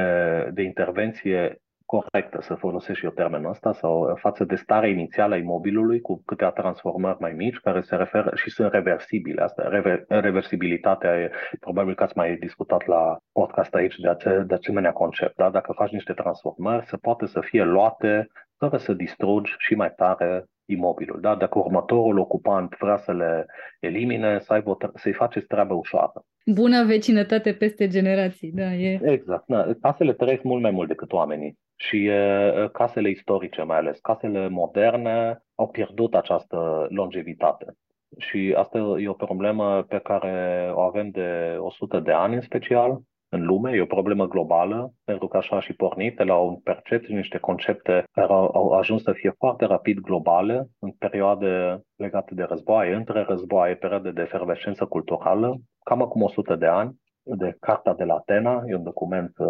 de 0.52 0.62
intervenție 0.62 1.60
corectă, 1.86 2.38
să 2.40 2.54
folosesc 2.54 3.02
eu 3.02 3.10
termenul 3.10 3.50
ăsta, 3.50 3.72
sau 3.72 4.16
față 4.20 4.44
de 4.44 4.54
starea 4.54 4.88
inițială 4.88 5.34
a 5.34 5.36
imobilului 5.36 6.00
cu 6.00 6.22
câteva 6.26 6.50
transformări 6.50 7.16
mai 7.20 7.32
mici 7.32 7.58
care 7.58 7.80
se 7.80 7.96
referă 7.96 8.30
și 8.34 8.50
sunt 8.50 8.72
reversibile. 8.72 9.42
Asta, 9.42 9.68
rever, 9.68 10.04
reversibilitatea 10.08 11.20
e, 11.20 11.30
probabil 11.60 11.94
că 11.94 12.02
ați 12.02 12.16
mai 12.16 12.36
discutat 12.36 12.86
la 12.86 13.16
podcast 13.32 13.74
aici 13.74 13.96
de, 13.96 14.08
ace, 14.08 14.44
de 14.46 14.54
asemenea 14.54 14.92
concept. 14.92 15.36
Da? 15.36 15.50
Dacă 15.50 15.72
faci 15.72 15.90
niște 15.90 16.12
transformări, 16.12 16.86
se 16.86 16.96
poate 16.96 17.26
să 17.26 17.40
fie 17.40 17.64
luate 17.64 18.28
fără 18.62 18.76
să 18.76 18.92
distrugi 18.92 19.54
și 19.58 19.74
mai 19.74 19.92
tare 19.96 20.44
imobilul. 20.64 21.20
Da? 21.20 21.34
Dacă 21.34 21.58
următorul 21.58 22.18
ocupant 22.18 22.76
vrea 22.78 22.96
să 22.96 23.12
le 23.12 23.46
elimine, 23.80 24.38
să 24.40 24.52
aibă, 24.52 24.76
să-i 24.94 25.12
faceți 25.12 25.46
treaba 25.46 25.74
ușoară. 25.74 26.24
Bună 26.46 26.84
vecinătate 26.84 27.52
peste 27.52 27.88
generații, 27.88 28.52
da, 28.52 28.72
e. 28.72 29.00
Exact. 29.02 29.44
Da. 29.46 29.66
Casele 29.80 30.12
trăiesc 30.12 30.42
mult 30.42 30.62
mai 30.62 30.70
mult 30.70 30.88
decât 30.88 31.12
oamenii 31.12 31.58
și 31.76 32.06
e, 32.06 32.68
casele 32.72 33.10
istorice 33.10 33.62
mai 33.62 33.76
ales. 33.76 33.98
Casele 33.98 34.48
moderne 34.48 35.42
au 35.54 35.68
pierdut 35.68 36.14
această 36.14 36.86
longevitate. 36.90 37.66
Și 38.18 38.54
asta 38.56 38.78
e 38.98 39.08
o 39.08 39.24
problemă 39.26 39.82
pe 39.88 39.98
care 39.98 40.70
o 40.74 40.80
avem 40.80 41.10
de 41.10 41.56
100 41.58 41.98
de 41.98 42.12
ani 42.12 42.34
în 42.34 42.40
special 42.40 43.00
în 43.34 43.44
lume, 43.44 43.70
e 43.76 43.80
o 43.80 43.96
problemă 43.96 44.26
globală, 44.26 44.92
pentru 45.04 45.28
că 45.28 45.36
așa 45.36 45.56
a 45.56 45.60
și 45.60 45.72
pornit 45.72 46.16
de 46.16 46.22
la 46.22 46.36
o 46.36 46.52
percepție, 46.64 47.16
niște 47.16 47.38
concepte 47.38 48.04
care 48.12 48.32
au, 48.32 48.50
au 48.54 48.70
ajuns 48.70 49.02
să 49.02 49.12
fie 49.12 49.34
foarte 49.38 49.64
rapid 49.64 49.98
globale 49.98 50.68
în 50.78 50.90
perioade 50.90 51.80
legate 51.96 52.34
de 52.34 52.42
războaie, 52.42 52.94
între 52.94 53.22
războaie, 53.22 53.74
perioade 53.74 54.10
de 54.10 54.20
efervescență 54.20 54.84
culturală, 54.84 55.56
cam 55.84 56.02
acum 56.02 56.22
100 56.22 56.56
de 56.56 56.66
ani, 56.66 57.00
de 57.22 57.56
Carta 57.60 57.94
de 57.94 58.04
la 58.04 58.14
Atena, 58.14 58.62
e 58.66 58.74
un 58.74 58.82
document 58.82 59.32
uh, 59.38 59.48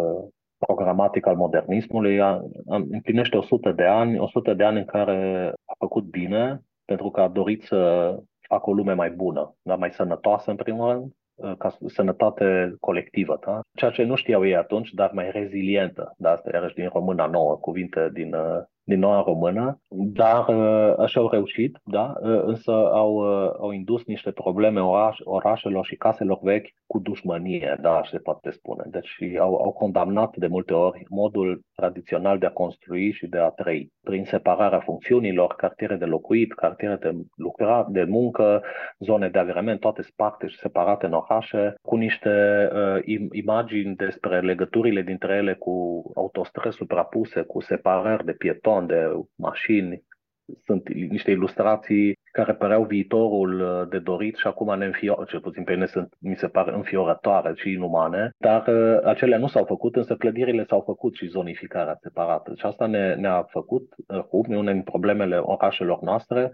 programatic 0.66 1.26
al 1.26 1.36
modernismului, 1.36 2.18
împlinește 2.66 3.36
100 3.36 3.72
de 3.72 3.84
ani, 3.84 4.18
100 4.18 4.54
de 4.54 4.64
ani 4.64 4.78
în 4.78 4.84
care 4.84 5.52
a 5.64 5.74
făcut 5.78 6.04
bine, 6.04 6.60
pentru 6.84 7.10
că 7.10 7.20
a 7.20 7.28
dorit 7.28 7.62
să 7.62 8.14
facă 8.48 8.70
o 8.70 8.72
lume 8.72 8.92
mai 8.92 9.10
bună, 9.10 9.54
dar 9.62 9.78
mai 9.78 9.92
sănătoasă 9.92 10.50
în 10.50 10.56
primul 10.56 10.90
rând, 10.90 11.04
Uh, 11.04 11.21
ca 11.58 11.76
sănătate 11.86 12.74
colectivă, 12.80 13.38
da? 13.46 13.60
ceea 13.74 13.90
ce 13.90 14.02
nu 14.02 14.14
știau 14.14 14.46
ei 14.46 14.56
atunci, 14.56 14.90
dar 14.90 15.10
mai 15.12 15.30
rezilientă. 15.30 16.14
Da? 16.16 16.30
Asta 16.30 16.50
iarăși 16.52 16.74
din 16.74 16.88
româna 16.92 17.26
nouă, 17.26 17.56
cuvinte 17.56 18.10
din 18.12 18.34
uh, 18.34 18.62
din 18.84 18.98
noua 18.98 19.22
română, 19.26 19.80
dar 19.88 20.48
uh, 20.48 20.94
așa 20.98 21.20
au 21.20 21.28
reușit, 21.28 21.78
da? 21.84 22.14
Uh, 22.20 22.42
însă 22.44 22.70
au, 22.70 23.14
uh, 23.14 23.50
au 23.60 23.70
indus 23.70 24.04
niște 24.04 24.30
probleme 24.30 24.80
oraș, 24.80 25.18
orașelor 25.24 25.84
și 25.84 25.96
caselor 25.96 26.38
vechi 26.42 26.68
cu 26.86 26.98
dușmănie, 26.98 27.78
da, 27.80 28.00
se 28.10 28.18
poate 28.18 28.50
spune. 28.50 28.84
Deci 28.86 29.18
au, 29.38 29.54
au 29.54 29.72
condamnat 29.72 30.36
de 30.36 30.46
multe 30.46 30.74
ori 30.74 31.04
modul 31.08 31.60
tradițional 31.74 32.38
de 32.38 32.46
a 32.46 32.50
construi 32.50 33.12
și 33.12 33.26
de 33.26 33.38
a 33.38 33.48
trăi, 33.48 33.92
prin 34.02 34.24
separarea 34.24 34.80
funcțiunilor, 34.80 35.54
cartiere 35.54 35.96
de 35.96 36.04
locuit, 36.04 36.52
cartiere 36.52 36.96
de 36.96 37.10
lucrat, 37.36 37.88
de 37.88 38.04
muncă, 38.04 38.62
zone 38.98 39.28
de 39.28 39.38
agrement, 39.38 39.80
toate 39.80 40.02
sparte 40.02 40.46
și 40.46 40.58
separate 40.58 41.06
în 41.06 41.12
orașe, 41.12 41.74
cu 41.82 41.96
niște 41.96 42.30
uh, 42.74 43.18
imagini 43.32 43.94
despre 43.94 44.40
legăturile 44.40 45.02
dintre 45.02 45.34
ele 45.34 45.54
cu 45.54 46.02
autostrăzi 46.14 46.76
suprapuse, 46.76 47.42
cu 47.42 47.60
separări 47.60 48.24
de 48.24 48.32
pieton, 48.32 48.71
ton 48.72 48.86
de 48.86 49.02
mașini, 49.34 50.04
sunt 50.64 50.88
niște 50.92 51.30
ilustrații 51.30 52.18
care 52.32 52.54
păreau 52.54 52.84
viitorul 52.84 53.60
uh, 53.60 53.88
de 53.88 53.98
dorit 53.98 54.36
și 54.36 54.46
acum 54.46 54.78
ne 54.78 54.84
înfioră, 54.84 55.24
cel 55.28 55.40
puțin 55.40 55.64
pe 55.64 55.72
mine 55.72 55.86
sunt, 55.86 56.14
mi 56.20 56.36
se 56.36 56.48
pare 56.48 56.74
înfiorătoare 56.74 57.52
și 57.56 57.70
inumane, 57.72 58.30
dar 58.38 58.66
uh, 58.66 58.98
acelea 59.04 59.38
nu 59.38 59.46
s-au 59.46 59.64
făcut, 59.64 59.96
însă 59.96 60.14
clădirile 60.14 60.64
s-au 60.64 60.80
făcut 60.80 61.14
și 61.14 61.26
zonificarea 61.26 61.96
separată. 62.00 62.52
Și 62.56 62.66
asta 62.66 62.86
ne, 62.86 63.14
ne-a 63.14 63.42
făcut, 63.42 63.82
uh, 64.30 64.46
una 64.48 64.72
din 64.72 64.82
problemele 64.82 65.36
orașelor 65.36 66.00
noastre, 66.00 66.52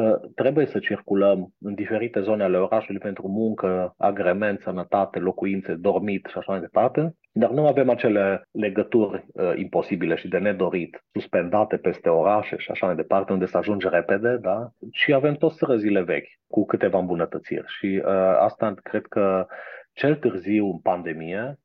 că 0.00 0.20
trebuie 0.34 0.66
să 0.66 0.78
circulăm 0.78 1.54
în 1.60 1.74
diferite 1.74 2.20
zone 2.20 2.42
ale 2.42 2.58
orașului 2.58 3.00
pentru 3.00 3.28
muncă, 3.28 3.94
agrement, 3.96 4.60
sănătate, 4.60 5.18
locuințe, 5.18 5.74
dormit 5.74 6.26
și 6.26 6.38
așa 6.38 6.52
mai 6.52 6.60
departe, 6.60 7.14
dar 7.32 7.50
nu 7.50 7.66
avem 7.66 7.90
acele 7.90 8.48
legături 8.50 9.24
uh, 9.32 9.52
imposibile 9.56 10.14
și 10.14 10.28
de 10.28 10.38
nedorit, 10.38 11.04
suspendate 11.12 11.76
peste 11.76 12.08
orașe 12.08 12.56
și 12.58 12.70
așa 12.70 12.86
mai 12.86 12.94
departe, 12.94 13.32
unde 13.32 13.46
să 13.46 13.56
ajunge 13.56 13.88
repede, 13.88 14.36
da? 14.36 14.70
și 14.90 15.12
avem 15.12 15.34
toți 15.34 15.54
străzile 15.54 16.02
vechi 16.02 16.28
cu 16.46 16.64
câteva 16.64 16.98
îmbunătățiri. 16.98 17.66
Și 17.66 18.02
uh, 18.04 18.12
asta 18.38 18.74
cred 18.82 19.06
că 19.06 19.46
cel 19.92 20.14
târziu 20.14 20.66
în 20.66 20.78
pandemie 20.78 21.58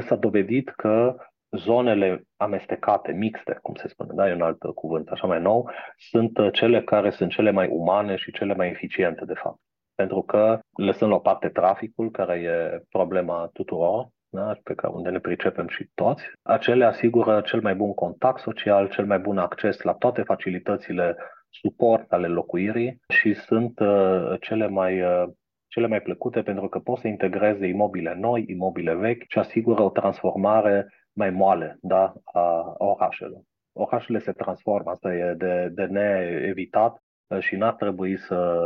s-a 0.00 0.16
dovedit 0.16 0.68
că 0.68 1.16
zonele 1.56 2.22
amestecate, 2.36 3.12
mixte, 3.12 3.58
cum 3.62 3.74
se 3.74 3.88
spune, 3.88 4.12
da, 4.14 4.28
e 4.28 4.34
un 4.34 4.42
alt 4.42 4.58
cuvânt 4.74 5.08
așa 5.08 5.26
mai 5.26 5.40
nou, 5.40 5.70
sunt 5.96 6.52
cele 6.52 6.82
care 6.82 7.10
sunt 7.10 7.30
cele 7.30 7.50
mai 7.50 7.68
umane 7.68 8.16
și 8.16 8.32
cele 8.32 8.54
mai 8.54 8.68
eficiente, 8.68 9.24
de 9.24 9.34
fapt. 9.34 9.58
Pentru 9.94 10.22
că, 10.22 10.58
lăsând 10.76 11.10
la 11.10 11.16
o 11.16 11.20
parte 11.20 11.48
traficul, 11.48 12.10
care 12.10 12.34
e 12.34 12.82
problema 12.90 13.50
tuturor, 13.52 14.08
da, 14.28 14.58
pe 14.62 14.74
care 14.74 14.92
unde 14.92 15.10
ne 15.10 15.18
pricepem 15.18 15.68
și 15.68 15.90
toți, 15.94 16.24
acele 16.42 16.84
asigură 16.84 17.40
cel 17.40 17.60
mai 17.60 17.74
bun 17.74 17.94
contact 17.94 18.40
social, 18.40 18.88
cel 18.88 19.06
mai 19.06 19.18
bun 19.18 19.38
acces 19.38 19.82
la 19.82 19.92
toate 19.92 20.22
facilitățile 20.22 21.16
suport 21.48 22.12
ale 22.12 22.26
locuirii 22.26 23.00
și 23.08 23.34
sunt 23.34 23.78
uh, 23.78 24.34
cele 24.40 24.68
mai 24.68 25.02
uh, 25.02 25.24
cele 25.68 25.86
mai 25.86 26.00
plăcute 26.00 26.42
pentru 26.42 26.68
că 26.68 26.78
pot 26.78 26.98
să 26.98 27.08
integreze 27.08 27.66
imobile 27.66 28.14
noi, 28.14 28.44
imobile 28.48 28.94
vechi 28.94 29.24
și 29.28 29.38
asigură 29.38 29.82
o 29.82 29.90
transformare 29.90 30.92
mai 31.12 31.30
moale 31.30 31.78
da, 31.80 32.12
a 32.32 32.74
orașelor. 32.76 33.40
Orașele 33.72 34.18
se 34.18 34.32
transformă, 34.32 34.90
asta 34.90 35.14
e 35.14 35.34
de, 35.34 35.68
de 35.72 35.84
neevitat 35.84 37.02
și 37.38 37.56
n-ar 37.56 37.74
trebui 37.74 38.18
să, 38.18 38.56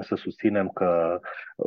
să 0.00 0.14
susținem 0.14 0.68
că 0.68 1.20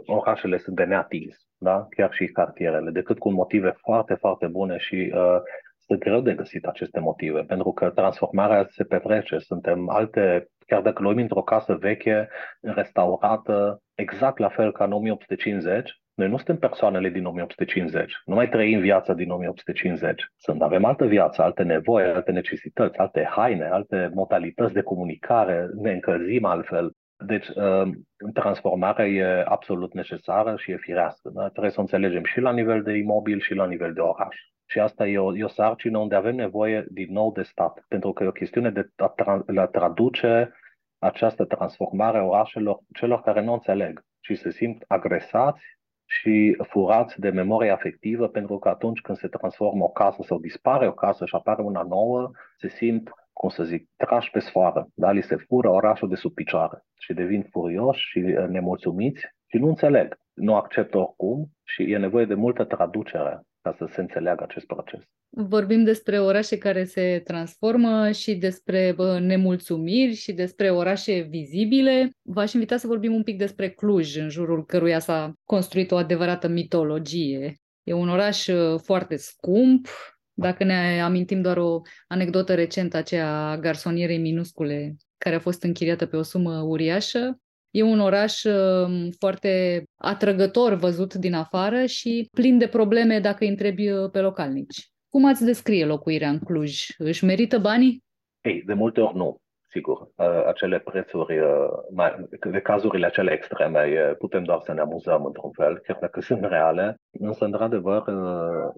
orașele 0.06 0.58
sunt 0.58 0.76
de 0.76 0.84
neatins, 0.84 1.36
da? 1.58 1.88
chiar 1.90 2.14
și 2.14 2.26
cartierele, 2.26 2.92
decât 2.92 3.20
cu 3.20 3.32
motive 3.32 3.76
foarte, 3.78 4.14
foarte 4.14 4.48
bune 4.48 4.78
și 4.78 5.12
uh, 5.16 5.38
sunt 5.86 6.00
greu 6.00 6.22
de 6.22 6.34
găsit 6.34 6.66
aceste 6.66 7.00
motive, 7.00 7.42
pentru 7.42 7.72
că 7.72 7.90
transformarea 7.90 8.68
se 8.70 8.84
petrece, 8.84 9.38
suntem 9.38 9.90
alte, 9.90 10.48
chiar 10.66 10.82
dacă 10.82 11.02
luăm 11.02 11.18
într-o 11.18 11.42
casă 11.42 11.74
veche, 11.74 12.28
restaurată, 12.62 13.82
exact 13.96 14.38
la 14.38 14.50
fel 14.50 14.72
ca 14.72 14.84
în 14.84 14.92
1850, 14.92 16.02
noi 16.16 16.28
nu 16.28 16.36
suntem 16.36 16.58
persoanele 16.58 17.10
din 17.10 17.26
1850, 17.26 18.14
nu 18.26 18.36
mai 18.36 18.50
trăim 18.50 18.80
viața 18.80 19.14
din 19.14 19.30
1850. 19.30 20.26
Sunt, 20.38 20.62
avem 20.62 20.86
altă 20.86 21.06
viață, 21.06 21.42
alte 21.42 21.64
nevoi, 21.64 22.04
alte 22.04 22.32
necesități, 22.32 22.98
alte 22.98 23.28
haine, 23.32 23.66
alte 23.66 24.12
modalități 24.14 24.74
de 24.74 24.82
comunicare, 24.82 25.70
ne 25.82 25.92
încălzim 25.92 26.46
altfel. 26.46 26.92
Deci, 27.26 27.48
uh, 27.48 27.90
transformarea 28.34 29.08
e 29.08 29.44
absolut 29.48 29.94
necesară 29.94 30.56
și 30.58 30.72
e 30.72 30.78
firească. 30.78 31.30
Da? 31.34 31.50
Trebuie 31.50 31.72
să 31.72 31.80
o 31.80 31.82
înțelegem 31.82 32.24
și 32.24 32.40
la 32.40 32.52
nivel 32.52 32.84
de 32.84 32.94
imobil 32.94 33.40
și 33.40 33.54
la 33.54 33.66
nivel 33.66 33.94
de 33.94 34.00
oraș. 34.00 34.36
Și 34.66 34.80
asta 34.80 35.08
e 35.08 35.18
o, 35.18 35.38
e 35.38 35.44
o 35.44 35.48
sarcină 35.48 35.98
unde 35.98 36.16
avem 36.16 36.36
nevoie 36.36 36.86
din 36.92 37.08
nou 37.12 37.32
de 37.32 37.42
stat, 37.42 37.86
pentru 37.88 38.12
că 38.14 38.24
e 38.24 38.28
o 38.28 38.32
chestiune 38.32 38.70
de 38.70 38.90
a, 38.96 39.14
tra- 39.22 39.56
a 39.56 39.66
traduce 39.66 40.54
această 41.00 41.46
transformare 41.46 42.18
a 42.18 42.24
orașelor 42.24 42.80
celor 42.94 43.22
care 43.22 43.42
nu 43.42 43.54
înțeleg 43.54 44.04
și 44.20 44.36
se 44.36 44.52
simt 44.52 44.84
agresați 44.88 45.64
și 46.06 46.58
furați 46.70 47.20
de 47.20 47.30
memorie 47.30 47.72
afectivă, 47.72 48.28
pentru 48.28 48.60
că 48.60 48.70
atunci 48.70 49.02
când 49.02 49.18
se 49.18 49.28
transformă 49.28 49.84
o 49.84 49.90
casă 49.90 50.22
sau 50.26 50.40
dispare 50.40 50.88
o 50.88 50.94
casă 50.94 51.26
și 51.26 51.36
apare 51.36 51.62
una 51.62 51.82
nouă, 51.82 52.32
se 52.58 52.70
simt, 52.70 53.10
cum 53.34 53.50
să 53.50 53.64
zic, 53.64 53.90
trași 53.96 54.32
pe 54.32 54.40
sfoară, 54.40 54.88
da? 54.94 55.12
li 55.12 55.22
se 55.22 55.36
fură 55.36 55.70
orașul 55.70 56.10
de 56.10 56.16
sub 56.16 56.34
picioare 56.34 56.84
și 57.00 57.14
devin 57.14 57.48
furioși 57.52 58.10
și 58.10 58.20
uh, 58.20 58.48
nemulțumiți 58.48 59.22
și 59.48 59.58
nu 59.58 59.68
înțeleg, 59.68 60.18
nu 60.34 60.56
acceptă 60.56 60.98
oricum 60.98 61.46
și 61.64 61.92
e 61.92 61.98
nevoie 61.98 62.26
de 62.26 62.34
multă 62.34 62.64
traducere 62.64 63.42
ca 63.66 63.76
să 63.78 63.86
se 63.94 64.02
înțeleagă 64.02 64.44
acest 64.44 64.66
proces. 64.66 65.00
Vorbim 65.30 65.84
despre 65.84 66.20
orașe 66.20 66.58
care 66.58 66.84
se 66.84 67.22
transformă 67.24 68.12
și 68.12 68.36
despre 68.36 68.94
bă, 68.96 69.20
nemulțumiri 69.20 70.14
și 70.14 70.34
despre 70.34 70.70
orașe 70.70 71.20
vizibile. 71.30 72.10
V-aș 72.22 72.54
invita 72.54 72.78
să 72.78 72.88
vorbim 72.88 73.14
un 73.14 73.24
pic 73.24 73.38
despre 73.38 73.70
Cluj, 73.70 74.16
în 74.16 74.30
jurul 74.30 74.66
căruia 74.66 75.00
s-a 75.00 75.34
construit 75.44 75.92
o 75.92 75.96
adevărată 75.96 76.48
mitologie. 76.48 77.54
E 77.84 77.94
un 77.94 78.10
oraș 78.10 78.48
uh, 78.48 78.80
foarte 78.84 79.16
scump, 79.16 79.88
dacă 80.34 80.64
ne 80.64 81.02
amintim 81.02 81.42
doar 81.42 81.58
o 81.58 81.82
anecdotă 82.08 82.56
recentă, 82.56 82.98
aceea 82.98 83.50
a 83.50 83.58
garsonierei 83.58 84.18
minuscule, 84.18 84.96
care 85.18 85.36
a 85.36 85.40
fost 85.40 85.64
închiriată 85.64 86.06
pe 86.06 86.16
o 86.16 86.22
sumă 86.22 86.62
uriașă, 86.62 87.40
E 87.76 87.84
un 87.84 88.00
oraș 88.00 88.44
um, 88.44 89.10
foarte 89.20 89.84
atrăgător 89.98 90.74
văzut 90.74 91.14
din 91.14 91.34
afară 91.34 91.86
și 91.86 92.30
plin 92.32 92.58
de 92.58 92.68
probleme 92.68 93.20
dacă 93.20 93.38
îi 93.40 93.50
întrebi 93.50 93.90
uh, 93.90 94.10
pe 94.12 94.20
localnici. 94.20 94.90
Cum 95.10 95.26
ați 95.26 95.46
descrie 95.46 95.86
locuirea 95.86 96.30
în 96.30 96.40
Cluj? 96.40 96.86
Își 96.98 97.26
merită 97.26 97.58
banii? 97.60 98.04
Ei, 98.42 98.64
de 98.66 98.74
multe 98.74 99.02
ori 99.02 99.16
nu 99.16 99.38
sigur, 99.70 100.02
uh, 100.02 100.46
acele 100.48 100.80
prețuri, 100.80 101.40
uh, 101.40 102.50
de 102.52 102.60
cazurile 102.60 103.06
acele 103.06 103.32
extreme, 103.32 104.16
putem 104.18 104.44
doar 104.44 104.60
să 104.64 104.74
ne 104.74 104.82
amuzăm 104.82 105.26
într-un 105.26 105.52
fel, 105.52 105.78
chiar 105.78 105.98
dacă 106.02 106.22
sunt 106.22 106.46
reale, 106.46 106.96
însă, 107.20 107.46
într-adevăr, 107.46 108.04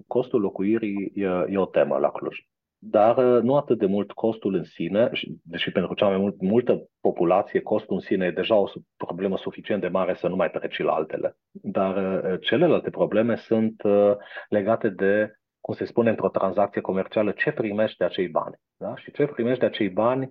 costul 0.06 0.40
locuirii 0.40 1.12
e, 1.14 1.28
e 1.48 1.58
o 1.58 1.66
temă 1.66 1.98
la 1.98 2.10
Cluj 2.10 2.38
dar 2.78 3.16
uh, 3.16 3.42
nu 3.42 3.56
atât 3.56 3.78
de 3.78 3.86
mult 3.86 4.12
costul 4.12 4.54
în 4.54 4.64
sine, 4.64 5.10
deși 5.42 5.70
pentru 5.70 5.94
cea 5.94 6.08
mai 6.08 6.16
mult, 6.16 6.40
multă 6.40 6.88
populație 7.00 7.60
costul 7.60 7.94
în 7.94 8.00
sine 8.00 8.26
e 8.26 8.30
deja 8.30 8.54
o 8.54 8.66
problemă 8.96 9.36
suficient 9.36 9.80
de 9.80 9.88
mare 9.88 10.14
să 10.14 10.28
nu 10.28 10.36
mai 10.36 10.50
treci 10.50 10.78
la 10.78 10.92
altele. 10.92 11.36
Dar 11.50 11.96
uh, 11.96 12.40
celelalte 12.40 12.90
probleme 12.90 13.36
sunt 13.36 13.82
uh, 13.82 14.12
legate 14.48 14.88
de, 14.88 15.32
cum 15.60 15.74
se 15.74 15.84
spune 15.84 16.10
într-o 16.10 16.28
tranzacție 16.28 16.80
comercială, 16.80 17.30
ce 17.30 17.50
primești 17.50 17.98
de 17.98 18.04
acei 18.04 18.28
bani. 18.28 18.54
Da? 18.76 18.96
Și 18.96 19.12
ce 19.12 19.26
primești 19.26 19.60
de 19.60 19.66
acei 19.66 19.88
bani, 19.88 20.28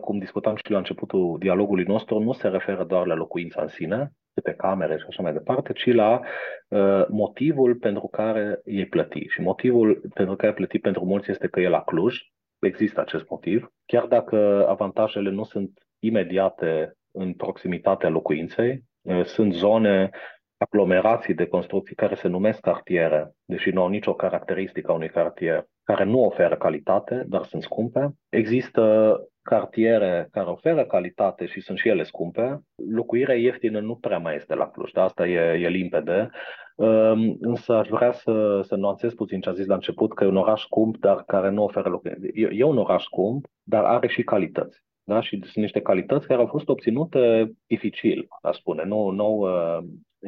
cum 0.00 0.18
discutam 0.18 0.56
și 0.56 0.70
la 0.70 0.78
începutul 0.78 1.36
dialogului 1.38 1.84
nostru, 1.84 2.18
nu 2.18 2.32
se 2.32 2.48
referă 2.48 2.84
doar 2.84 3.06
la 3.06 3.14
locuința 3.14 3.62
în 3.62 3.68
sine, 3.68 4.12
câte 4.36 4.54
camere 4.56 4.96
și 4.98 5.04
așa 5.08 5.22
mai 5.22 5.32
departe, 5.32 5.72
ci 5.72 5.92
la 5.92 6.20
uh, 6.68 7.06
motivul 7.08 7.74
pentru 7.74 8.06
care 8.06 8.60
e 8.64 8.84
plătit. 8.84 9.30
Și 9.30 9.40
motivul 9.40 10.00
pentru 10.14 10.36
care 10.36 10.52
e 10.52 10.54
plătit 10.54 10.82
pentru 10.82 11.04
mulți 11.04 11.30
este 11.30 11.48
că 11.48 11.60
e 11.60 11.68
la 11.68 11.82
Cluj, 11.82 12.18
există 12.58 13.00
acest 13.00 13.28
motiv, 13.28 13.72
chiar 13.86 14.04
dacă 14.04 14.66
avantajele 14.68 15.30
nu 15.30 15.44
sunt 15.44 15.70
imediate 15.98 16.96
în 17.10 17.32
proximitatea 17.32 18.08
locuinței, 18.08 18.84
uh, 19.02 19.24
sunt 19.24 19.52
zone 19.52 20.10
aglomerații 20.58 21.34
de 21.34 21.46
construcții 21.46 21.94
care 21.94 22.14
se 22.14 22.28
numesc 22.28 22.60
cartiere, 22.60 23.34
deși 23.44 23.70
nu 23.70 23.82
au 23.82 23.88
nicio 23.88 24.14
caracteristică 24.14 24.90
a 24.90 24.94
unui 24.94 25.08
cartier, 25.08 25.64
care 25.84 26.04
nu 26.04 26.24
oferă 26.24 26.56
calitate, 26.56 27.24
dar 27.26 27.44
sunt 27.44 27.62
scumpe. 27.62 28.14
Există 28.28 29.16
cartiere 29.46 30.28
care 30.30 30.46
oferă 30.46 30.84
calitate 30.84 31.46
și 31.46 31.60
sunt 31.60 31.78
și 31.78 31.88
ele 31.88 32.02
scumpe. 32.02 32.60
Locuirea 32.90 33.34
ieftină 33.34 33.80
nu 33.80 33.96
prea 33.96 34.18
mai 34.18 34.34
este 34.34 34.54
la 34.54 34.68
Cluj, 34.68 34.90
da? 34.90 35.02
asta 35.02 35.26
e, 35.26 35.58
e 35.62 35.68
limpede. 35.68 36.30
Um, 36.76 37.36
însă 37.40 37.72
aș 37.74 37.88
vrea 37.88 38.12
să, 38.12 38.60
să 38.62 38.74
nuanțez 38.74 39.14
puțin 39.14 39.40
ce 39.40 39.48
a 39.48 39.52
zis 39.52 39.66
la 39.66 39.74
început, 39.74 40.14
că 40.14 40.24
e 40.24 40.28
un 40.28 40.36
oraș 40.36 40.62
scump, 40.62 40.96
dar 40.96 41.24
care 41.26 41.50
nu 41.50 41.62
oferă 41.62 41.88
locuire. 41.88 42.18
E, 42.32 42.48
e 42.52 42.64
un 42.64 42.78
oraș 42.78 43.04
scump, 43.04 43.46
dar 43.62 43.84
are 43.84 44.06
și 44.06 44.22
calități. 44.22 44.84
Da? 45.04 45.20
Și 45.20 45.40
sunt 45.42 45.54
niște 45.54 45.80
calități 45.80 46.26
care 46.26 46.40
au 46.40 46.46
fost 46.46 46.68
obținute 46.68 47.52
dificil, 47.66 48.26
aș 48.42 48.56
spune. 48.56 48.84
Nu, 48.84 49.10
nu, 49.10 49.26
uh, 49.26 49.78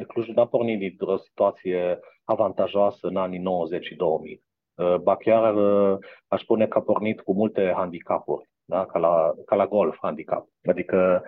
Cluj 0.07 0.27
n-a 0.27 0.47
pornit 0.47 0.79
dintr-o 0.79 1.17
situație 1.17 1.99
avantajoasă 2.23 3.07
în 3.07 3.15
anii 3.15 3.39
90 3.39 3.85
și 3.85 3.95
2000. 3.95 4.43
Uh, 4.75 4.95
ba 4.95 5.15
chiar 5.15 5.55
uh, 5.55 5.97
aș 6.27 6.41
spune 6.41 6.67
că 6.67 6.77
a 6.77 6.81
pornit 6.81 7.21
cu 7.21 7.33
multe 7.33 7.73
handicapuri, 7.75 8.49
da? 8.69 8.85
ca, 8.85 8.99
la, 8.99 9.33
ca 9.45 9.55
la 9.55 9.67
golf 9.67 9.97
handicap. 10.01 10.47
Adică 10.63 11.23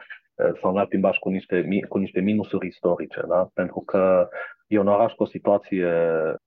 s-au 0.62 0.72
înalt 0.72 0.92
limbaj 0.92 1.18
cu 1.18 1.30
niște, 1.30 1.68
cu 1.90 1.98
niște 1.98 2.20
minusuri 2.20 2.68
istorice, 2.68 3.22
da? 3.28 3.48
pentru 3.54 3.80
că 3.80 4.28
e 4.68 4.80
un 4.80 4.88
oraș 4.88 5.14
cu 5.14 5.24
o 5.24 5.26
situație 5.26 5.90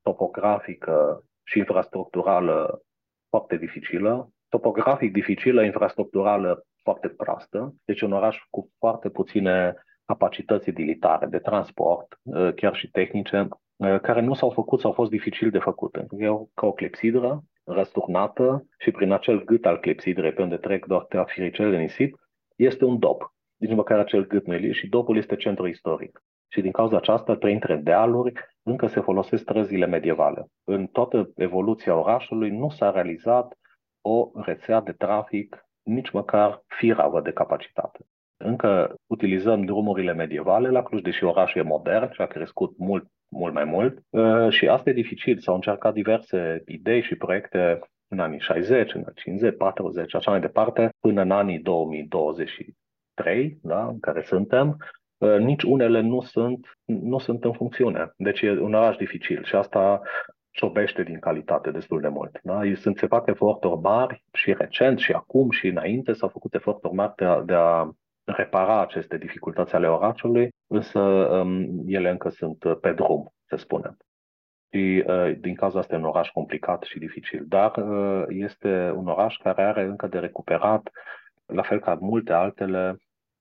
topografică 0.02 1.22
și 1.44 1.58
infrastructurală 1.58 2.82
foarte 3.28 3.56
dificilă, 3.56 4.28
topografic 4.48 5.12
dificilă, 5.12 5.62
infrastructurală 5.64 6.64
foarte 6.82 7.08
proastă, 7.08 7.74
deci 7.84 8.00
un 8.00 8.12
oraș 8.12 8.38
cu 8.50 8.70
foarte 8.78 9.08
puține 9.08 9.74
capacități 10.06 10.68
utilitare 10.68 11.26
de 11.26 11.38
transport, 11.38 12.18
ă, 12.32 12.52
chiar 12.52 12.74
și 12.74 12.90
tehnice, 12.90 13.48
ă, 13.80 13.98
care 13.98 14.20
nu 14.20 14.34
s-au 14.34 14.50
făcut 14.50 14.80
sau 14.80 14.90
au 14.90 14.96
fost 14.96 15.10
dificil 15.10 15.50
de 15.50 15.58
făcut. 15.58 15.90
Pentru 15.90 16.16
că 16.16 16.22
e 16.24 16.28
ca 16.54 16.66
o 16.66 16.72
clepsidră 16.72 17.42
răsturnată 17.64 18.66
și 18.78 18.90
prin 18.90 19.12
acel 19.12 19.44
gât 19.44 19.66
al 19.66 19.78
clepsidrei 19.78 20.32
pe 20.32 20.42
unde 20.42 20.56
trec 20.56 20.86
doar 20.86 21.06
firicele 21.26 21.70
de 21.70 21.76
nisip, 21.76 22.18
este 22.56 22.84
un 22.84 22.98
dop. 22.98 23.34
Nici 23.56 23.74
măcar 23.74 23.98
acel 23.98 24.26
gât 24.26 24.46
nu 24.46 24.54
e 24.54 24.72
și 24.72 24.88
dopul 24.88 25.16
este 25.16 25.36
centru 25.36 25.66
istoric. 25.66 26.22
Și 26.48 26.60
din 26.60 26.72
cauza 26.72 26.96
aceasta, 26.96 27.36
printre 27.36 27.76
dealuri, 27.76 28.32
încă 28.62 28.86
se 28.86 29.00
folosesc 29.00 29.42
străzile 29.42 29.86
medievale. 29.86 30.46
În 30.64 30.86
toată 30.86 31.30
evoluția 31.36 31.96
orașului 31.96 32.50
nu 32.50 32.70
s-a 32.70 32.90
realizat 32.90 33.58
o 34.00 34.30
rețea 34.34 34.80
de 34.80 34.92
trafic 34.92 35.66
nici 35.82 36.10
măcar 36.10 36.62
firavă 36.66 37.20
de 37.20 37.32
capacitate. 37.32 38.06
Încă 38.36 38.94
utilizăm 39.06 39.64
drumurile 39.64 40.12
medievale 40.12 40.68
la 40.68 40.82
Cluj, 40.82 41.02
deși 41.02 41.24
orașul 41.24 41.60
e 41.60 41.64
modern 41.64 42.12
și 42.12 42.20
a 42.20 42.26
crescut 42.26 42.78
mult, 42.78 43.10
mult 43.34 43.54
mai 43.54 43.64
mult. 43.64 43.98
Uh, 44.10 44.50
și 44.50 44.68
asta 44.68 44.90
e 44.90 44.92
dificil. 44.92 45.38
S-au 45.38 45.54
încercat 45.54 45.92
diverse 45.92 46.62
idei 46.66 47.02
și 47.02 47.14
proiecte 47.14 47.78
în 48.08 48.18
anii 48.18 48.40
60, 48.40 48.94
în 48.94 49.00
anii 49.00 49.14
50, 49.14 49.56
40, 49.56 50.14
așa 50.14 50.30
mai 50.30 50.40
departe, 50.40 50.88
până 51.00 51.22
în 51.22 51.30
anii 51.30 51.58
2023, 51.58 53.58
da, 53.62 53.86
în 53.86 54.00
care 54.00 54.22
suntem, 54.22 54.76
nici 55.38 55.62
unele 55.62 56.00
nu 56.00 56.20
sunt, 56.20 56.78
nu 56.84 57.18
sunt 57.18 57.44
în 57.44 57.52
funcțiune. 57.52 58.12
Deci 58.16 58.40
e 58.40 58.60
un 58.60 58.74
oraș 58.74 58.96
dificil 58.96 59.44
și 59.44 59.54
asta 59.54 60.00
ciobește 60.50 61.02
din 61.02 61.18
calitate 61.18 61.70
destul 61.70 62.00
de 62.00 62.08
mult. 62.08 62.38
Da? 62.42 62.60
Sunt, 62.74 62.98
se 62.98 63.06
fac 63.06 63.26
eforturi 63.26 63.80
mari 63.80 64.24
și 64.32 64.52
recent 64.52 64.98
și 64.98 65.12
acum 65.12 65.50
și 65.50 65.66
înainte 65.66 66.12
s-au 66.12 66.28
făcut 66.28 66.54
eforturi 66.54 66.94
mari 66.94 67.12
de 67.16 67.24
a, 67.24 67.40
de 67.40 67.54
a 67.54 67.90
repara 68.24 68.80
aceste 68.80 69.18
dificultăți 69.18 69.74
ale 69.74 69.88
orașului, 69.88 70.48
însă 70.66 71.00
um, 71.00 71.82
ele 71.86 72.10
încă 72.10 72.28
sunt 72.28 72.64
pe 72.80 72.92
drum, 72.92 73.34
să 73.48 73.56
spunem. 73.56 73.96
Și 74.70 75.04
uh, 75.06 75.32
din 75.40 75.54
cauza 75.54 75.78
asta 75.78 75.94
e 75.94 75.98
un 75.98 76.04
oraș 76.04 76.28
complicat 76.28 76.82
și 76.82 76.98
dificil, 76.98 77.44
dar 77.48 77.76
uh, 77.76 78.24
este 78.28 78.92
un 78.96 79.06
oraș 79.06 79.36
care 79.36 79.62
are 79.62 79.82
încă 79.82 80.06
de 80.06 80.18
recuperat, 80.18 80.90
la 81.46 81.62
fel 81.62 81.80
ca 81.80 81.94
multe 82.00 82.32
altele, 82.32 82.96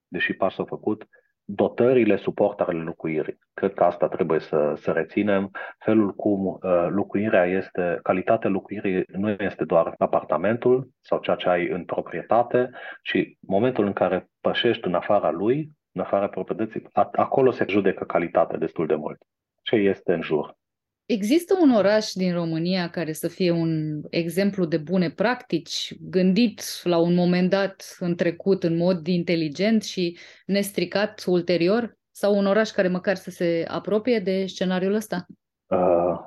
deși 0.08 0.34
pas 0.34 0.58
au 0.58 0.66
făcut, 0.66 1.08
dotările 1.46 2.16
suportarele 2.16 2.84
locuirii. 2.84 3.40
Cred 3.54 3.74
că 3.74 3.84
asta 3.84 4.08
trebuie 4.08 4.40
să, 4.40 4.74
să 4.76 4.92
reținem. 4.92 5.52
Felul 5.80 6.14
cum 6.14 6.46
uh, 6.46 6.88
locuirea 6.90 7.46
este, 7.46 8.00
calitatea 8.04 8.50
locuirii 8.50 9.04
nu 9.08 9.30
este 9.30 9.64
doar 9.64 9.94
apartamentul 9.98 10.90
sau 11.02 11.20
ceea 11.20 11.36
ce 11.36 11.50
ai 11.50 11.68
în 11.68 11.86
proprietate, 11.86 12.70
ci 13.02 13.38
momentul 13.40 13.86
în 13.86 13.94
care 13.94 14.30
pășești 14.42 14.88
în 14.88 14.94
afara 14.94 15.32
lui, 15.32 15.72
în 15.94 16.02
afara 16.02 16.28
proprietății, 16.28 16.84
acolo 17.12 17.52
se 17.52 17.66
judecă 17.68 18.04
calitatea 18.04 18.58
destul 18.58 18.88
de 18.88 18.96
mult. 18.96 19.22
Ce 19.62 19.76
este 19.76 20.14
în 20.14 20.22
jur? 20.22 20.58
Există 21.06 21.58
un 21.62 21.72
oraș 21.72 22.12
din 22.12 22.34
România 22.34 22.90
care 22.90 23.12
să 23.12 23.28
fie 23.28 23.52
un 23.52 24.02
exemplu 24.10 24.66
de 24.66 24.78
bune 24.78 25.10
practici, 25.10 25.94
gândit 26.02 26.64
la 26.84 26.98
un 26.98 27.14
moment 27.14 27.50
dat 27.50 27.96
în 28.00 28.16
trecut 28.16 28.64
în 28.64 28.78
mod 28.78 29.08
inteligent 29.08 29.84
și 29.84 30.18
nestricat 30.46 31.24
ulterior? 31.28 31.98
Sau 32.12 32.38
un 32.38 32.46
oraș 32.46 32.70
care 32.70 32.88
măcar 32.88 33.16
să 33.16 33.30
se 33.30 33.66
apropie 33.68 34.20
de 34.20 34.46
scenariul 34.46 34.94
ăsta? 34.94 35.26
Uh, 35.68 36.20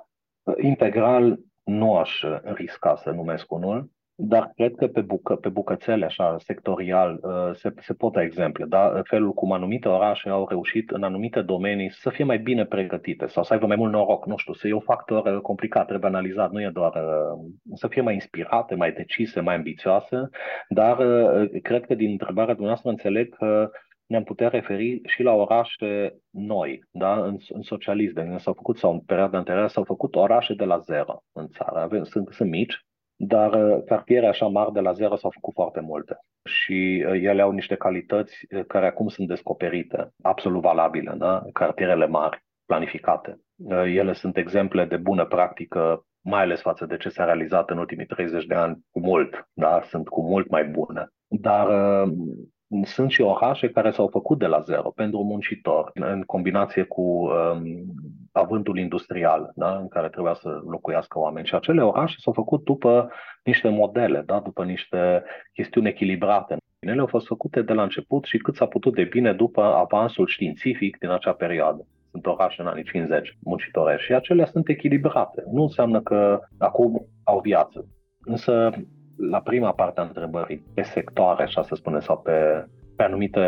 integral 0.60 1.38
nu 1.64 1.96
aș 1.96 2.22
risca 2.42 2.96
să 2.96 3.10
numesc 3.10 3.52
unul, 3.52 3.90
dar 4.18 4.52
cred 4.54 4.74
că 4.74 4.86
pe, 4.86 5.00
bucă, 5.00 5.36
pe 5.36 5.48
bucățele, 5.48 6.04
așa, 6.04 6.36
sectorial, 6.38 7.20
uh, 7.22 7.50
se, 7.54 7.74
se 7.78 7.94
pot 7.94 8.12
da 8.12 8.22
exemple. 8.22 8.64
Da? 8.64 9.00
Felul 9.04 9.32
cum 9.32 9.52
anumite 9.52 9.88
orașe 9.88 10.28
au 10.28 10.46
reușit 10.48 10.90
în 10.90 11.02
anumite 11.02 11.42
domenii 11.42 11.90
să 11.90 12.10
fie 12.10 12.24
mai 12.24 12.38
bine 12.38 12.64
pregătite 12.64 13.26
sau 13.26 13.42
să 13.42 13.52
aibă 13.52 13.66
mai 13.66 13.76
mult 13.76 13.92
noroc, 13.92 14.26
nu 14.26 14.36
știu, 14.36 14.52
să 14.52 14.68
e 14.68 14.72
un 14.72 14.80
factor 14.80 15.26
uh, 15.26 15.40
complicat, 15.40 15.86
trebuie 15.86 16.10
analizat, 16.10 16.50
nu 16.50 16.60
e 16.60 16.70
doar 16.72 16.94
uh, 16.94 17.50
să 17.74 17.88
fie 17.88 18.02
mai 18.02 18.14
inspirate, 18.14 18.74
mai 18.74 18.92
decise, 18.92 19.40
mai 19.40 19.54
ambițioase, 19.54 20.28
dar 20.68 20.96
cred 21.62 21.86
că 21.86 21.94
din 21.94 22.10
întrebarea 22.10 22.54
dumneavoastră 22.54 22.90
înțeleg 22.90 23.36
că 23.36 23.70
ne-am 24.06 24.22
putea 24.24 24.48
referi 24.48 25.00
și 25.04 25.22
la 25.22 25.32
orașe 25.32 26.16
noi, 26.30 26.82
da? 26.90 27.24
în, 27.24 27.36
în 27.48 27.62
socialism, 27.62 28.14
de 28.14 28.36
s-au 28.36 28.52
făcut, 28.52 28.76
sau 28.78 28.92
în 28.92 29.00
perioada 29.00 29.38
anterioară, 29.38 29.68
s-au 29.68 29.84
făcut 29.84 30.14
orașe 30.14 30.54
de 30.54 30.64
la 30.64 30.78
zero 30.78 31.22
în 31.32 31.48
țară. 31.48 31.78
Avem, 31.78 32.04
sunt, 32.04 32.28
sunt 32.32 32.50
mici, 32.50 32.84
dar 33.16 33.52
uh, 33.52 33.82
cartiere 33.84 34.26
așa 34.26 34.46
mari 34.46 34.72
de 34.72 34.80
la 34.80 34.92
zero 34.92 35.16
s-au 35.16 35.30
făcut 35.30 35.54
foarte 35.54 35.80
multe 35.80 36.18
și 36.44 37.04
uh, 37.06 37.22
ele 37.22 37.42
au 37.42 37.50
niște 37.50 37.74
calități 37.74 38.46
uh, 38.50 38.64
care 38.66 38.86
acum 38.86 39.08
sunt 39.08 39.28
descoperite, 39.28 40.10
absolut 40.22 40.62
valabile, 40.62 41.14
da? 41.18 41.42
cartierele 41.52 42.06
mari, 42.06 42.44
planificate. 42.66 43.40
Ele 43.84 44.12
sunt 44.12 44.36
exemple 44.36 44.84
de 44.84 44.96
bună 44.96 45.24
practică, 45.24 46.04
mai 46.20 46.42
ales 46.42 46.60
față 46.60 46.86
de 46.86 46.96
ce 46.96 47.08
s-a 47.08 47.24
realizat 47.24 47.70
în 47.70 47.78
ultimii 47.78 48.06
30 48.06 48.44
de 48.44 48.54
ani, 48.54 48.78
cu 48.90 49.00
mult, 49.00 49.48
da? 49.52 49.80
sunt 49.82 50.08
cu 50.08 50.22
mult 50.22 50.50
mai 50.50 50.64
bune. 50.64 51.08
Dar 51.28 51.68
sunt 52.82 53.10
și 53.10 53.20
orașe 53.20 53.68
care 53.68 53.90
s-au 53.90 54.08
făcut 54.08 54.38
de 54.38 54.46
la 54.46 54.60
zero 54.60 54.90
pentru 54.90 55.22
muncitor, 55.22 55.90
în 55.94 56.22
combinație 56.22 56.82
cu 56.82 57.02
um, 57.02 57.64
avântul 58.36 58.78
industrial, 58.78 59.50
da, 59.54 59.76
în 59.76 59.88
care 59.88 60.08
trebuia 60.08 60.34
să 60.34 60.48
locuiască 60.48 61.18
oameni. 61.18 61.46
Și 61.46 61.54
acele 61.54 61.82
orașe 61.82 62.14
s-au 62.18 62.32
făcut 62.32 62.64
după 62.64 63.10
niște 63.44 63.68
modele, 63.68 64.22
da, 64.26 64.40
după 64.40 64.64
niște 64.64 65.22
chestiuni 65.52 65.88
echilibrate. 65.88 66.56
Ele 66.78 67.00
au 67.00 67.06
fost 67.06 67.26
făcute 67.26 67.62
de 67.62 67.72
la 67.72 67.82
început 67.82 68.24
și 68.24 68.38
cât 68.38 68.54
s-a 68.54 68.66
putut 68.66 68.94
de 68.94 69.04
bine 69.04 69.32
după 69.32 69.62
avansul 69.62 70.26
științific 70.26 70.98
din 70.98 71.10
acea 71.10 71.32
perioadă. 71.32 71.86
Sunt 72.10 72.26
orașe 72.26 72.62
în 72.62 72.68
anii 72.68 72.84
50 72.84 73.36
muncitorești 73.42 74.04
și 74.04 74.14
acelea 74.14 74.46
sunt 74.46 74.68
echilibrate. 74.68 75.42
Nu 75.52 75.62
înseamnă 75.62 76.00
că 76.00 76.40
acum 76.58 77.06
au 77.24 77.40
viață. 77.40 77.86
Însă 78.20 78.70
la 79.16 79.40
prima 79.40 79.72
parte 79.72 80.00
a 80.00 80.04
întrebării, 80.04 80.64
pe 80.74 80.82
sectoare, 80.82 81.42
așa 81.42 81.62
să 81.62 81.74
spunem, 81.74 82.00
sau 82.00 82.18
pe, 82.18 82.66
pe 82.96 83.02
anumite 83.02 83.40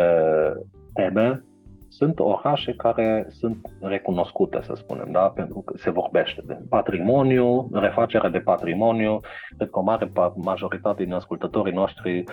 teme, 0.93 1.43
sunt 1.89 2.19
orașe 2.19 2.73
care 2.73 3.27
sunt 3.29 3.57
recunoscute, 3.81 4.59
să 4.61 4.73
spunem, 4.75 5.11
da? 5.11 5.29
pentru 5.29 5.61
că 5.61 5.73
se 5.77 5.89
vorbește 5.89 6.41
de 6.45 6.57
patrimoniu, 6.69 7.69
refacerea 7.71 8.29
de 8.29 8.39
patrimoniu. 8.39 9.19
Cred 9.57 9.69
că 9.69 9.79
o 9.79 9.81
mare 9.81 10.11
majoritate 10.35 11.03
din 11.03 11.13
ascultătorii 11.13 11.73
noștri, 11.73 12.23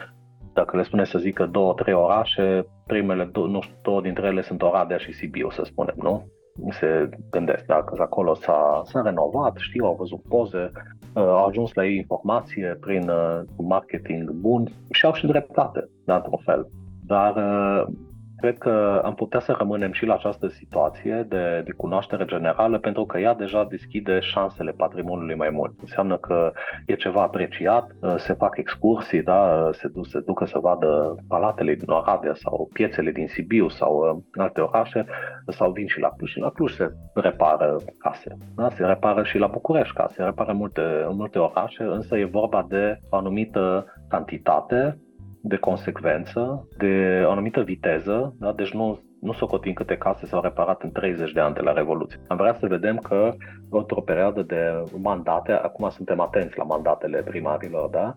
dacă 0.52 0.76
le 0.76 0.82
spune 0.82 1.04
să 1.04 1.18
zică 1.18 1.46
două, 1.46 1.74
trei 1.74 1.94
orașe, 1.94 2.66
primele, 2.86 3.30
nu 3.34 3.60
știu, 3.60 3.76
două 3.82 4.00
dintre 4.00 4.26
ele 4.26 4.42
sunt 4.42 4.62
Oradea 4.62 4.96
și 4.96 5.12
Sibiu, 5.12 5.50
să 5.50 5.62
spunem, 5.64 5.94
nu? 5.96 6.26
se 6.70 7.08
gândesc 7.30 7.64
dacă 7.64 7.94
acolo 7.98 8.34
s-a, 8.34 8.82
s-a 8.84 9.02
renovat, 9.02 9.56
știu, 9.56 9.84
au 9.84 9.94
văzut 9.98 10.22
poze, 10.28 10.70
uh, 11.14 11.22
au 11.22 11.46
ajuns 11.46 11.72
la 11.74 11.84
ei 11.84 11.96
informație 11.96 12.76
prin 12.80 13.08
uh, 13.08 13.40
marketing 13.56 14.30
bun 14.30 14.68
și 14.90 15.04
au 15.04 15.12
și 15.12 15.26
dreptate, 15.26 15.88
de 16.04 16.12
într-un 16.12 16.40
fel. 16.44 16.68
Dar 17.06 17.36
uh, 17.36 17.86
Cred 18.36 18.58
că 18.58 19.00
am 19.04 19.14
putea 19.14 19.40
să 19.40 19.54
rămânem 19.58 19.92
și 19.92 20.06
la 20.06 20.14
această 20.14 20.46
situație 20.48 21.26
de, 21.28 21.62
de 21.64 21.72
cunoaștere 21.72 22.24
generală, 22.24 22.78
pentru 22.78 23.04
că 23.04 23.18
ea 23.18 23.34
deja 23.34 23.64
deschide 23.64 24.20
șansele 24.20 24.70
patrimoniului 24.70 25.36
mai 25.36 25.50
mult. 25.50 25.72
Înseamnă 25.80 26.16
că 26.16 26.52
e 26.86 26.94
ceva 26.94 27.22
apreciat, 27.22 27.90
uh, 28.00 28.14
se 28.16 28.32
fac 28.32 28.56
excursii, 28.56 29.22
da? 29.22 29.68
se, 29.72 29.88
duc, 29.88 30.06
se 30.06 30.20
ducă 30.20 30.44
să 30.44 30.58
vadă 30.58 31.14
palatele 31.28 31.74
din 31.74 31.90
Oradea 31.90 32.34
sau 32.34 32.68
piețele 32.72 33.10
din 33.10 33.26
Sibiu 33.26 33.68
sau 33.68 33.96
uh, 33.96 34.42
alte 34.42 34.60
orașe, 34.60 35.06
sau 35.48 35.72
vin 35.72 35.86
și 35.86 36.00
la 36.00 36.10
Cluj. 36.16 36.30
Și 36.30 36.38
la 36.38 36.50
Cluj 36.50 36.72
se 36.72 36.92
repară 37.14 37.76
case, 37.98 38.36
da? 38.56 38.70
se 38.70 38.84
repară 38.84 39.22
și 39.22 39.38
la 39.38 39.46
București 39.46 39.94
case, 39.94 40.14
se 40.14 40.22
repară 40.22 40.52
multe, 40.52 40.80
în 41.08 41.16
multe 41.16 41.38
orașe, 41.38 41.82
însă 41.82 42.16
e 42.16 42.24
vorba 42.24 42.66
de 42.68 42.98
o 43.10 43.16
anumită 43.16 43.86
cantitate 44.08 44.98
de 45.48 45.56
consecvență, 45.56 46.68
de 46.78 47.22
o 47.26 47.30
anumită 47.30 47.62
viteză, 47.62 48.34
da? 48.38 48.52
deci 48.52 48.72
nu, 48.72 49.00
nu 49.20 49.32
socotim 49.32 49.72
câte 49.72 49.96
case 49.96 50.26
s-au 50.26 50.40
reparat 50.40 50.82
în 50.82 50.92
30 50.92 51.32
de 51.32 51.40
ani 51.40 51.54
de 51.54 51.60
la 51.60 51.72
Revoluție. 51.72 52.20
Am 52.28 52.36
vrea 52.36 52.54
să 52.54 52.66
vedem 52.66 52.96
că 52.96 53.34
într-o 53.70 54.00
perioadă 54.00 54.42
de 54.42 54.84
mandate, 54.98 55.52
acum 55.52 55.88
suntem 55.88 56.20
atenți 56.20 56.58
la 56.58 56.64
mandatele 56.64 57.22
primarilor 57.22 57.90
da? 57.90 58.14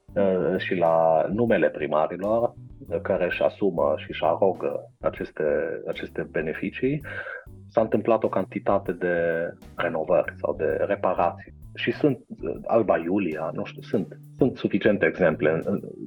și 0.57 0.76
la 0.76 1.26
numele 1.31 1.69
primarilor 1.69 2.53
care 3.01 3.26
își 3.26 3.43
asumă 3.43 3.93
și 3.97 4.10
își 4.10 4.23
arogă 4.23 4.91
aceste, 5.01 5.43
aceste 5.88 6.27
beneficii, 6.31 7.01
s-a 7.68 7.81
întâmplat 7.81 8.23
o 8.23 8.30
cantitate 8.30 8.91
de 8.91 9.15
renovări 9.76 10.34
sau 10.35 10.56
de 10.56 10.84
reparații 10.88 11.53
și 11.80 11.91
sunt 11.91 12.19
Alba 12.65 12.97
Iulia, 12.97 13.49
nu 13.53 13.64
știu, 13.65 13.81
sunt, 13.81 14.07
sunt 14.38 14.57
suficiente 14.57 15.06
exemple, 15.06 15.64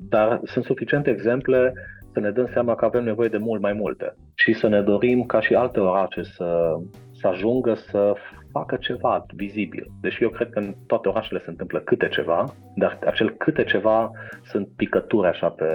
dar 0.08 0.40
sunt 0.44 0.64
suficiente 0.64 1.10
exemple 1.10 1.72
să 2.12 2.20
ne 2.20 2.30
dăm 2.30 2.48
seama 2.52 2.74
că 2.74 2.84
avem 2.84 3.04
nevoie 3.04 3.28
de 3.28 3.38
mult 3.38 3.60
mai 3.60 3.72
multe 3.72 4.14
și 4.34 4.52
să 4.52 4.68
ne 4.68 4.82
dorim 4.82 5.22
ca 5.22 5.40
și 5.40 5.54
alte 5.54 5.80
orașe 5.80 6.22
să, 6.22 6.74
să 7.12 7.26
ajungă 7.26 7.74
să 7.74 8.14
facă 8.50 8.76
ceva 8.76 9.26
vizibil. 9.34 9.86
Deși 10.00 10.22
eu 10.22 10.28
cred 10.28 10.50
că 10.50 10.58
în 10.58 10.74
toate 10.86 11.08
orașele 11.08 11.40
se 11.44 11.50
întâmplă 11.50 11.80
câte 11.80 12.08
ceva, 12.08 12.54
dar 12.74 12.98
acel 13.06 13.30
câte 13.30 13.64
ceva 13.64 14.10
sunt 14.44 14.68
picături 14.76 15.28
așa 15.28 15.48
pe 15.48 15.66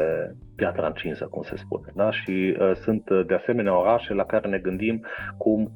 piatra 0.55 0.87
încinsă, 0.87 1.25
cum 1.25 1.41
se 1.41 1.55
spune. 1.55 1.91
Da? 1.95 2.11
Și 2.11 2.55
uh, 2.59 2.71
sunt 2.75 3.03
de 3.27 3.33
asemenea 3.33 3.79
orașe 3.79 4.13
la 4.13 4.25
care 4.25 4.49
ne 4.49 4.57
gândim 4.57 5.05
cum 5.37 5.71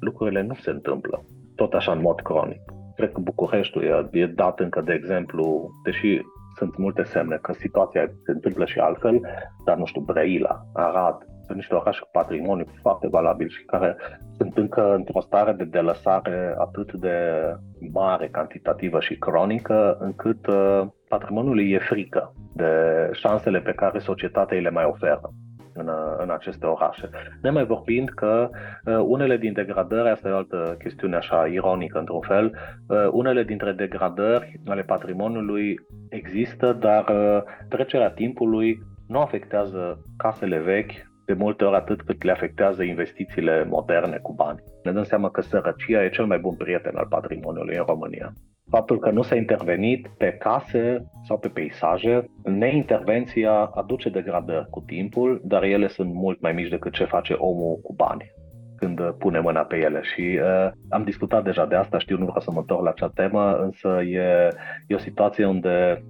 lucrurile 0.00 0.42
nu 0.42 0.54
se 0.54 0.70
întâmplă 0.70 1.24
tot 1.54 1.72
așa 1.72 1.92
în 1.92 2.00
mod 2.00 2.20
cronic. 2.20 2.75
Cred 2.96 3.12
că 3.12 3.20
Bucureștiul 3.20 3.84
e, 3.84 4.18
e 4.20 4.26
dat 4.26 4.60
încă 4.60 4.80
de 4.80 4.92
exemplu, 4.92 5.70
deși 5.84 6.20
sunt 6.56 6.76
multe 6.76 7.02
semne 7.02 7.38
că 7.42 7.52
situația 7.52 8.06
se 8.24 8.30
întâmplă 8.30 8.64
și 8.64 8.78
altfel, 8.78 9.20
dar 9.64 9.76
nu 9.76 9.84
știu, 9.84 10.00
Brăila, 10.00 10.62
Arad, 10.72 11.16
sunt 11.44 11.56
niște 11.56 11.74
orașe 11.74 12.00
cu 12.00 12.08
patrimoniu 12.12 12.66
foarte 12.80 13.08
valabil 13.08 13.48
și 13.48 13.64
care 13.64 13.96
sunt 14.36 14.56
încă 14.56 14.94
într-o 14.94 15.20
stare 15.20 15.52
de 15.52 15.64
delăsare 15.64 16.54
atât 16.58 16.92
de 16.92 17.16
mare, 17.92 18.28
cantitativă 18.28 19.00
și 19.00 19.18
cronică, 19.18 19.96
încât 20.00 20.46
uh, 20.46 20.86
patrimoniul 21.08 21.70
e 21.70 21.78
frică 21.78 22.32
de 22.54 22.70
șansele 23.12 23.60
pe 23.60 23.72
care 23.72 23.98
societatea 23.98 24.60
le 24.60 24.70
mai 24.70 24.84
oferă 24.84 25.30
în, 25.76 25.90
în 26.18 26.30
aceste 26.30 26.66
orașe. 26.66 27.10
mai 27.50 27.64
vorbind 27.64 28.08
că 28.08 28.48
uh, 28.50 28.98
unele 29.06 29.36
din 29.36 29.52
degradări, 29.52 30.08
asta 30.08 30.28
e 30.28 30.32
o 30.32 30.36
altă 30.36 30.76
chestiune 30.78 31.16
așa 31.16 31.46
ironică 31.46 31.98
într-un 31.98 32.20
fel, 32.20 32.44
uh, 32.88 33.08
unele 33.10 33.42
dintre 33.42 33.72
degradări 33.72 34.60
ale 34.66 34.82
patrimoniului 34.82 35.76
există, 36.08 36.72
dar 36.72 37.08
uh, 37.08 37.42
trecerea 37.68 38.10
timpului 38.10 38.78
nu 39.06 39.20
afectează 39.20 39.98
casele 40.16 40.58
vechi 40.58 40.92
de 41.26 41.32
multe 41.32 41.64
ori 41.64 41.76
atât 41.76 42.02
cât 42.02 42.22
le 42.22 42.32
afectează 42.32 42.82
investițiile 42.82 43.64
moderne 43.64 44.18
cu 44.22 44.32
bani. 44.34 44.62
Ne 44.82 44.92
dăm 44.92 45.04
seama 45.04 45.30
că 45.30 45.40
sărăcia 45.40 46.04
e 46.04 46.08
cel 46.08 46.26
mai 46.26 46.38
bun 46.38 46.54
prieten 46.54 46.96
al 46.96 47.06
patrimoniului 47.08 47.76
în 47.76 47.84
România. 47.86 48.32
Faptul 48.70 48.98
că 48.98 49.10
nu 49.10 49.22
s-a 49.22 49.34
intervenit 49.34 50.08
pe 50.18 50.32
case 50.32 51.10
sau 51.24 51.38
pe 51.38 51.48
peisaje, 51.48 52.24
neintervenția 52.44 53.52
aduce 53.52 54.08
degradări 54.08 54.70
cu 54.70 54.80
timpul, 54.86 55.40
dar 55.44 55.62
ele 55.62 55.88
sunt 55.88 56.14
mult 56.14 56.40
mai 56.40 56.52
mici 56.52 56.68
decât 56.68 56.92
ce 56.92 57.04
face 57.04 57.32
omul 57.32 57.78
cu 57.82 57.94
bani 57.94 58.34
când 58.76 59.10
pune 59.18 59.40
mâna 59.40 59.60
pe 59.60 59.76
ele. 59.76 60.00
Și 60.02 60.38
uh, 60.42 60.70
am 60.88 61.04
discutat 61.04 61.44
deja 61.44 61.66
de 61.66 61.74
asta, 61.74 61.98
știu, 61.98 62.18
nu 62.18 62.24
vreau 62.24 62.40
să 62.40 62.50
mă 62.50 62.58
întorc 62.58 62.82
la 62.82 62.90
acea 62.90 63.10
temă, 63.14 63.56
însă 63.56 64.02
e, 64.02 64.48
e 64.86 64.94
o 64.94 64.98
situație 64.98 65.46
unde 65.46 66.04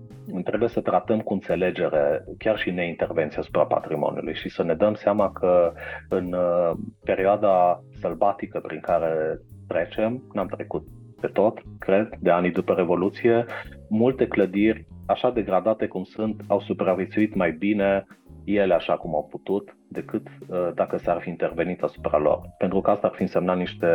trebuie 0.44 0.68
să 0.68 0.80
tratăm 0.80 1.20
cu 1.20 1.32
înțelegere 1.32 2.24
chiar 2.38 2.58
și 2.58 2.70
neintervenția 2.70 3.40
asupra 3.40 3.66
patrimoniului 3.66 4.34
și 4.34 4.48
să 4.48 4.62
ne 4.62 4.74
dăm 4.74 4.94
seama 4.94 5.32
că 5.32 5.72
în 6.08 6.32
uh, 6.32 6.72
perioada 7.04 7.80
sălbatică 8.00 8.60
prin 8.60 8.80
care 8.80 9.38
trecem, 9.68 10.22
n-am 10.32 10.46
trecut 10.46 10.86
pe 11.20 11.26
tot, 11.26 11.62
cred, 11.78 12.08
de 12.20 12.30
anii 12.30 12.50
după 12.50 12.72
Revoluție, 12.72 13.44
multe 13.88 14.26
clădiri, 14.26 14.86
așa 15.06 15.30
degradate 15.30 15.86
cum 15.86 16.04
sunt, 16.04 16.42
au 16.46 16.60
supraviețuit 16.60 17.34
mai 17.34 17.52
bine 17.52 18.06
ele 18.46 18.74
așa 18.74 18.96
cum 18.96 19.14
au 19.14 19.28
putut, 19.30 19.76
decât 19.88 20.26
uh, 20.48 20.68
dacă 20.74 20.98
s-ar 20.98 21.20
fi 21.20 21.28
intervenit 21.28 21.82
asupra 21.82 22.18
lor. 22.18 22.40
Pentru 22.58 22.80
că 22.80 22.90
asta 22.90 23.06
ar 23.06 23.12
fi 23.16 23.22
însemnat 23.22 23.56
niște, 23.56 23.86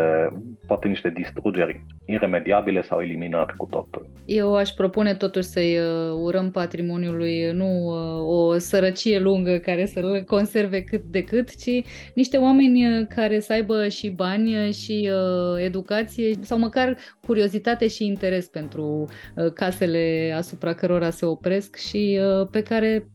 poate 0.67 0.87
niște 0.87 1.09
distrugeri 1.09 1.85
iremediabile 2.05 2.81
sau 2.81 3.01
eliminări 3.01 3.55
cu 3.57 3.65
totul. 3.65 4.09
Eu 4.25 4.55
aș 4.55 4.69
propune 4.69 5.13
totuși 5.13 5.47
să-i 5.47 5.77
uh, 5.77 6.11
urăm 6.23 6.51
patrimoniului 6.51 7.51
nu 7.51 7.85
uh, 7.85 8.27
o 8.27 8.57
sărăcie 8.57 9.19
lungă 9.19 9.57
care 9.57 9.85
să-l 9.85 10.23
conserve 10.27 10.83
cât 10.83 11.03
de 11.03 11.23
cât, 11.23 11.55
ci 11.55 11.85
niște 12.15 12.37
oameni 12.37 13.07
care 13.07 13.39
să 13.39 13.53
aibă 13.53 13.87
și 13.87 14.09
bani 14.09 14.71
și 14.71 15.09
educație 15.57 16.33
sau 16.41 16.57
măcar 16.59 16.97
curiozitate 17.27 17.87
și 17.87 18.05
interes 18.05 18.47
pentru 18.47 19.07
casele 19.53 20.33
asupra 20.37 20.73
cărora 20.73 21.09
se 21.09 21.25
opresc 21.25 21.75
și 21.75 22.19
pe 22.51 22.61
care 22.63 23.07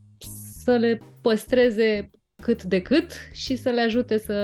să 0.67 0.77
le 0.77 1.01
păstreze 1.29 2.11
cât 2.43 2.63
de 2.63 2.83
cât 2.83 3.11
și 3.33 3.57
să 3.57 3.71
le 3.71 3.81
ajute 3.81 4.19
să, 4.19 4.39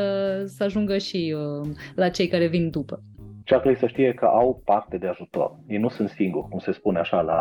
să 0.46 0.64
ajungă 0.64 0.98
și 0.98 1.34
uh, 1.36 1.68
la 1.94 2.08
cei 2.08 2.28
care 2.28 2.46
vin 2.46 2.70
după. 2.70 3.02
Ce 3.44 3.54
ar 3.54 3.60
trebui 3.60 3.78
să 3.78 3.86
știe 3.86 4.14
că 4.14 4.24
au 4.24 4.62
parte 4.64 4.96
de 4.98 5.06
ajutor. 5.06 5.50
Ei 5.66 5.78
nu 5.78 5.88
sunt 5.88 6.08
singuri, 6.08 6.48
cum 6.48 6.58
se 6.58 6.72
spune 6.72 6.98
așa, 6.98 7.20
la, 7.20 7.40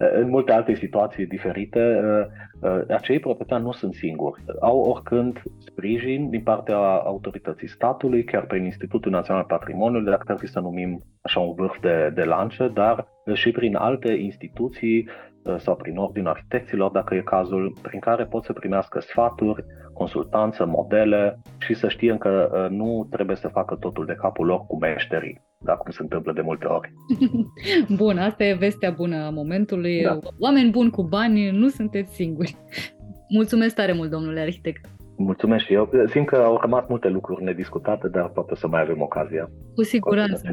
uh, 0.00 0.10
în 0.14 0.28
multe 0.28 0.52
alte 0.52 0.74
situații 0.74 1.26
diferite. 1.26 1.80
Uh, 1.80 2.70
uh, 2.70 2.82
acei 2.88 3.18
proprietari 3.18 3.62
nu 3.62 3.72
sunt 3.72 3.94
singuri. 3.94 4.42
Au 4.60 4.80
oricând 4.80 5.42
sprijin 5.58 6.30
din 6.30 6.42
partea 6.42 6.78
autorității 7.12 7.68
statului, 7.68 8.24
chiar 8.24 8.46
prin 8.46 8.64
Institutul 8.64 9.10
Național 9.10 9.44
Patrimoniului, 9.44 10.10
dacă 10.10 10.32
ar 10.32 10.38
fi 10.38 10.46
să 10.46 10.60
numim 10.60 11.00
așa 11.20 11.40
un 11.40 11.54
vârf 11.54 11.80
de, 11.80 12.12
de 12.14 12.24
lance, 12.24 12.68
dar 12.68 13.06
și 13.34 13.50
prin 13.50 13.74
alte 13.76 14.12
instituții 14.12 15.08
Uh, 15.08 15.27
sau 15.56 15.76
prin 15.76 15.96
ordinul 15.96 16.28
arhitecților, 16.28 16.90
dacă 16.90 17.14
e 17.14 17.20
cazul, 17.20 17.76
prin 17.82 18.00
care 18.00 18.24
pot 18.24 18.44
să 18.44 18.52
primească 18.52 19.00
sfaturi, 19.00 19.64
consultanță, 19.92 20.66
modele 20.66 21.40
și 21.58 21.74
să 21.74 21.88
știe 21.88 22.16
că 22.18 22.50
uh, 22.52 22.76
nu 22.76 23.06
trebuie 23.10 23.36
să 23.36 23.48
facă 23.48 23.74
totul 23.74 24.04
de 24.06 24.14
capul 24.14 24.46
lor 24.46 24.66
cu 24.66 24.78
meșterii, 24.78 25.40
da, 25.58 25.72
cum 25.72 25.90
se 25.90 26.02
întâmplă 26.02 26.32
de 26.32 26.40
multe 26.40 26.66
ori. 26.66 26.92
Bun, 28.00 28.18
asta 28.18 28.44
e 28.44 28.54
vestea 28.54 28.90
bună 28.90 29.16
a 29.16 29.30
momentului. 29.30 30.02
Da. 30.02 30.18
Oameni 30.38 30.70
buni 30.70 30.90
cu 30.90 31.02
bani, 31.02 31.50
nu 31.50 31.68
sunteți 31.68 32.14
singuri. 32.14 32.56
Mulțumesc 33.28 33.74
tare 33.74 33.92
mult, 33.92 34.10
domnule 34.10 34.40
arhitect. 34.40 34.86
Mulțumesc 35.16 35.64
și 35.64 35.72
eu. 35.72 35.90
Simt 36.06 36.26
că 36.26 36.36
au 36.36 36.58
rămas 36.60 36.84
multe 36.88 37.08
lucruri 37.08 37.44
nediscutate, 37.44 38.08
dar 38.08 38.28
poate 38.28 38.54
să 38.54 38.68
mai 38.68 38.80
avem 38.80 39.00
ocazia. 39.00 39.50
Cu 39.74 39.82
siguranță. 39.82 40.52